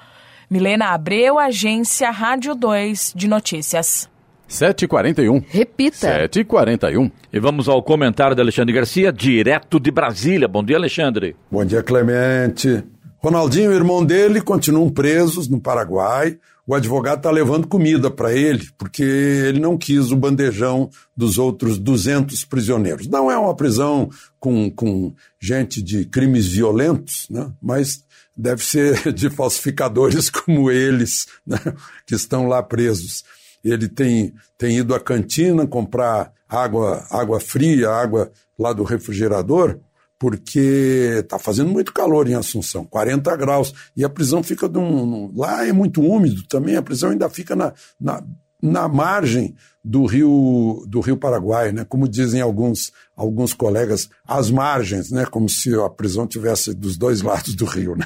Milena 0.50 0.94
Abreu, 0.94 1.38
Agência 1.38 2.10
Rádio 2.10 2.56
2 2.56 3.12
de 3.14 3.28
Notícias. 3.28 4.10
7h41. 4.50 5.44
Repita. 5.50 5.98
7h41. 6.30 7.12
E 7.34 7.38
vamos 7.38 7.68
ao 7.68 7.84
comentário 7.84 8.34
de 8.34 8.42
Alexandre 8.42 8.74
Garcia, 8.74 9.12
direto 9.12 9.78
de 9.78 9.92
Brasília. 9.92 10.48
Bom 10.48 10.64
dia, 10.64 10.78
Alexandre. 10.78 11.36
Bom 11.52 11.66
dia, 11.66 11.84
Clemente. 11.84 12.82
Ronaldinho 13.18 13.72
e 13.72 13.74
o 13.74 13.78
irmão 13.78 14.06
dele 14.06 14.40
continuam 14.40 14.90
presos 14.90 15.50
no 15.50 15.60
Paraguai. 15.60 16.38
O 16.66 16.74
advogado 16.74 17.18
está 17.18 17.32
levando 17.32 17.68
comida 17.68 18.10
para 18.10 18.32
ele, 18.34 18.70
porque 18.78 19.04
ele 19.04 19.60
não 19.60 19.78
quis 19.78 20.12
o 20.12 20.16
bandejão 20.16 20.90
dos 21.16 21.38
outros 21.38 21.78
200 21.78 22.46
prisioneiros. 22.46 23.08
Não 23.08 23.30
é 23.30 23.38
uma 23.38 23.56
prisão 23.56 24.10
com, 24.40 24.70
com 24.70 25.14
gente 25.40 25.82
de 25.82 26.06
crimes 26.06 26.48
violentos, 26.48 27.28
né? 27.30 27.52
mas 27.62 28.04
deve 28.38 28.64
ser 28.64 29.12
de 29.12 29.30
falsificadores 29.30 30.30
como 30.32 30.70
eles, 30.70 31.26
né, 31.46 31.58
que 32.06 32.16
estão 32.16 32.48
lá 32.48 32.62
presos. 32.62 33.24
Ele 33.64 33.90
tem, 33.90 34.34
tem 34.58 34.78
ido 34.78 34.94
à 34.94 35.00
cantina 35.00 35.66
comprar 35.66 36.32
água, 36.48 37.06
água 37.10 37.40
fria, 37.40 37.90
água 37.90 38.32
lá 38.58 38.72
do 38.72 38.84
refrigerador, 38.84 39.80
porque 40.20 41.20
está 41.20 41.38
fazendo 41.38 41.72
muito 41.72 41.94
calor 41.94 42.28
em 42.28 42.34
Assunção, 42.34 42.86
40 42.86 43.36
graus, 43.36 43.74
e 43.96 44.04
a 44.04 44.10
prisão 44.10 44.42
fica 44.42 44.70
de 44.70 44.78
um, 44.78 45.32
lá 45.36 45.66
é 45.66 45.72
muito 45.72 46.02
úmido 46.02 46.44
também, 46.48 46.76
a 46.76 46.82
prisão 46.82 47.12
ainda 47.12 47.30
fica 47.30 47.56
na, 47.56 47.74
na 48.00 48.24
na 48.62 48.88
margem 48.88 49.56
do 49.88 50.06
rio 50.06 50.84
do 50.86 51.00
rio 51.00 51.16
Paraguai, 51.16 51.72
né? 51.72 51.86
Como 51.88 52.10
dizem 52.10 52.42
alguns 52.42 52.92
alguns 53.16 53.54
colegas, 53.54 54.10
as 54.28 54.52
margens, 54.52 55.12
né? 55.12 55.26
Como 55.26 55.48
se 55.48 55.74
a 55.76 55.90
prisão 55.90 56.28
tivesse 56.28 56.74
dos 56.74 56.98
dois 56.98 57.22
lados 57.22 57.56
do 57.56 57.66
rio, 57.66 57.96
né? 57.96 58.06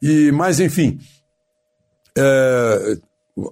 E 0.00 0.32
mas 0.32 0.58
enfim, 0.58 0.98
é, 2.16 2.98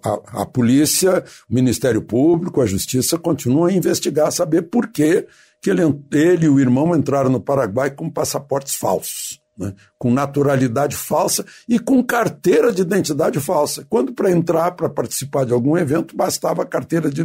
a, 0.03 0.43
a, 0.43 0.47
polícia, 0.47 1.23
o 1.49 1.55
Ministério 1.55 2.01
Público, 2.03 2.63
a 2.63 2.67
Justiça 2.67 3.19
continuam 3.19 3.67
a 3.67 3.73
investigar, 3.73 4.33
saber 4.33 4.63
por 4.63 4.89
que, 4.89 5.27
que 5.61 5.71
ele, 5.71 5.83
ele 6.13 6.47
e 6.47 6.49
o 6.49 6.59
irmão 6.59 6.97
entraram 6.97 7.31
no 7.31 7.41
Paraguai 7.41 7.91
com 7.91 8.11
passaportes 8.11 8.75
falsos 8.75 9.44
né, 9.57 9.75
com 9.99 10.11
naturalidade 10.11 10.97
falsa 10.97 11.45
e 11.69 11.79
com 11.79 12.03
carteira 12.03 12.73
de 12.73 12.83
identidade 12.83 13.41
falsa. 13.41 13.87
Quando 13.89 14.13
para 14.13 14.31
entrar, 14.31 14.73
para 14.73 14.89
participar 14.89 15.45
de 15.45 15.53
algum 15.53 15.77
evento, 15.77 16.17
bastava 16.17 16.67
carteira 16.67 17.11
de 17.11 17.25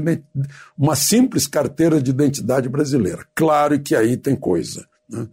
uma 0.78 0.96
simples 0.96 1.48
carteira 1.48 2.02
de 2.02 2.12
identidade 2.12 2.70
brasileira. 2.70 3.26
Claro 3.36 3.80
que 3.80 3.96
aí 3.96 4.16
tem 4.16 4.36
coisa. 4.36 4.86
Né? 5.10 5.28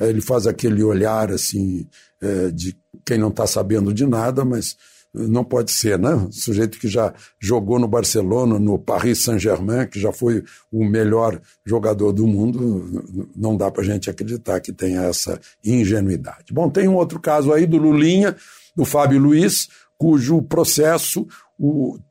Ele 0.00 0.20
faz 0.20 0.46
aquele 0.46 0.82
olhar 0.82 1.30
assim 1.30 1.88
é, 2.20 2.50
de 2.50 2.76
quem 3.04 3.18
não 3.18 3.28
está 3.28 3.46
sabendo 3.46 3.94
de 3.94 4.06
nada, 4.06 4.44
mas 4.44 4.76
não 5.12 5.42
pode 5.42 5.72
ser, 5.72 5.98
né? 5.98 6.28
Sujeito 6.30 6.78
que 6.78 6.88
já 6.88 7.12
jogou 7.38 7.78
no 7.78 7.88
Barcelona, 7.88 8.58
no 8.58 8.78
Paris 8.78 9.24
Saint-Germain, 9.24 9.86
que 9.86 9.98
já 9.98 10.12
foi 10.12 10.44
o 10.70 10.84
melhor 10.84 11.40
jogador 11.66 12.12
do 12.12 12.26
mundo, 12.26 13.28
não 13.36 13.56
dá 13.56 13.70
para 13.70 13.82
a 13.82 13.86
gente 13.86 14.08
acreditar 14.08 14.60
que 14.60 14.72
tenha 14.72 15.02
essa 15.02 15.40
ingenuidade. 15.64 16.52
Bom, 16.52 16.70
tem 16.70 16.86
um 16.86 16.94
outro 16.94 17.18
caso 17.18 17.52
aí 17.52 17.66
do 17.66 17.76
Lulinha, 17.76 18.36
do 18.76 18.84
Fábio 18.84 19.20
Luiz, 19.20 19.68
cujo 19.98 20.40
processo 20.42 21.26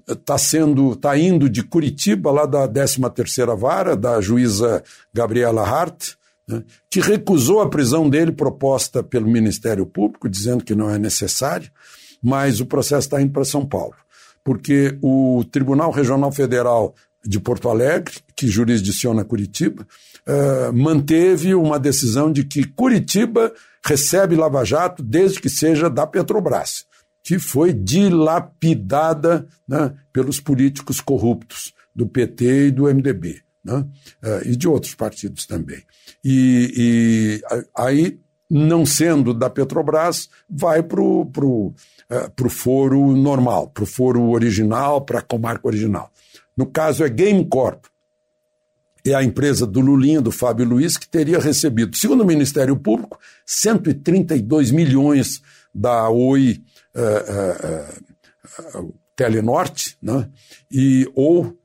está 0.07 0.37
sendo, 0.37 0.93
está 0.93 1.17
indo 1.17 1.49
de 1.49 1.63
Curitiba, 1.63 2.31
lá 2.31 2.45
da 2.45 2.67
13ª 2.67 3.57
Vara, 3.57 3.95
da 3.95 4.21
juíza 4.21 4.83
Gabriela 5.13 5.63
Hart, 5.63 6.11
né, 6.47 6.63
que 6.89 6.99
recusou 6.99 7.61
a 7.61 7.69
prisão 7.69 8.09
dele 8.09 8.31
proposta 8.31 9.01
pelo 9.01 9.27
Ministério 9.27 9.85
Público, 9.85 10.29
dizendo 10.29 10.63
que 10.63 10.75
não 10.75 10.89
é 10.89 10.99
necessário 10.99 11.71
mas 12.21 12.59
o 12.59 12.65
processo 12.65 13.07
está 13.07 13.21
indo 13.21 13.31
para 13.31 13.45
São 13.45 13.65
Paulo, 13.65 13.95
porque 14.43 14.97
o 15.01 15.43
Tribunal 15.51 15.91
Regional 15.91 16.31
Federal 16.31 16.93
de 17.25 17.39
Porto 17.39 17.69
Alegre, 17.69 18.15
que 18.35 18.47
jurisdiciona 18.47 19.25
Curitiba, 19.25 19.85
uh, 20.27 20.73
manteve 20.73 21.53
uma 21.53 21.79
decisão 21.79 22.31
de 22.31 22.43
que 22.43 22.63
Curitiba 22.63 23.53
recebe 23.85 24.35
Lava 24.35 24.63
Jato 24.63 25.03
desde 25.03 25.39
que 25.39 25.49
seja 25.49 25.89
da 25.89 26.07
Petrobras, 26.07 26.85
que 27.23 27.37
foi 27.37 27.73
dilapidada 27.73 29.45
né, 29.67 29.93
pelos 30.13 30.39
políticos 30.39 31.01
corruptos 31.01 31.73
do 31.93 32.07
PT 32.07 32.67
e 32.67 32.71
do 32.71 32.83
MDB, 32.83 33.41
né, 33.63 33.85
uh, 34.23 34.47
e 34.47 34.55
de 34.55 34.67
outros 34.67 34.95
partidos 34.95 35.45
também. 35.45 35.83
E, 36.23 36.73
e 36.75 37.41
aí, 37.75 38.19
não 38.49 38.85
sendo 38.85 39.33
da 39.33 39.49
Petrobras, 39.49 40.29
vai 40.49 40.81
para 40.81 41.01
o 41.01 41.25
pro, 41.25 41.49
uh, 41.49 41.73
pro 42.35 42.49
foro 42.49 43.15
normal, 43.15 43.69
para 43.69 43.83
o 43.83 43.87
foro 43.87 44.29
original, 44.29 45.01
para 45.01 45.19
a 45.19 45.23
comarca 45.23 45.67
original. 45.67 46.11
No 46.57 46.65
caso 46.65 47.03
é 47.03 47.09
Game 47.09 47.45
Corp, 47.45 47.85
é 49.05 49.13
a 49.13 49.23
empresa 49.23 49.65
do 49.65 49.79
Lulinha, 49.79 50.19
do 50.21 50.31
Fábio 50.31 50.65
Luiz, 50.65 50.97
que 50.97 51.07
teria 51.07 51.39
recebido, 51.39 51.95
segundo 51.95 52.21
o 52.21 52.25
Ministério 52.25 52.75
Público, 52.75 53.17
132 53.45 54.71
milhões 54.71 55.41
da 55.73 56.09
Oi 56.09 56.61
uh, 56.95 58.77
uh, 58.77 58.83
uh, 58.83 58.93
Telenorte, 59.15 59.97
né? 60.01 60.27
e, 60.71 61.09
ou 61.15 61.55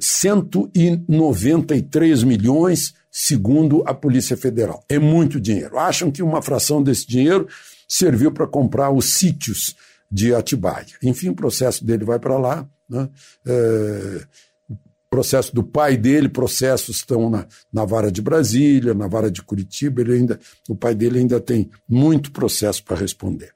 193 0.00 2.22
milhões, 2.22 2.94
segundo 3.16 3.84
a 3.86 3.94
Polícia 3.94 4.36
Federal. 4.36 4.82
É 4.88 4.98
muito 4.98 5.40
dinheiro. 5.40 5.78
Acham 5.78 6.10
que 6.10 6.20
uma 6.20 6.42
fração 6.42 6.82
desse 6.82 7.06
dinheiro 7.06 7.46
serviu 7.86 8.32
para 8.32 8.44
comprar 8.44 8.90
os 8.90 9.04
sítios 9.04 9.76
de 10.10 10.34
Atibaia. 10.34 10.86
Enfim, 11.00 11.28
o 11.28 11.34
processo 11.34 11.84
dele 11.84 12.04
vai 12.04 12.18
para 12.18 12.36
lá. 12.36 12.68
Né? 12.90 13.08
processo 15.08 15.54
do 15.54 15.62
pai 15.62 15.96
dele, 15.96 16.28
processos 16.28 16.96
estão 16.96 17.30
na, 17.30 17.46
na 17.72 17.84
vara 17.84 18.10
de 18.10 18.20
Brasília, 18.20 18.94
na 18.94 19.06
vara 19.06 19.30
de 19.30 19.42
Curitiba, 19.42 20.00
ele 20.00 20.14
ainda, 20.14 20.40
o 20.68 20.74
pai 20.74 20.92
dele 20.92 21.20
ainda 21.20 21.38
tem 21.38 21.70
muito 21.88 22.32
processo 22.32 22.82
para 22.82 22.96
responder. 22.96 23.52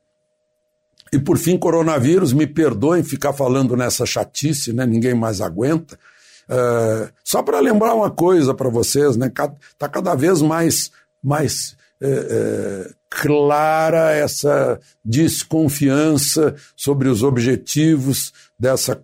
E 1.13 1.19
por 1.19 1.37
fim, 1.37 1.59
coronavírus, 1.59 2.33
me 2.33 2.47
perdoem 2.47 3.03
ficar 3.03 3.33
falando 3.33 3.77
nessa 3.77 4.07
chatice, 4.07 4.73
né? 4.73 4.87
ninguém 4.87 5.15
mais 5.15 5.41
aguenta. 5.41 5.99
Uh, 6.49 7.13
só 7.23 7.43
para 7.43 7.61
lembrar 7.61 7.95
uma 7.95 8.11
coisa 8.11 8.55
para 8.55 8.69
vocês, 8.69 9.17
né? 9.17 9.27
Está 9.27 9.89
cada 9.89 10.15
vez 10.15 10.41
mais, 10.41 10.91
mais 11.23 11.77
é, 12.01 12.09
é, 12.09 12.91
clara 13.11 14.13
essa 14.13 14.81
desconfiança 15.05 16.55
sobre 16.77 17.09
os 17.09 17.23
objetivos 17.23 18.33
dessa 18.59 19.03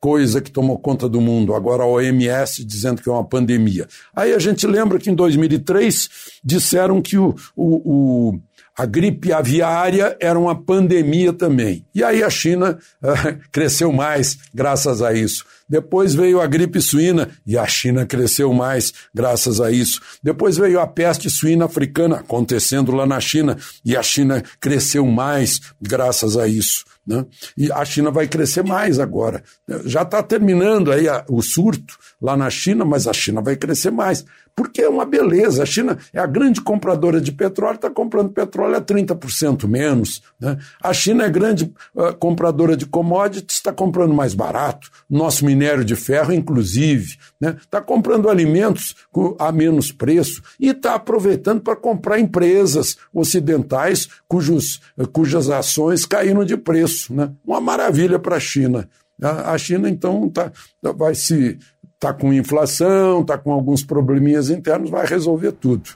coisa 0.00 0.40
que 0.40 0.50
tomou 0.50 0.76
conta 0.80 1.08
do 1.08 1.20
mundo, 1.20 1.54
agora 1.54 1.84
a 1.84 1.86
OMS 1.86 2.64
dizendo 2.64 3.00
que 3.00 3.08
é 3.08 3.12
uma 3.12 3.24
pandemia. 3.24 3.86
Aí 4.12 4.34
a 4.34 4.38
gente 4.40 4.66
lembra 4.66 4.98
que 4.98 5.08
em 5.08 5.14
2003 5.14 6.08
disseram 6.42 7.00
que 7.00 7.16
o, 7.16 7.36
o, 7.54 8.32
o 8.32 8.40
a 8.76 8.86
gripe 8.86 9.32
aviária 9.32 10.16
era 10.20 10.38
uma 10.38 10.60
pandemia 10.60 11.32
também. 11.32 11.84
E 11.94 12.02
aí 12.02 12.22
a 12.22 12.30
China 12.30 12.78
uh, 13.02 13.38
cresceu 13.52 13.92
mais 13.92 14.38
graças 14.54 15.02
a 15.02 15.12
isso. 15.12 15.44
Depois 15.68 16.14
veio 16.14 16.40
a 16.40 16.46
gripe 16.46 16.80
suína 16.80 17.30
e 17.46 17.56
a 17.56 17.66
China 17.66 18.04
cresceu 18.04 18.52
mais 18.52 18.92
graças 19.14 19.60
a 19.60 19.70
isso. 19.70 20.00
Depois 20.22 20.56
veio 20.56 20.80
a 20.80 20.86
peste 20.86 21.30
suína 21.30 21.64
africana 21.64 22.16
acontecendo 22.16 22.92
lá 22.92 23.06
na 23.06 23.20
China 23.20 23.56
e 23.84 23.96
a 23.96 24.02
China 24.02 24.42
cresceu 24.60 25.06
mais 25.06 25.60
graças 25.80 26.36
a 26.36 26.46
isso. 26.46 26.84
Né? 27.06 27.24
E 27.56 27.72
a 27.72 27.84
China 27.84 28.10
vai 28.10 28.28
crescer 28.28 28.62
mais 28.62 29.00
agora. 29.00 29.42
Já 29.84 30.02
está 30.02 30.22
terminando 30.22 30.92
aí 30.92 31.08
a, 31.08 31.24
o 31.28 31.42
surto 31.42 31.96
lá 32.20 32.36
na 32.36 32.48
China, 32.48 32.84
mas 32.84 33.06
a 33.06 33.12
China 33.12 33.40
vai 33.40 33.56
crescer 33.56 33.90
mais. 33.90 34.24
Porque 34.54 34.82
é 34.82 34.88
uma 34.88 35.04
beleza. 35.04 35.62
A 35.62 35.66
China 35.66 35.98
é 36.12 36.20
a 36.20 36.26
grande 36.26 36.60
compradora 36.60 37.20
de 37.20 37.32
petróleo, 37.32 37.76
está 37.76 37.90
comprando 37.90 38.30
petróleo 38.30 38.76
a 38.76 38.80
30% 38.80 39.66
menos. 39.66 40.22
Né? 40.38 40.58
A 40.82 40.92
China 40.92 41.24
é 41.24 41.30
grande 41.30 41.72
uh, 41.94 42.14
compradora 42.18 42.76
de 42.76 42.84
commodities, 42.84 43.56
está 43.56 43.72
comprando 43.72 44.12
mais 44.12 44.34
barato. 44.34 44.90
Nosso 45.08 45.44
minério 45.46 45.84
de 45.84 45.96
ferro, 45.96 46.32
inclusive. 46.32 47.12
Está 47.12 47.18
né? 47.40 47.56
Tá 47.70 47.80
comprando 47.80 48.28
alimentos 48.28 48.94
a 49.38 49.50
menos 49.50 49.90
preço 49.90 50.42
e 50.60 50.68
está 50.68 50.94
aproveitando 50.94 51.60
para 51.62 51.76
comprar 51.76 52.18
empresas 52.18 52.96
ocidentais 53.12 54.08
cujos, 54.28 54.80
cujas 55.12 55.48
ações 55.48 56.04
caíram 56.04 56.44
de 56.44 56.56
preço. 56.56 57.14
Né? 57.14 57.30
Uma 57.46 57.60
maravilha 57.60 58.18
para 58.18 58.36
a 58.36 58.40
China. 58.40 58.88
A 59.22 59.56
China, 59.56 59.88
então, 59.88 60.28
tá, 60.28 60.50
vai 60.96 61.14
se 61.14 61.56
está 62.02 62.12
com 62.12 62.32
inflação, 62.32 63.20
está 63.20 63.38
com 63.38 63.52
alguns 63.52 63.84
probleminhas 63.84 64.50
internos, 64.50 64.90
vai 64.90 65.06
resolver 65.06 65.52
tudo. 65.52 65.90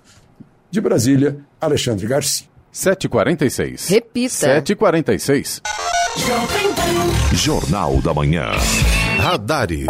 De 0.71 0.81
Brasília, 0.81 1.39
Alexandre 1.61 2.07
Garcia. 2.07 2.47
7h46. 2.73 3.91
Repita. 3.91 4.61
7h46. 4.61 5.63
Jornal 7.33 8.01
da 8.01 8.15
Manhã. 8.15 8.53
Radares. 9.19 9.87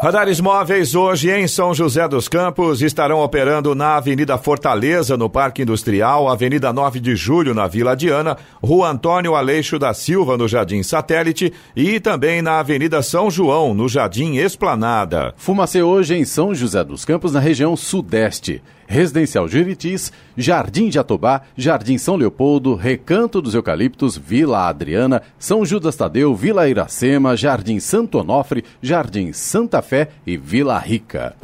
Radares 0.00 0.40
móveis 0.40 0.94
hoje 0.94 1.28
em 1.28 1.48
São 1.48 1.74
José 1.74 2.06
dos 2.06 2.28
Campos 2.28 2.82
estarão 2.82 3.18
operando 3.18 3.74
na 3.74 3.96
Avenida 3.96 4.38
Fortaleza, 4.38 5.16
no 5.16 5.28
Parque 5.28 5.62
Industrial, 5.62 6.28
Avenida 6.28 6.72
9 6.72 7.00
de 7.00 7.16
Julho, 7.16 7.52
na 7.52 7.66
Vila 7.66 7.96
Diana, 7.96 8.36
Rua 8.62 8.90
Antônio 8.90 9.34
Aleixo 9.34 9.76
da 9.76 9.92
Silva, 9.92 10.36
no 10.36 10.46
Jardim 10.46 10.84
Satélite 10.84 11.52
e 11.74 11.98
também 11.98 12.40
na 12.40 12.60
Avenida 12.60 13.02
São 13.02 13.28
João, 13.28 13.74
no 13.74 13.88
Jardim 13.88 14.36
Esplanada. 14.36 15.34
Fumacê 15.36 15.82
hoje 15.82 16.14
em 16.14 16.24
São 16.24 16.54
José 16.54 16.84
dos 16.84 17.04
Campos, 17.04 17.32
na 17.32 17.40
região 17.40 17.74
Sudeste. 17.74 18.62
Residencial 18.88 19.46
Juritis, 19.46 20.10
Jardim 20.36 20.88
de 20.88 20.98
Atobá, 20.98 21.42
Jardim 21.54 21.98
São 21.98 22.16
Leopoldo, 22.16 22.74
Recanto 22.74 23.42
dos 23.42 23.54
Eucaliptos, 23.54 24.16
Vila 24.16 24.66
Adriana, 24.66 25.22
São 25.38 25.64
Judas 25.64 25.94
Tadeu, 25.94 26.34
Vila 26.34 26.68
Iracema, 26.68 27.36
Jardim 27.36 27.78
Santo 27.78 28.18
Onofre, 28.18 28.64
Jardim 28.82 29.32
Santa 29.34 29.82
Fé 29.82 30.08
e 30.26 30.38
Vila 30.38 30.78
Rica. 30.78 31.36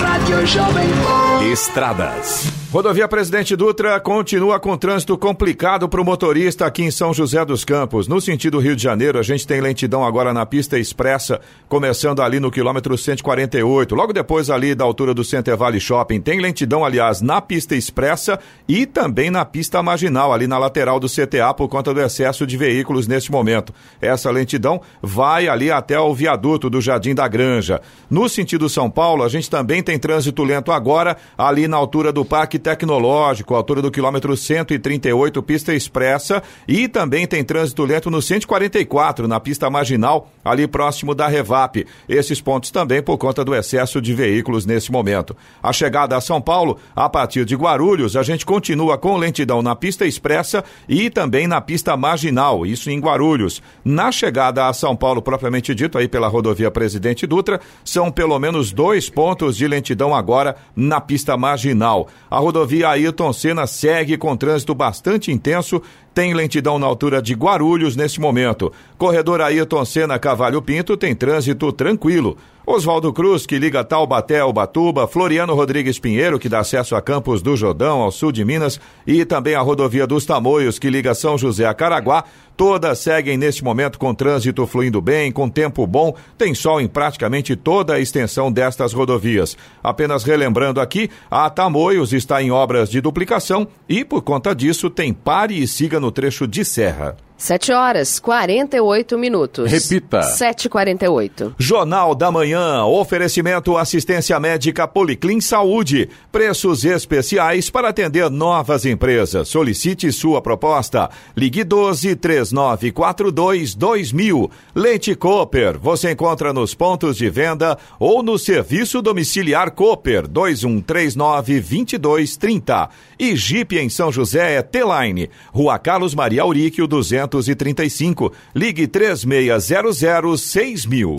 Rádio 0.00 0.46
Jovem 0.46 0.88
Pan. 1.04 1.44
Estradas. 1.52 2.59
Rodovia 2.72 3.08
Presidente 3.08 3.56
Dutra 3.56 3.98
continua 3.98 4.60
com 4.60 4.78
trânsito 4.78 5.18
complicado 5.18 5.88
para 5.88 6.00
o 6.00 6.04
motorista 6.04 6.66
aqui 6.66 6.84
em 6.84 6.90
São 6.92 7.12
José 7.12 7.44
dos 7.44 7.64
Campos. 7.64 8.06
No 8.06 8.20
sentido 8.20 8.60
Rio 8.60 8.76
de 8.76 8.82
Janeiro, 8.84 9.18
a 9.18 9.24
gente 9.24 9.44
tem 9.44 9.60
lentidão 9.60 10.04
agora 10.04 10.32
na 10.32 10.46
pista 10.46 10.78
expressa, 10.78 11.40
começando 11.68 12.22
ali 12.22 12.38
no 12.38 12.48
quilômetro 12.48 12.96
148. 12.96 13.92
Logo 13.92 14.12
depois, 14.12 14.50
ali 14.50 14.72
da 14.72 14.84
altura 14.84 15.12
do 15.12 15.24
Center 15.24 15.56
Valley 15.56 15.80
Shopping, 15.80 16.20
tem 16.20 16.40
lentidão, 16.40 16.84
aliás, 16.84 17.20
na 17.20 17.40
pista 17.40 17.74
expressa 17.74 18.38
e 18.68 18.86
também 18.86 19.32
na 19.32 19.44
pista 19.44 19.82
marginal, 19.82 20.32
ali 20.32 20.46
na 20.46 20.56
lateral 20.56 21.00
do 21.00 21.08
CTA, 21.08 21.52
por 21.52 21.68
conta 21.68 21.92
do 21.92 22.00
excesso 22.00 22.46
de 22.46 22.56
veículos 22.56 23.08
neste 23.08 23.32
momento. 23.32 23.74
Essa 24.00 24.30
lentidão 24.30 24.80
vai 25.02 25.48
ali 25.48 25.72
até 25.72 25.98
o 25.98 26.14
viaduto 26.14 26.70
do 26.70 26.80
Jardim 26.80 27.16
da 27.16 27.26
Granja. 27.26 27.80
No 28.08 28.28
sentido 28.28 28.68
São 28.68 28.88
Paulo, 28.88 29.24
a 29.24 29.28
gente 29.28 29.50
também 29.50 29.82
tem 29.82 29.98
trânsito 29.98 30.44
lento 30.44 30.70
agora, 30.70 31.16
ali 31.36 31.66
na 31.66 31.76
altura 31.76 32.12
do 32.12 32.24
Parque 32.24 32.59
Tecnológico, 32.60 33.54
altura 33.54 33.82
do 33.82 33.90
quilômetro 33.90 34.36
138, 34.36 35.42
pista 35.42 35.74
expressa, 35.74 36.42
e 36.68 36.86
também 36.86 37.26
tem 37.26 37.42
trânsito 37.42 37.84
lento 37.84 38.10
no 38.10 38.22
144, 38.22 39.26
na 39.26 39.40
pista 39.40 39.68
marginal, 39.68 40.30
ali 40.44 40.68
próximo 40.68 41.14
da 41.14 41.26
Revap. 41.26 41.84
Esses 42.08 42.40
pontos 42.40 42.70
também 42.70 43.02
por 43.02 43.18
conta 43.18 43.44
do 43.44 43.54
excesso 43.54 44.00
de 44.00 44.14
veículos 44.14 44.64
nesse 44.64 44.92
momento. 44.92 45.36
A 45.62 45.72
chegada 45.72 46.16
a 46.16 46.20
São 46.20 46.40
Paulo, 46.40 46.78
a 46.94 47.08
partir 47.08 47.44
de 47.44 47.56
Guarulhos, 47.56 48.16
a 48.16 48.22
gente 48.22 48.46
continua 48.46 48.96
com 48.96 49.16
lentidão 49.16 49.62
na 49.62 49.74
pista 49.74 50.06
expressa 50.06 50.62
e 50.88 51.10
também 51.10 51.46
na 51.46 51.60
pista 51.60 51.96
marginal, 51.96 52.66
isso 52.66 52.90
em 52.90 53.00
Guarulhos. 53.00 53.62
Na 53.84 54.12
chegada 54.12 54.68
a 54.68 54.72
São 54.72 54.94
Paulo, 54.94 55.22
propriamente 55.22 55.74
dito, 55.74 55.98
aí 55.98 56.06
pela 56.06 56.28
rodovia 56.28 56.70
Presidente 56.70 57.26
Dutra, 57.26 57.60
são 57.84 58.10
pelo 58.10 58.38
menos 58.38 58.72
dois 58.72 59.08
pontos 59.08 59.56
de 59.56 59.66
lentidão 59.66 60.14
agora 60.14 60.56
na 60.76 61.00
pista 61.00 61.36
marginal. 61.36 62.08
A 62.30 62.38
rodovia 62.50 62.90
Ayrton 62.90 63.32
Senna 63.32 63.66
segue 63.66 64.16
com 64.18 64.36
trânsito 64.36 64.74
bastante 64.74 65.30
intenso, 65.30 65.80
tem 66.14 66.34
lentidão 66.34 66.78
na 66.78 66.86
altura 66.86 67.22
de 67.22 67.34
Guarulhos 67.34 67.96
neste 67.96 68.20
momento. 68.20 68.72
Corredor 68.98 69.40
Ayrton 69.40 69.84
Senna 69.84 70.18
Cavalho 70.18 70.60
Pinto 70.60 70.96
tem 70.96 71.14
trânsito 71.14 71.72
tranquilo. 71.72 72.36
Oswaldo 72.66 73.12
Cruz, 73.12 73.46
que 73.46 73.58
liga 73.58 73.82
Taubaté 73.82 74.38
ao 74.38 74.52
Batuba, 74.52 75.08
Floriano 75.08 75.54
Rodrigues 75.54 75.98
Pinheiro, 75.98 76.38
que 76.38 76.48
dá 76.48 76.60
acesso 76.60 76.94
a 76.94 77.02
Campos 77.02 77.42
do 77.42 77.56
Jordão, 77.56 78.00
ao 78.00 78.12
sul 78.12 78.30
de 78.30 78.44
Minas, 78.44 78.78
e 79.06 79.24
também 79.24 79.54
a 79.54 79.60
rodovia 79.60 80.06
dos 80.06 80.24
Tamoios, 80.24 80.78
que 80.78 80.90
liga 80.90 81.14
São 81.14 81.36
José 81.36 81.66
a 81.66 81.74
Caraguá, 81.74 82.22
todas 82.56 82.98
seguem 82.98 83.38
neste 83.38 83.64
momento 83.64 83.98
com 83.98 84.14
trânsito 84.14 84.66
fluindo 84.66 85.00
bem, 85.00 85.32
com 85.32 85.48
tempo 85.48 85.86
bom, 85.86 86.14
tem 86.36 86.54
sol 86.54 86.80
em 86.80 86.86
praticamente 86.86 87.56
toda 87.56 87.94
a 87.94 88.00
extensão 88.00 88.52
destas 88.52 88.92
rodovias. 88.92 89.56
Apenas 89.82 90.22
relembrando 90.22 90.80
aqui, 90.80 91.10
a 91.30 91.48
Tamoios 91.48 92.12
está 92.12 92.42
em 92.42 92.50
obras 92.50 92.90
de 92.90 93.00
duplicação 93.00 93.66
e, 93.88 94.04
por 94.04 94.22
conta 94.22 94.54
disso, 94.54 94.90
tem 94.90 95.12
pare 95.12 95.60
e 95.60 95.66
siga 95.66 95.98
no 96.00 96.10
trecho 96.10 96.46
de 96.46 96.64
serra. 96.64 97.16
7 97.40 97.72
horas 97.72 98.20
48 98.20 99.18
minutos. 99.18 99.72
Repita. 99.72 100.20
7h48. 100.20 101.54
Jornal 101.58 102.14
da 102.14 102.30
Manhã. 102.30 102.84
Oferecimento 102.84 103.78
assistência 103.78 104.38
médica 104.38 104.86
Policlin 104.86 105.40
Saúde. 105.40 106.10
Preços 106.30 106.84
especiais 106.84 107.70
para 107.70 107.88
atender 107.88 108.28
novas 108.28 108.84
empresas. 108.84 109.48
Solicite 109.48 110.12
sua 110.12 110.42
proposta. 110.42 111.08
Ligue 111.34 111.64
12 111.64 112.14
3942 112.16 113.74
2000. 113.74 114.50
Leite 114.74 115.14
Cooper. 115.14 115.78
Você 115.78 116.12
encontra 116.12 116.52
nos 116.52 116.74
pontos 116.74 117.16
de 117.16 117.30
venda 117.30 117.78
ou 117.98 118.22
no 118.22 118.38
serviço 118.38 119.00
domiciliar 119.00 119.70
Cooper 119.70 120.28
2139 120.28 121.54
2230. 121.54 122.90
E 123.18 123.34
Jeep 123.34 123.78
em 123.78 123.88
São 123.88 124.12
José 124.12 124.56
é 124.56 124.62
T-Line. 124.62 125.30
Rua 125.54 125.78
Carlos 125.78 126.14
Maria 126.14 126.42
Auríquio 126.42 126.86
200 126.86 127.29
235. 127.38 128.32
Ligue 128.54 128.86
3600 128.86 130.40
6000. 130.40 131.16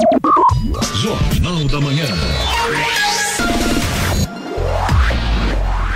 Jornal 1.01 1.68
da 1.68 1.82
Manhã. 1.82 2.05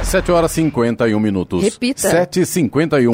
7 0.03 0.31
horas 0.31 0.51
51 0.51 1.19
minutos. 1.19 1.63
Repita. 1.63 2.09
7h51. 2.09 3.11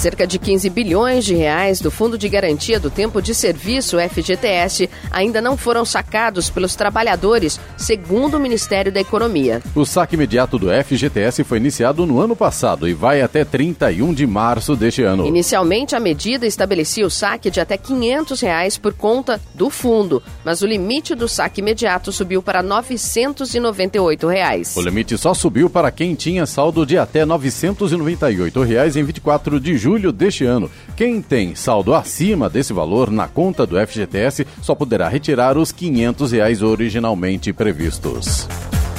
Cerca 0.00 0.26
de 0.26 0.38
15 0.38 0.70
bilhões 0.70 1.26
de 1.26 1.34
reais 1.34 1.78
do 1.78 1.90
Fundo 1.90 2.16
de 2.16 2.26
Garantia 2.26 2.80
do 2.80 2.88
Tempo 2.88 3.20
de 3.20 3.34
Serviço, 3.34 3.98
FGTS, 3.98 4.88
ainda 5.10 5.42
não 5.42 5.58
foram 5.58 5.84
sacados 5.84 6.48
pelos 6.48 6.74
trabalhadores, 6.74 7.60
segundo 7.76 8.38
o 8.38 8.40
Ministério 8.40 8.90
da 8.90 8.98
Economia. 8.98 9.60
O 9.74 9.84
saque 9.84 10.14
imediato 10.14 10.58
do 10.58 10.68
FGTS 10.68 11.44
foi 11.44 11.58
iniciado 11.58 12.06
no 12.06 12.18
ano 12.18 12.34
passado 12.34 12.88
e 12.88 12.94
vai 12.94 13.20
até 13.20 13.44
31 13.44 14.14
de 14.14 14.26
março 14.26 14.74
deste 14.74 15.02
ano. 15.02 15.26
Inicialmente, 15.26 15.94
a 15.94 16.00
medida 16.00 16.46
estabelecia 16.46 17.06
o 17.06 17.10
saque 17.10 17.50
de 17.50 17.60
até 17.60 17.76
500 17.76 18.40
reais 18.40 18.78
por 18.78 18.94
conta 18.94 19.38
do 19.54 19.68
fundo, 19.68 20.22
mas 20.42 20.62
o 20.62 20.66
limite 20.66 21.14
do 21.14 21.28
saque 21.28 21.60
imediato 21.60 22.10
subiu 22.10 22.40
para 22.42 22.62
998 22.62 24.26
reais. 24.26 24.74
O 24.78 24.80
limite 24.80 25.18
só 25.18 25.34
subiu 25.34 25.68
para 25.68 25.90
quem 25.90 26.14
tinha 26.14 26.46
saldo 26.46 26.86
de 26.86 26.96
até 26.96 27.26
998 27.26 28.62
reais 28.62 28.96
em 28.96 29.04
24 29.04 29.60
de 29.60 29.76
julho 29.76 29.89
julho 29.90 30.12
deste 30.12 30.44
ano. 30.44 30.70
Quem 30.96 31.20
tem 31.20 31.56
saldo 31.56 31.94
acima 31.94 32.48
desse 32.48 32.72
valor 32.72 33.10
na 33.10 33.26
conta 33.26 33.66
do 33.66 33.76
FGTS 33.76 34.46
só 34.62 34.72
poderá 34.72 35.08
retirar 35.08 35.58
os 35.58 35.72
500 35.72 36.30
reais 36.30 36.62
originalmente 36.62 37.52
previstos. 37.52 38.46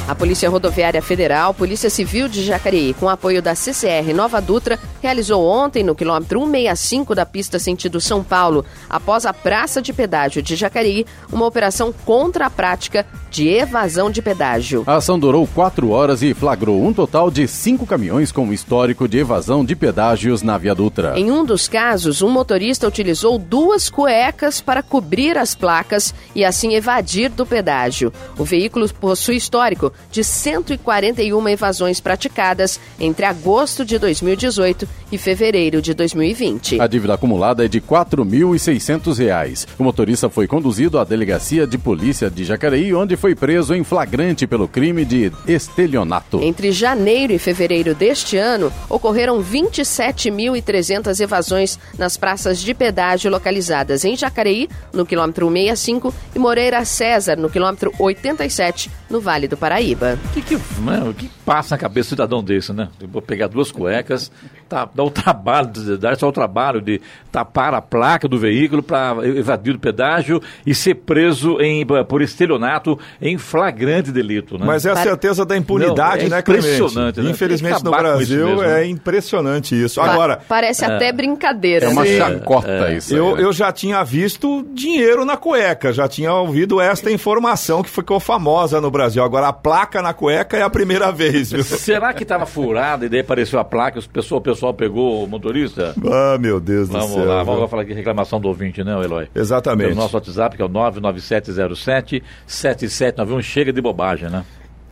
A 0.08 0.16
Polícia 0.16 0.50
Rodoviária 0.50 1.02
Federal, 1.02 1.54
Polícia 1.54 1.90
Civil 1.90 2.28
de 2.28 2.44
Jacareí, 2.44 2.94
com 2.94 3.08
apoio 3.08 3.42
da 3.42 3.56
CCR 3.56 4.14
Nova 4.14 4.42
Dutra, 4.42 4.78
realizou 5.02 5.46
ontem 5.46 5.84
no 5.84 5.96
quilômetro 5.96 6.40
165 6.40 7.16
da 7.16 7.26
pista 7.26 7.60
sentido 7.60 8.02
São 8.02 8.24
Paulo, 8.24 8.66
após 8.90 9.26
a 9.26 9.34
praça 9.34 9.82
de 9.82 9.94
pedágio 9.94 10.42
de 10.42 10.56
Jacareí, 10.56 11.06
uma 11.32 11.46
operação 11.46 11.94
contra 12.06 12.48
a 12.48 12.50
prática 12.50 13.06
de 13.30 13.48
evasão 13.48 14.12
de 14.12 14.22
pedágio. 14.22 14.84
A 14.86 14.96
ação 14.96 15.18
durou 15.18 15.48
quatro 15.48 15.90
horas 15.92 16.22
e 16.22 16.34
flagrou 16.34 16.84
um 16.84 16.94
total 16.94 17.32
de 17.32 17.48
cinco 17.48 17.86
caminhões 17.86 18.32
com 18.32 18.52
histórico 18.52 19.08
de 19.08 19.20
evasão 19.20 19.64
de 19.64 19.76
pedágios 19.76 20.42
na 20.42 20.58
Via 20.58 20.76
Dutra. 20.76 21.18
Em 21.18 21.32
um 21.32 21.46
dos 21.46 21.68
casos, 21.70 22.22
um 22.22 22.30
motorista 22.30 22.88
utilizou 22.88 23.38
duas 23.38 23.90
cuecas 23.90 24.60
para 24.60 24.84
cobrir 24.84 25.38
as 25.38 25.56
placas 25.56 26.14
e 26.36 26.44
assim 26.44 26.74
evadir 26.74 27.30
do 27.30 27.46
pedágio. 27.46 28.12
O 28.38 28.44
veículo 28.44 28.92
possui 28.94 29.38
histórico 29.38 29.91
de 30.12 30.24
141 30.24 31.50
evasões 31.50 32.00
praticadas 32.00 32.80
entre 33.00 33.26
agosto 33.26 33.84
de 33.86 33.98
2018 33.98 34.88
e 35.12 35.18
fevereiro 35.18 35.82
de 35.82 35.94
2020. 35.94 36.80
A 36.80 36.88
dívida 36.88 37.14
acumulada 37.14 37.66
é 37.66 37.68
de 37.68 37.80
R$ 37.80 37.86
4.600. 37.88 39.68
O 39.78 39.84
motorista 39.84 40.30
foi 40.30 40.48
conduzido 40.48 40.98
à 40.98 41.04
delegacia 41.04 41.68
de 41.68 41.78
polícia 41.78 42.30
de 42.30 42.44
Jacareí, 42.44 42.94
onde 42.94 43.16
foi 43.16 43.36
preso 43.36 43.74
em 43.74 43.84
flagrante 43.84 44.48
pelo 44.48 44.68
crime 44.68 45.04
de 45.04 45.32
estelionato. 45.48 46.42
Entre 46.42 46.72
janeiro 46.72 47.34
e 47.34 47.40
fevereiro 47.40 47.94
deste 47.94 48.38
ano, 48.38 48.72
ocorreram 48.90 49.44
27.300 49.44 51.20
evasões 51.20 51.78
nas 51.98 52.18
praças 52.18 52.60
de 52.60 52.74
pedágio 52.74 53.30
localizadas 53.30 54.06
em 54.06 54.16
Jacareí, 54.16 54.70
no 54.94 55.06
quilômetro 55.06 55.48
165, 55.48 56.14
e 56.36 56.40
Moreira 56.40 56.84
César, 56.86 57.36
no 57.36 57.50
quilômetro 57.50 57.92
87, 58.00 58.90
no 59.10 59.20
Vale 59.20 59.48
do 59.48 59.58
Paraíba. 59.58 59.81
O 59.82 60.30
que, 60.34 60.42
que, 60.42 60.56
né, 60.56 61.14
que 61.18 61.28
passa 61.46 61.76
na 61.76 61.80
cabeça 61.80 62.10
do 62.10 62.12
cidadão 62.12 62.44
desse, 62.44 62.72
né? 62.72 62.88
Eu 63.02 63.08
vou 63.08 63.22
pegar 63.22 63.48
duas 63.48 63.72
cuecas, 63.72 64.32
tá, 64.70 64.88
dá 64.94 65.04
o 65.04 65.10
trabalho, 65.12 65.68
dar 65.98 66.16
só 66.18 66.28
o 66.28 66.32
trabalho 66.32 66.80
de 66.82 67.02
tapar 67.32 67.74
a 67.74 67.82
placa 67.82 68.28
do 68.28 68.38
veículo 68.38 68.84
para 68.84 69.16
evadir 69.28 69.76
o 69.76 69.80
pedágio 69.80 70.42
e 70.66 70.76
ser 70.76 70.96
preso 70.96 71.60
em, 71.60 71.86
por 72.08 72.22
estelionato 72.22 72.98
em 73.22 73.38
flagrante 73.38 74.12
delito, 74.12 74.58
né? 74.58 74.66
Mas 74.66 74.86
é 74.86 74.92
a 74.92 74.96
certeza 74.96 75.44
da 75.46 75.58
impunidade, 75.58 76.22
Não, 76.22 76.28
é 76.28 76.30
né, 76.30 76.40
impressionante, 76.40 76.94
Clemente? 76.94 77.22
né? 77.22 77.30
Infelizmente 77.32 77.84
no 77.84 77.92
Brasil 77.92 78.48
isso 78.48 78.56
mesmo, 78.58 78.64
é 78.64 78.68
né? 78.82 78.86
impressionante 78.88 79.76
isso. 79.84 80.00
Pa- 80.00 80.12
Agora, 80.12 80.40
Parece 80.48 80.86
até 80.86 81.12
brincadeira. 81.12 81.86
É 81.86 81.90
uma 81.90 82.04
né? 82.04 82.18
chacota 82.18 82.92
isso. 82.94 83.14
aí, 83.14 83.20
eu, 83.20 83.36
né? 83.36 83.44
eu 83.44 83.52
já 83.54 83.72
tinha 83.72 84.04
visto 84.04 84.66
dinheiro 84.74 85.26
na 85.26 85.38
cueca, 85.38 85.92
já 85.92 86.08
tinha 86.08 86.32
ouvido 86.34 86.80
esta 86.80 87.12
informação 87.12 87.82
que 87.82 87.90
ficou 87.90 88.20
famosa 88.20 88.80
no 88.80 88.92
Brasil. 88.92 89.24
Agora, 89.24 89.48
a 89.48 89.54
placa 89.54 89.71
na 90.02 90.14
cueca 90.14 90.58
é 90.58 90.62
a 90.62 90.70
primeira 90.70 91.12
vez, 91.12 91.52
viu? 91.52 91.64
Será 91.64 92.14
que 92.14 92.24
estava 92.24 92.46
furada 92.46 93.06
e 93.06 93.10
daí 93.10 93.20
apareceu 93.22 93.60
a 93.60 93.64
placa 93.64 94.00
e 94.00 94.02
o 94.02 94.10
pessoal, 94.10 94.40
o 94.40 94.44
pessoal 94.44 94.74
pegou 94.74 95.24
o 95.24 95.28
motorista? 95.28 95.96
Ah, 96.06 96.38
meu 96.40 96.60
Deus 96.60 96.88
do 96.90 96.94
Vamos 96.94 97.12
céu. 97.12 97.26
lá, 97.26 97.38
viu? 97.38 97.46
vamos 97.46 97.62
lá 97.62 97.68
falar 97.68 97.82
aqui 97.84 97.94
reclamação 97.94 98.40
do 98.40 98.48
ouvinte, 98.48 98.84
né, 98.84 98.94
Eloy? 99.04 99.28
Exatamente. 99.34 99.90
Pelo 99.90 100.00
nosso 100.02 100.16
WhatsApp, 100.16 100.56
que 100.56 100.62
é 100.62 100.66
o 100.66 100.70
99707-7791. 100.70 103.42
Chega 103.42 103.74
de 103.74 103.82
bobagem, 103.82 104.30
né? 104.30 104.44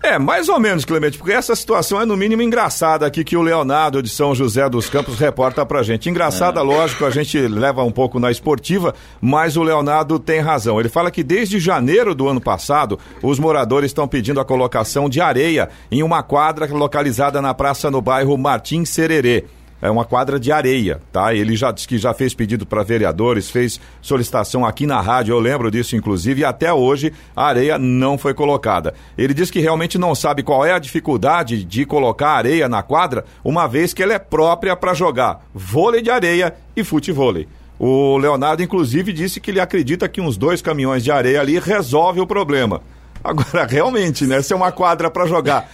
É, 0.02 0.18
mais 0.18 0.48
ou 0.48 0.58
menos, 0.62 0.86
Clemente, 0.86 1.18
porque 1.18 1.34
essa 1.34 1.54
situação 1.54 2.00
é 2.00 2.06
no 2.06 2.16
mínimo 2.16 2.42
engraçada 2.42 3.06
aqui 3.06 3.22
que 3.22 3.36
o 3.36 3.42
Leonardo 3.42 4.02
de 4.02 4.08
São 4.08 4.34
José 4.34 4.68
dos 4.70 4.90
Campos 4.90 5.20
reporta 5.20 5.66
pra 5.66 5.84
gente. 5.84 6.10
Engraçada, 6.10 6.62
lógico, 6.62 7.04
a 7.04 7.10
gente 7.10 7.38
leva 7.38 7.84
um 7.84 7.92
pouco 7.92 8.18
na 8.18 8.32
esportiva, 8.32 8.96
mas 9.20 9.58
o 9.58 9.64
Leonardo 9.64 10.18
tem 10.18 10.40
razão. 10.40 10.80
Ele 10.80 10.88
fala 10.88 11.12
que 11.12 11.22
desde 11.22 11.60
janeiro 11.60 12.16
do 12.16 12.30
ano 12.30 12.40
passado, 12.40 12.98
os 13.22 13.40
moradores 13.40 13.90
estão 13.90 14.08
pedindo 14.08 14.40
a 14.40 14.46
colocação 14.46 15.10
de 15.10 15.20
areia 15.20 15.68
em 15.92 16.02
uma 16.02 16.24
quadra 16.24 16.66
localizada 16.66 17.42
na 17.42 17.54
praça 17.54 17.92
no 17.92 18.02
bairro 18.02 18.38
Martim 18.38 18.86
Sererê. 18.86 19.46
É 19.82 19.90
uma 19.90 20.04
quadra 20.04 20.40
de 20.40 20.52
areia, 20.52 21.02
tá? 21.12 21.34
Ele 21.34 21.56
já 21.56 21.72
disse 21.72 21.88
que 21.88 21.98
já 21.98 22.14
fez 22.14 22.34
pedido 22.34 22.66
para 22.66 22.84
vereadores, 22.84 23.50
fez 23.50 23.80
solicitação 24.02 24.66
aqui 24.66 24.86
na 24.86 25.00
rádio, 25.00 25.34
eu 25.34 25.40
lembro 25.40 25.72
disso 25.72 25.96
inclusive, 25.96 26.42
e 26.42 26.46
até 26.46 26.74
hoje 26.74 27.14
a 27.36 27.46
areia 27.46 27.78
não 27.78 28.18
foi 28.18 28.34
colocada. 28.34 28.94
Ele 29.18 29.34
diz 29.34 29.50
que 29.50 29.60
realmente 29.60 29.98
não 29.98 30.14
sabe 30.14 30.44
qual 30.44 30.66
é 30.66 30.74
a 30.74 30.80
dificuldade 30.80 31.64
de 31.64 31.86
colocar 31.86 32.32
areia 32.32 32.68
na 32.68 32.84
quadra, 32.84 33.26
uma 33.44 33.68
vez 33.68 33.94
que 33.94 34.04
ela 34.04 34.14
é 34.14 34.20
própria 34.20 34.76
para 34.76 34.94
jogar 34.94 35.40
vôlei 35.54 36.02
de 36.02 36.10
areia 36.10 36.54
e 36.76 36.84
futevôlei. 36.84 37.48
O 37.80 38.18
Leonardo, 38.18 38.62
inclusive, 38.62 39.14
disse 39.14 39.40
que 39.40 39.52
ele 39.52 39.60
acredita 39.60 40.10
que 40.10 40.20
uns 40.20 40.36
dois 40.36 40.62
caminhões 40.62 41.04
de 41.04 41.12
areia 41.12 41.40
ali 41.40 41.58
resolve 41.58 42.20
o 42.20 42.28
problema. 42.28 42.82
Agora, 43.24 43.66
realmente, 43.66 44.26
né? 44.26 44.42
Se 44.42 44.54
é 44.54 44.56
uma 44.56 44.72
quadra 44.72 45.10
para 45.10 45.26
jogar 45.26 45.70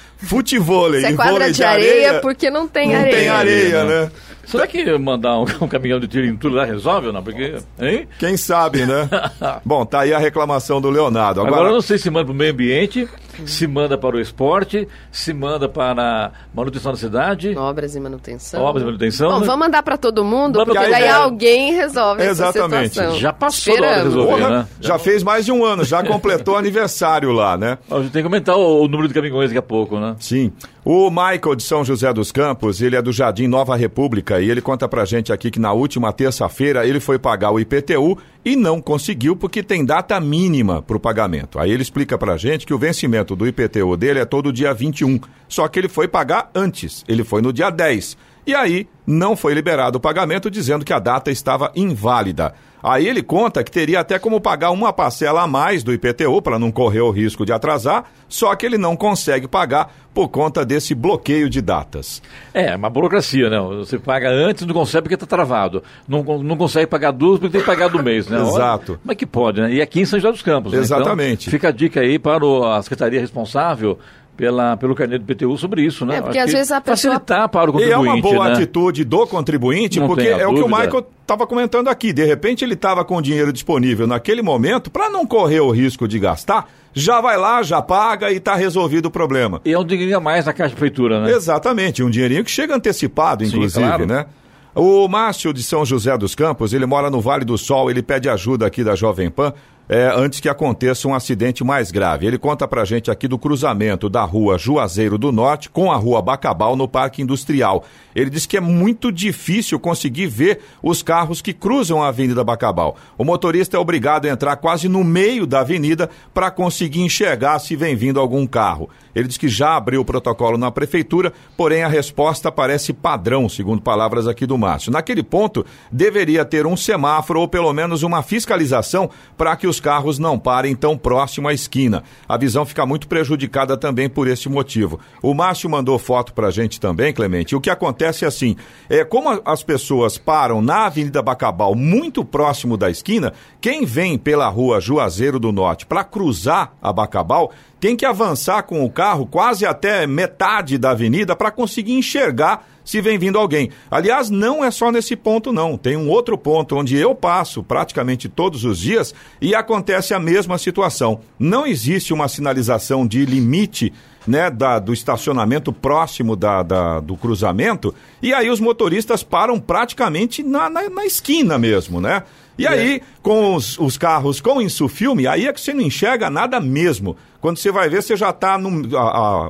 Se 1.01 1.07
é 1.07 1.11
e 1.11 1.15
quadra 1.15 1.33
vôlei 1.33 1.51
de 1.51 1.63
areia, 1.63 2.19
porque 2.19 2.49
não 2.49 2.67
tem 2.67 2.89
não 2.89 2.99
areia. 2.99 3.15
tem 3.15 3.29
areia, 3.29 3.83
né? 3.83 4.11
Será 4.45 4.67
que 4.67 4.97
mandar 4.97 5.39
um, 5.39 5.45
um 5.61 5.67
caminhão 5.67 5.99
de 5.99 6.07
tiro 6.07 6.25
em 6.25 6.35
tudo 6.35 6.55
lá 6.55 6.65
resolve 6.65 7.07
ou 7.07 7.13
não? 7.13 7.23
Porque, 7.23 7.55
hein? 7.79 8.07
Quem 8.19 8.37
sabe, 8.37 8.85
né? 8.85 9.09
Bom, 9.65 9.85
tá 9.85 10.01
aí 10.01 10.13
a 10.13 10.17
reclamação 10.19 10.79
do 10.79 10.89
Leonardo. 10.89 11.41
Agora, 11.41 11.55
Agora, 11.55 11.69
eu 11.69 11.73
não 11.75 11.81
sei 11.81 11.97
se 11.97 12.09
manda 12.09 12.25
para 12.25 12.33
o 12.33 12.35
meio 12.35 12.51
ambiente, 12.51 13.07
se 13.45 13.67
manda 13.67 13.97
para 13.97 14.15
o 14.15 14.19
esporte, 14.19 14.87
se 15.11 15.33
manda 15.33 15.67
para 15.67 16.25
a 16.27 16.31
manutenção 16.53 16.91
da 16.91 16.97
cidade, 16.97 17.55
Obras 17.57 17.95
e 17.95 17.99
manutenção. 17.99 18.61
obras 18.61 18.83
de 18.83 18.85
manutenção. 18.85 19.29
Bom, 19.31 19.39
né? 19.39 19.45
vamos 19.45 19.65
mandar 19.65 19.83
para 19.83 19.97
todo 19.97 20.23
mundo, 20.23 20.59
porque 20.59 20.71
porque 20.71 20.77
a 20.77 20.81
daí 20.89 21.01
ideia- 21.01 21.15
alguém 21.15 21.73
resolve 21.73 22.23
Exatamente. 22.23 22.85
essa 22.85 22.87
situação. 22.89 23.19
Já 23.19 23.33
passou 23.33 23.79
da 23.81 23.95
resolver, 23.95 24.31
porra, 24.31 24.49
né? 24.49 24.67
já 24.79 24.99
fez 24.99 25.23
mais 25.23 25.45
de 25.45 25.51
um 25.51 25.63
ano, 25.65 25.83
já 25.83 26.03
completou 26.03 26.55
aniversário 26.57 27.31
lá, 27.31 27.57
né? 27.57 27.77
A 27.89 27.97
gente 27.99 28.11
tem 28.11 28.21
que 28.21 28.27
aumentar 28.27 28.55
o, 28.55 28.83
o 28.83 28.87
número 28.87 29.07
de 29.07 29.13
caminhões 29.13 29.49
daqui 29.49 29.57
a 29.59 29.61
pouco, 29.61 29.99
né? 29.99 30.15
Sim. 30.19 30.51
O 30.88 31.09
Michael 31.09 31.55
de 31.55 31.63
São 31.63 31.83
José 31.83 32.13
dos 32.13 32.31
Campos, 32.31 32.79
ele 32.79 32.95
é 32.95 33.01
do 33.01 33.11
Jardim 33.11 33.47
Nova 33.47 33.75
República 33.75 34.39
e 34.39 34.51
ele 34.51 34.61
conta 34.61 34.88
pra 34.88 35.03
gente 35.03 35.33
aqui 35.33 35.49
que 35.49 35.59
na 35.59 35.73
última 35.73 36.13
terça-feira 36.13 36.86
ele 36.86 36.99
foi 36.99 37.17
pagar 37.17 37.49
o 37.49 37.59
IPTU 37.59 38.19
e 38.45 38.55
não 38.55 38.79
conseguiu 38.79 39.36
porque 39.36 39.63
tem 39.63 39.83
data 39.83 40.19
mínima 40.19 40.83
pro 40.83 40.99
pagamento. 40.99 41.57
Aí 41.57 41.71
ele 41.71 41.81
explica 41.81 42.19
pra 42.19 42.38
gente 42.38 42.67
que 42.67 42.73
o 42.73 42.77
vencimento 42.77 43.36
do 43.36 43.47
IPTU 43.47 43.97
dele 43.97 44.19
é 44.19 44.25
todo 44.25 44.53
dia 44.53 44.75
21, 44.75 45.19
só 45.47 45.67
que 45.67 45.79
ele 45.79 45.89
foi 45.89 46.07
pagar 46.07 46.51
antes, 46.53 47.03
ele 47.07 47.23
foi 47.23 47.41
no 47.41 47.51
dia 47.51 47.71
10. 47.71 48.15
E 48.45 48.53
aí 48.53 48.88
não 49.07 49.36
foi 49.36 49.55
liberado 49.55 49.97
o 49.97 49.99
pagamento 50.01 50.51
dizendo 50.51 50.86
que 50.86 50.93
a 50.93 50.99
data 50.99 51.31
estava 51.31 51.71
inválida. 51.75 52.53
Aí 52.88 53.07
ele 53.07 53.23
conta 53.23 53.63
que 53.63 53.71
teria 53.71 53.99
até 53.99 54.19
como 54.19 54.39
pagar 54.39 54.69
uma 54.69 54.93
parcela 54.93 55.41
a 55.41 55.47
mais 55.47 55.83
do 55.83 55.91
IPTU 55.91 56.39
para 56.39 56.59
não 56.59 56.71
correr 56.71 57.01
o 57.01 57.09
risco 57.09 57.43
de 57.43 57.51
atrasar, 57.51 58.05
só 58.29 58.55
que 58.55 58.63
ele 58.63 58.77
não 58.77 58.95
consegue 58.95 59.47
pagar 59.47 59.91
por 60.13 60.29
conta 60.29 60.63
desse 60.63 60.93
bloqueio 60.93 61.49
de 61.49 61.61
datas. 61.61 62.21
É, 62.53 62.75
uma 62.75 62.88
burocracia, 62.88 63.49
né? 63.49 63.59
Você 63.79 63.97
paga 63.97 64.29
antes, 64.29 64.67
não 64.67 64.73
consegue 64.75 65.01
porque 65.01 65.15
está 65.15 65.25
travado. 65.25 65.81
Não, 66.07 66.23
não 66.43 66.55
consegue 66.55 66.86
pagar 66.86 67.09
duas 67.09 67.39
porque 67.39 67.53
tem 67.53 67.61
que 67.61 67.67
pagar 67.67 67.89
do 67.89 68.03
mês, 68.03 68.27
né? 68.27 68.38
Exato. 68.47 68.99
Como 69.01 69.11
é 69.11 69.15
que 69.15 69.25
pode, 69.25 69.61
né? 69.61 69.73
E 69.73 69.81
aqui 69.81 70.01
em 70.01 70.05
São 70.05 70.19
José 70.19 70.31
dos 70.31 70.43
Campos. 70.43 70.71
né? 70.71 70.77
Exatamente. 70.77 71.47
Então, 71.47 71.51
fica 71.51 71.69
a 71.69 71.71
dica 71.71 72.01
aí 72.01 72.19
para 72.19 72.38
a 72.77 72.83
secretaria 72.83 73.19
responsável 73.19 73.97
pela, 74.36 74.75
pelo 74.77 74.93
carnê 74.93 75.17
do 75.17 75.25
PTU 75.25 75.57
sobre 75.57 75.81
isso, 75.83 76.05
né? 76.05 76.17
É, 76.17 76.21
porque 76.21 76.38
Acho 76.38 76.45
às 76.47 76.51
que 76.51 76.57
vezes 76.57 76.71
a 76.71 76.81
pessoa- 76.81 77.13
Facilitar 77.15 77.49
para 77.49 77.71
o 77.71 77.79
E 77.79 77.83
é 77.83 77.95
contribuinte, 77.95 78.09
uma 78.27 78.33
boa 78.33 78.47
né? 78.49 78.53
atitude 78.55 79.03
do 79.03 79.27
contribuinte, 79.27 79.99
Não 79.99 80.07
porque 80.07 80.27
é 80.27 80.45
o 80.47 80.53
que 80.53 80.59
o 80.59 80.63
dúvida. 80.67 80.81
Michael 80.83 81.07
estava 81.21 81.47
comentando 81.47 81.88
aqui. 81.88 82.11
De 82.13 82.23
repente 82.25 82.63
ele 82.63 82.73
estava 82.73 83.03
com 83.05 83.17
o 83.17 83.21
dinheiro 83.21 83.51
disponível 83.53 84.05
naquele 84.07 84.41
momento, 84.41 84.91
para 84.91 85.09
não 85.09 85.25
correr 85.25 85.59
o 85.61 85.71
risco 85.71 86.07
de 86.07 86.19
gastar, 86.19 86.69
já 86.93 87.19
vai 87.21 87.38
lá, 87.38 87.61
já 87.63 87.81
paga 87.81 88.31
e 88.31 88.38
está 88.38 88.55
resolvido 88.55 89.07
o 89.07 89.11
problema. 89.11 89.59
E 89.65 89.73
é 89.73 89.79
um 89.79 89.83
dinheirinho 89.86 90.17
a 90.17 90.21
mais 90.21 90.45
na 90.45 90.53
caixa 90.53 90.69
da 90.75 90.79
prefeitura, 90.79 91.21
né? 91.21 91.31
Exatamente, 91.31 92.03
um 92.03 92.09
dinheirinho 92.09 92.43
que 92.43 92.51
chega 92.51 92.75
antecipado, 92.75 93.43
Sim, 93.45 93.51
inclusive, 93.55 93.86
claro. 93.86 94.05
né? 94.05 94.25
O 94.73 95.07
Márcio 95.07 95.53
de 95.53 95.63
São 95.63 95.86
José 95.86 96.17
dos 96.17 96.36
Campos, 96.36 96.73
ele 96.73 96.86
mora 96.86 97.09
no 97.09 97.21
Vale 97.21 97.45
do 97.45 97.57
Sol, 97.57 97.89
ele 97.89 98.03
pede 98.03 98.27
ajuda 98.29 98.65
aqui 98.67 98.83
da 98.83 98.93
Jovem 98.93 99.29
Pan 99.29 99.53
é, 99.88 100.11
antes 100.15 100.39
que 100.39 100.49
aconteça 100.49 101.07
um 101.07 101.13
acidente 101.13 101.63
mais 101.63 101.91
grave. 101.91 102.25
Ele 102.25 102.38
conta 102.38 102.67
pra 102.67 102.86
gente 102.86 103.11
aqui 103.11 103.27
do 103.27 103.38
cruzamento 103.38 104.09
da 104.09 104.23
rua 104.23 104.57
Juazeiro 104.57 105.17
do 105.17 105.31
Norte 105.31 105.69
com 105.69 105.91
a 105.91 105.95
rua 105.95 106.21
Bacabal 106.21 106.75
no 106.75 106.88
Parque 106.88 107.21
Industrial. 107.21 107.83
Ele 108.15 108.29
diz 108.29 108.45
que 108.45 108.57
é 108.57 108.61
muito 108.61 109.11
difícil 109.11 109.79
conseguir 109.79 110.27
ver 110.27 110.61
os 110.81 111.01
carros 111.01 111.41
que 111.41 111.53
cruzam 111.53 112.01
a 112.01 112.07
Avenida 112.07 112.43
Bacabal. 112.43 112.95
O 113.17 113.23
motorista 113.23 113.77
é 113.77 113.79
obrigado 113.79 114.25
a 114.25 114.29
entrar 114.29 114.55
quase 114.55 114.88
no 114.88 115.03
meio 115.03 115.45
da 115.45 115.59
avenida 115.59 116.09
para 116.33 116.49
conseguir 116.49 117.01
enxergar 117.01 117.59
se 117.59 117.75
vem 117.75 117.95
vindo 117.95 118.19
algum 118.19 118.47
carro. 118.47 118.89
Ele 119.16 119.28
diz 119.28 119.38
que 119.38 119.47
já 119.47 119.78
abriu 119.78 120.01
o 120.01 120.05
protocolo 120.05 120.57
na 120.57 120.70
prefeitura, 120.70 121.32
porém 121.55 121.84
a 121.84 121.88
resposta 121.88 122.51
parece 122.51 122.91
padrão, 122.91 123.47
segundo 123.47 123.82
palavras 123.82 124.28
aqui 124.28 124.45
do 124.45 124.57
Márcio. 124.57 124.91
Naquele 124.91 125.24
ponto, 125.24 125.66
deveria 125.91 126.43
ter 126.43 126.68
um 126.68 126.76
semáforo 126.76 127.39
ou 127.39 127.47
pelo 127.47 127.72
menos 127.72 128.03
uma 128.03 128.22
fiscalização 128.22 129.09
para 129.38 129.55
que 129.55 129.68
os 129.68 129.80
carros 129.80 130.20
não 130.20 130.38
parem 130.38 130.76
tão 130.76 130.97
próximo 130.97 131.47
à 131.47 131.53
esquina. 131.53 132.03
A 132.28 132.38
visão 132.38 132.66
fica 132.66 132.86
muito 132.86 133.07
prejudicada 133.07 133.78
também 133.78 134.09
por 134.09 134.28
esse 134.28 134.49
motivo. 134.49 134.99
O 135.22 135.34
Márcio 135.34 135.70
mandou 135.70 135.97
foto 135.97 136.34
para 136.34 136.47
a 136.47 136.51
gente 136.51 136.80
também, 136.80 137.13
Clemente. 137.13 137.55
O 137.55 137.61
que 137.61 137.70
acontece 137.70 138.26
é 138.26 138.28
assim: 138.28 138.55
é 138.89 139.05
como 139.05 139.41
as 139.45 139.63
pessoas 139.63 140.18
param 140.18 140.61
na 140.61 140.88
Avenida 140.88 141.22
Bacabal, 141.22 141.74
muito 141.76 142.26
próximo 142.26 142.76
da 142.76 142.89
esquina, 142.89 143.34
quem 143.61 143.86
vem 143.86 144.18
pela 144.18 144.49
rua 144.49 144.82
Juazeiro 144.82 145.39
do 145.39 145.51
Norte 145.51 145.86
para 145.86 146.03
cruzar 146.03 146.74
a 146.82 146.91
Bacabal 146.91 147.51
tem 147.80 147.95
que 147.95 148.05
avançar 148.05 148.63
com 148.63 148.84
o 148.84 148.89
carro 148.89 149.26
quase 149.26 149.65
até 149.65 150.07
metade 150.07 150.78
da 150.78 150.91
avenida 150.91 151.36
para 151.36 151.51
conseguir 151.51 151.93
enxergar 151.93 152.67
se 152.84 153.01
vem 153.01 153.17
vindo 153.17 153.39
alguém. 153.39 153.71
Aliás, 153.89 154.30
não 154.30 154.63
é 154.63 154.69
só 154.69 154.91
nesse 154.91 155.15
ponto, 155.15 155.51
não. 155.51 155.76
Tem 155.78 155.97
um 155.97 156.07
outro 156.09 156.38
ponto 156.38 156.76
onde 156.76 156.95
eu 156.97 157.15
passo 157.15 157.63
praticamente 157.63 158.30
todos 158.30 158.63
os 158.63 158.78
dias 158.78 159.13
e 159.41 159.55
acontece 159.55 160.13
a 160.13 160.19
mesma 160.19 160.57
situação. 160.59 161.19
Não 161.39 161.65
existe 161.65 162.13
uma 162.13 162.28
sinalização 162.28 163.05
de 163.07 163.26
limite. 163.26 163.91
Né, 164.28 164.49
da- 164.49 164.80
do 164.80 164.91
estacionamento 164.91 165.71
próximo 165.71 166.36
da, 166.36 166.63
da- 166.63 166.99
do 166.99 167.15
cruzamento, 167.15 167.93
e 168.23 168.34
aí 168.34 168.49
os 168.49 168.59
motoristas 168.59 169.21
param 169.21 169.59
praticamente 169.59 170.41
na, 170.41 170.67
na, 170.67 170.89
na 170.89 171.05
esquina 171.05 171.59
mesmo, 171.59 172.01
né? 172.01 172.23
E 172.58 172.66
aí, 172.66 173.01
com 173.22 173.53
os, 173.56 173.78
os 173.78 173.97
carros 173.97 174.39
com 174.39 174.62
insufilme, 174.62 175.28
aí 175.28 175.47
é 175.47 175.53
que 175.53 175.60
você 175.60 175.74
não 175.74 175.82
enxerga 175.82 176.30
nada 176.30 176.60
mesmo. 176.60 177.18
Quando 177.41 177.58
você 177.58 177.72
vai 177.72 177.89
ver, 177.89 178.01
você 178.01 178.16
já 178.16 178.30
está 178.30 178.58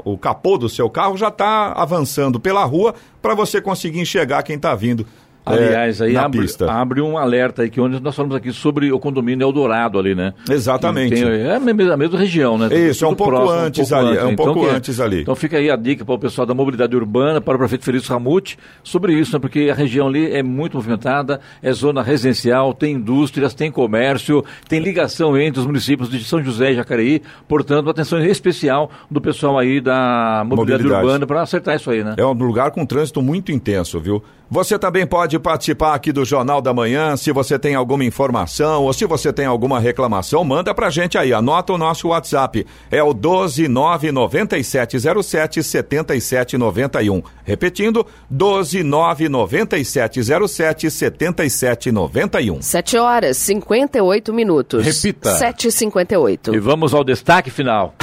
o 0.04 0.18
capô 0.18 0.58
do 0.58 0.68
seu 0.68 0.90
carro 0.90 1.16
já 1.16 1.28
está 1.28 1.72
avançando 1.74 2.40
pela 2.40 2.64
rua 2.64 2.96
para 3.22 3.36
você 3.36 3.62
conseguir 3.62 4.00
enxergar 4.00 4.44
quem 4.44 4.56
está 4.56 4.74
vindo. 4.76 5.06
É, 5.48 5.54
Aliás, 5.54 6.02
aí 6.02 6.18
abre, 6.18 6.42
pista. 6.42 6.72
abre 6.72 7.02
um 7.02 7.18
alerta 7.18 7.62
aí, 7.62 7.70
que 7.70 7.80
onde 7.80 8.00
nós 8.02 8.16
falamos 8.16 8.36
aqui 8.36 8.52
sobre 8.52 8.92
o 8.92 9.00
condomínio 9.00 9.46
Eldorado 9.46 10.00
ali, 10.00 10.16
né? 10.16 10.34
Exatamente. 10.50 11.14
Tem- 11.16 11.24
é 11.24 11.56
a 11.56 11.60
mesma, 11.60 12.18
região, 12.18 12.58
né? 12.58 12.68
Isso, 12.76 13.06
é 13.06 13.08
um 13.08 13.14
pouco 13.16 13.34
próximo, 13.34 13.60
antes 13.60 13.94
ali, 13.94 14.18
é 14.18 14.24
um 14.24 14.30
né? 14.32 14.36
pouco 14.36 14.62
que- 14.62 14.68
antes 14.76 15.00
ali. 15.00 15.22
Então 15.22 15.36
fica 15.36 15.58
aí 15.58 15.70
a 15.70 15.76
dica 15.76 16.04
para 16.04 16.16
o 16.16 16.20
pessoal 16.20 16.48
da 16.48 16.54
mobilidade 16.54 16.96
urbana, 16.96 17.40
para 17.40 17.56
o 17.56 17.60
prefeito 17.60 17.86
Felício 17.86 18.12
Ramute, 18.12 18.58
sobre 18.84 19.14
isso, 19.14 19.34
né? 19.34 19.40
Porque 19.40 19.70
a 19.72 19.76
região 19.76 20.08
ali 20.08 20.32
é 20.32 20.42
muito 20.42 20.78
movimentada, 20.78 21.40
é 21.62 21.72
zona 21.72 22.02
residencial, 22.02 22.74
tem 22.74 22.96
indústrias, 22.96 23.54
tem 23.54 23.72
comércio, 23.72 24.44
tem 24.68 24.80
ligação 24.80 25.38
entre 25.38 25.60
os 25.60 25.66
municípios 25.66 26.10
de 26.10 26.24
São 26.24 26.44
José 26.44 26.72
e 26.72 26.76
Jacareí, 26.76 27.22
portanto, 27.48 27.90
atenção 27.90 28.20
especial 28.26 28.90
do 29.12 29.22
pessoal 29.22 29.60
aí 29.60 29.80
da 29.80 30.44
mobilidade, 30.46 30.84
Mobilidade. 30.84 31.06
urbana 31.06 31.28
para 31.28 31.42
acertar 31.42 31.76
isso 31.76 31.90
aí, 31.92 32.04
né? 32.04 32.16
É 32.18 32.26
um 32.26 32.34
lugar 32.34 32.72
com 32.72 32.86
trânsito 32.86 33.22
muito 33.22 33.52
intenso, 33.52 34.00
viu? 34.00 34.24
Você 34.50 34.78
também 34.78 35.08
pode 35.08 35.35
participar 35.40 35.94
aqui 35.94 36.12
do 36.12 36.26
Jornal 36.26 36.60
da 36.62 36.74
Manhã. 36.74 37.16
Se 37.18 37.32
você 37.32 37.60
tem 37.60 37.76
alguma 37.76 38.04
informação 38.04 38.84
ou 38.84 38.94
se 38.94 39.06
você 39.06 39.34
tem 39.34 39.46
alguma 39.46 39.80
reclamação, 39.80 40.44
manda 40.44 40.74
pra 40.74 40.90
gente 40.90 41.16
aí. 41.18 41.34
Anota 41.34 41.74
o 41.74 41.78
nosso 41.78 42.08
WhatsApp. 42.10 42.66
É 42.90 43.04
o 43.04 43.14
1299707 43.14 45.64
7791. 45.64 47.22
Repetindo, 47.44 48.08
1299707 48.32 50.90
7791. 50.90 52.62
7 52.62 52.98
horas 52.98 53.38
58 53.38 54.34
minutos. 54.34 54.86
Repita. 54.86 55.38
7h58. 55.38 56.54
E 56.54 56.60
vamos 56.60 56.94
ao 56.94 57.04
destaque 57.04 57.50
final. 57.50 57.94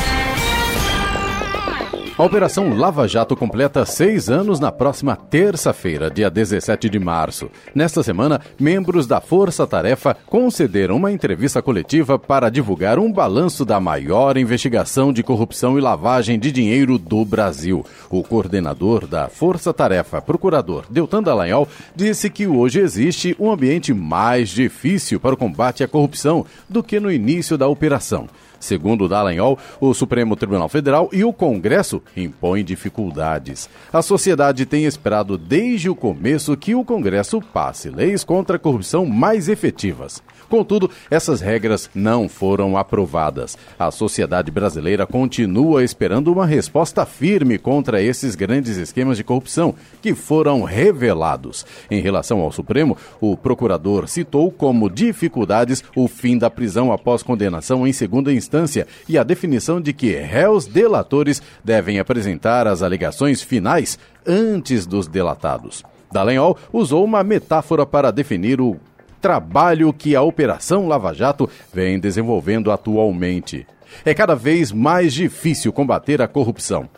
A 2.19 2.25
Operação 2.25 2.77
Lava 2.77 3.09
Jato 3.09 3.35
completa 3.35 3.87
seis 3.87 4.29
anos 4.29 4.61
na 4.61 4.71
próxima 4.71 5.17
terça-feira, 5.17 6.11
dia 6.11 6.29
17 6.29 6.91
de 6.91 6.99
março. 6.99 7.51
Nesta 7.75 8.03
semana, 8.03 8.39
membros 8.61 9.07
da 9.07 9.19
Força 9.19 9.67
Tarefa 9.67 10.15
concederam 10.27 10.97
uma 10.97 11.11
entrevista 11.11 11.63
coletiva 11.63 12.19
para 12.19 12.51
divulgar 12.51 12.99
um 12.99 13.11
balanço 13.11 13.65
da 13.65 13.81
maior 13.81 14.37
investigação 14.37 15.11
de 15.11 15.23
corrupção 15.23 15.79
e 15.79 15.81
lavagem 15.81 16.39
de 16.39 16.53
dinheiro 16.53 16.99
do 16.99 17.25
Brasil. 17.25 17.83
O 18.11 18.23
coordenador 18.23 19.07
da 19.07 19.31
Força 19.31 19.73
Tarefa, 19.73 20.21
procurador 20.21 20.85
Deltan 20.91 21.23
Dallagnol, 21.23 21.67
disse 21.97 22.29
que 22.29 22.47
hoje 22.47 22.79
existe 22.79 23.35
um 23.41 23.51
ambiente 23.51 23.95
mais 23.95 24.51
difícil 24.51 25.19
para 25.19 25.35
o 25.35 25.39
combate 25.39 25.83
à 25.83 25.89
corrupção 25.89 26.45
do 26.69 26.83
que 26.83 27.01
no 27.01 27.11
início 27.11 27.57
da 27.57 27.67
operação. 27.67 28.29
Segundo 28.63 29.09
Dallagnol, 29.09 29.59
o 29.81 29.93
Supremo 29.93 30.37
Tribunal 30.37 30.69
Federal 30.69 31.11
e 31.13 31.25
o 31.25 31.33
Congresso 31.33 32.01
impõem 32.17 32.65
dificuldades. 32.65 33.69
A 33.93 34.01
sociedade 34.01 34.65
tem 34.65 34.85
esperado 34.85 35.37
desde 35.37 35.91
o 35.91 35.97
começo 35.97 36.57
que 36.57 36.73
o 36.73 36.85
Congresso 36.85 37.41
passe 37.41 37.91
leis 37.91 38.23
contra 38.23 38.55
a 38.55 38.61
corrupção 38.61 39.05
mais 39.05 39.49
efetivas. 39.49 40.23
Contudo, 40.53 40.91
essas 41.11 41.41
regras 41.41 41.89
não 41.95 42.29
foram 42.29 42.77
aprovadas. 42.77 43.57
A 43.79 43.91
sociedade 43.91 44.51
brasileira 44.51 45.07
continua 45.07 45.83
esperando 45.83 46.31
uma 46.31 46.45
resposta 46.45 47.07
firme 47.07 47.57
contra 47.57 48.03
esses 48.03 48.35
grandes 48.35 48.77
esquemas 48.77 49.17
de 49.17 49.25
corrupção 49.25 49.75
que 50.03 50.15
foram 50.15 50.63
revelados. 50.63 51.65
Em 51.91 52.03
relação 52.03 52.41
ao 52.41 52.53
Supremo, 52.53 52.99
o 53.19 53.35
procurador 53.35 54.07
citou 54.07 54.53
como 54.53 54.91
dificuldades 54.91 55.83
o 55.97 56.07
fim 56.07 56.37
da 56.37 56.51
prisão 56.51 56.93
após 56.93 57.23
condenação 57.23 57.87
em 57.87 57.93
segunda 57.95 58.31
instância 58.31 58.87
e 59.09 59.17
a 59.17 59.23
definição 59.25 59.81
de 59.81 59.95
que 59.95 60.13
réus 60.17 60.67
delatores 60.67 61.41
devem 61.65 61.99
apresentar 61.99 62.67
as 62.67 62.83
alegações 62.83 63.41
finais 63.41 63.99
antes 64.27 64.85
dos 64.85 65.09
delatados. 65.09 65.83
Dallagnol 66.13 66.59
usou 66.71 67.03
uma 67.03 67.25
metáfora 67.25 67.87
para 67.87 68.11
definir 68.11 68.61
o 68.61 68.77
trabalho 69.23 69.93
que 69.93 70.17
a 70.17 70.21
Operação 70.21 70.89
Lava 70.89 71.15
Jato 71.15 71.49
vem 71.73 71.99
desenvolvendo 72.01 72.73
atualmente. 72.73 73.65
É 74.05 74.13
cada 74.13 74.35
vez 74.35 74.73
mais 74.73 75.15
difícil 75.15 75.73
combater 75.73 76.21
a 76.21 76.27
corrupção. 76.27 76.89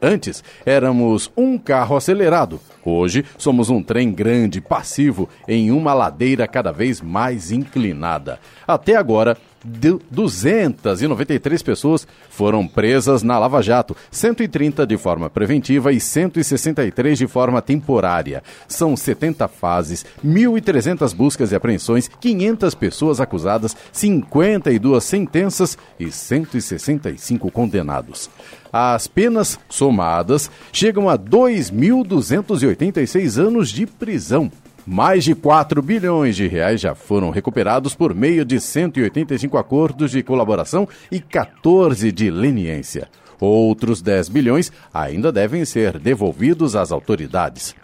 Antes, 0.00 0.42
éramos 0.64 1.30
um 1.36 1.58
carro 1.58 1.94
acelerado. 1.94 2.58
Hoje, 2.84 3.24
somos 3.36 3.68
um 3.68 3.82
trem 3.82 4.12
grande, 4.12 4.60
passivo, 4.60 5.28
em 5.46 5.70
uma 5.70 5.92
ladeira 5.92 6.46
cada 6.48 6.72
vez 6.72 7.02
mais 7.02 7.52
inclinada. 7.52 8.40
Até 8.66 8.96
agora, 8.96 9.36
293 9.64 11.62
pessoas 11.62 12.06
foram 12.28 12.68
presas 12.68 13.22
na 13.22 13.38
Lava 13.38 13.62
Jato, 13.62 13.96
130 14.10 14.86
de 14.86 14.98
forma 14.98 15.30
preventiva 15.30 15.92
e 15.92 16.00
163 16.00 17.16
de 17.16 17.26
forma 17.26 17.62
temporária. 17.62 18.42
São 18.68 18.94
70 18.96 19.48
fases, 19.48 20.04
1.300 20.24 21.14
buscas 21.14 21.52
e 21.52 21.54
apreensões, 21.54 22.10
500 22.20 22.74
pessoas 22.74 23.20
acusadas, 23.20 23.74
52 23.92 25.02
sentenças 25.02 25.78
e 25.98 26.10
165 26.10 27.50
condenados. 27.50 28.28
As 28.72 29.06
penas 29.06 29.58
somadas 29.68 30.50
chegam 30.72 31.08
a 31.08 31.16
2.286 31.16 33.38
anos 33.38 33.70
de 33.70 33.86
prisão. 33.86 34.50
Mais 34.86 35.24
de 35.24 35.34
4 35.34 35.80
bilhões 35.80 36.36
de 36.36 36.46
reais 36.46 36.80
já 36.80 36.94
foram 36.94 37.30
recuperados 37.30 37.94
por 37.94 38.14
meio 38.14 38.44
de 38.44 38.60
185 38.60 39.56
acordos 39.56 40.10
de 40.10 40.22
colaboração 40.22 40.86
e 41.10 41.20
14 41.20 42.12
de 42.12 42.30
leniência. 42.30 43.08
Outros 43.40 44.02
10 44.02 44.28
bilhões 44.28 44.70
ainda 44.92 45.32
devem 45.32 45.64
ser 45.64 45.98
devolvidos 45.98 46.76
às 46.76 46.92
autoridades. 46.92 47.74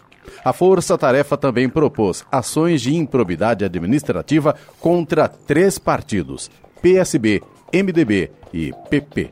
A 0.45 0.53
Força 0.53 0.97
Tarefa 0.97 1.37
também 1.37 1.69
propôs 1.69 2.25
ações 2.31 2.83
de 2.83 2.95
improbidade 2.95 3.65
administrativa 3.65 4.55
contra 4.79 5.29
três 5.29 5.79
partidos: 5.79 6.51
PSB, 6.81 7.43
MDB 7.73 8.31
e 8.53 8.73
PP. 8.89 9.31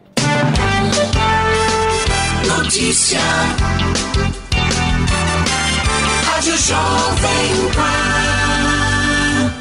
Notícia. 2.46 3.20
Jovem 6.68 7.72
Pan. 7.72 8.27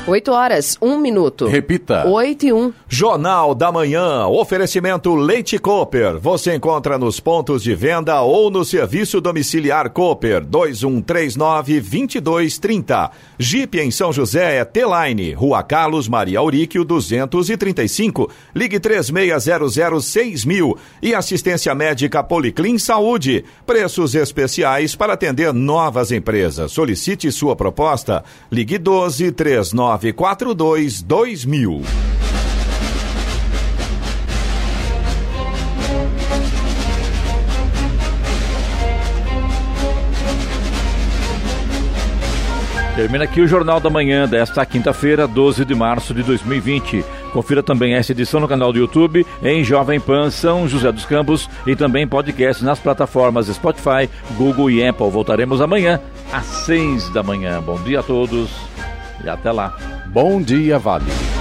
8 0.07 0.31
horas, 0.31 0.75
1 0.81 0.97
minuto. 0.99 1.45
Repita. 1.47 2.07
8 2.07 2.45
e 2.45 2.53
1. 2.53 2.73
Jornal 2.87 3.53
da 3.53 3.73
Manhã. 3.73 4.25
Oferecimento 4.27 5.13
Leite 5.13 5.59
Cooper. 5.59 6.17
Você 6.17 6.55
encontra 6.55 6.97
nos 6.97 7.19
pontos 7.19 7.61
de 7.61 7.75
venda 7.75 8.21
ou 8.21 8.49
no 8.49 8.63
serviço 8.63 9.19
domiciliar 9.19 9.89
Cooper 9.89 10.45
2139-2230. 10.45 13.11
Jeep 13.37 13.77
em 13.77 13.91
São 13.91 14.13
José 14.13 14.59
é 14.59 14.63
T-Line. 14.63 15.33
Rua 15.33 15.61
Carlos 15.61 16.07
Maria 16.07 16.39
Auríquio 16.39 16.85
235. 16.85 18.31
Ligue 18.55 18.79
36006000. 18.79 20.77
E 21.01 21.13
assistência 21.13 21.75
médica 21.75 22.23
Policlin 22.23 22.77
Saúde. 22.77 23.43
Preços 23.65 24.15
especiais 24.15 24.95
para 24.95 25.15
atender 25.15 25.53
novas 25.53 26.13
empresas. 26.13 26.71
Solicite 26.71 27.29
sua 27.29 27.57
proposta. 27.57 28.23
Ligue 28.49 28.77
12 28.77 29.33
39 29.33 29.96
942 29.97 31.01
2000. 31.01 31.81
Termina 42.95 43.25
aqui 43.25 43.41
o 43.41 43.47
Jornal 43.47 43.79
da 43.79 43.91
Manhã 43.91 44.27
desta 44.27 44.65
quinta-feira, 44.65 45.27
12 45.27 45.63
de 45.65 45.75
março 45.75 46.15
de 46.15 46.23
2020. 46.23 47.05
Confira 47.31 47.61
também 47.61 47.93
essa 47.93 48.11
edição 48.11 48.39
no 48.39 48.47
canal 48.47 48.73
do 48.73 48.79
YouTube, 48.79 49.23
em 49.43 49.63
Jovem 49.63 49.99
Pan 49.99 50.31
São 50.31 50.67
José 50.67 50.91
dos 50.91 51.05
Campos 51.05 51.47
e 51.67 51.75
também 51.75 52.07
podcast 52.07 52.63
nas 52.63 52.79
plataformas 52.79 53.47
Spotify, 53.47 54.09
Google 54.35 54.71
e 54.71 54.87
Apple. 54.87 55.11
Voltaremos 55.11 55.61
amanhã 55.61 55.99
às 56.33 56.45
6 56.45 57.09
da 57.09 57.21
manhã. 57.21 57.61
Bom 57.61 57.79
dia 57.83 57.99
a 57.99 58.03
todos 58.03 58.49
e 59.23 59.29
até 59.29 59.51
lá. 59.51 59.75
Bom 60.07 60.41
dia, 60.41 60.79
Vale. 60.79 61.36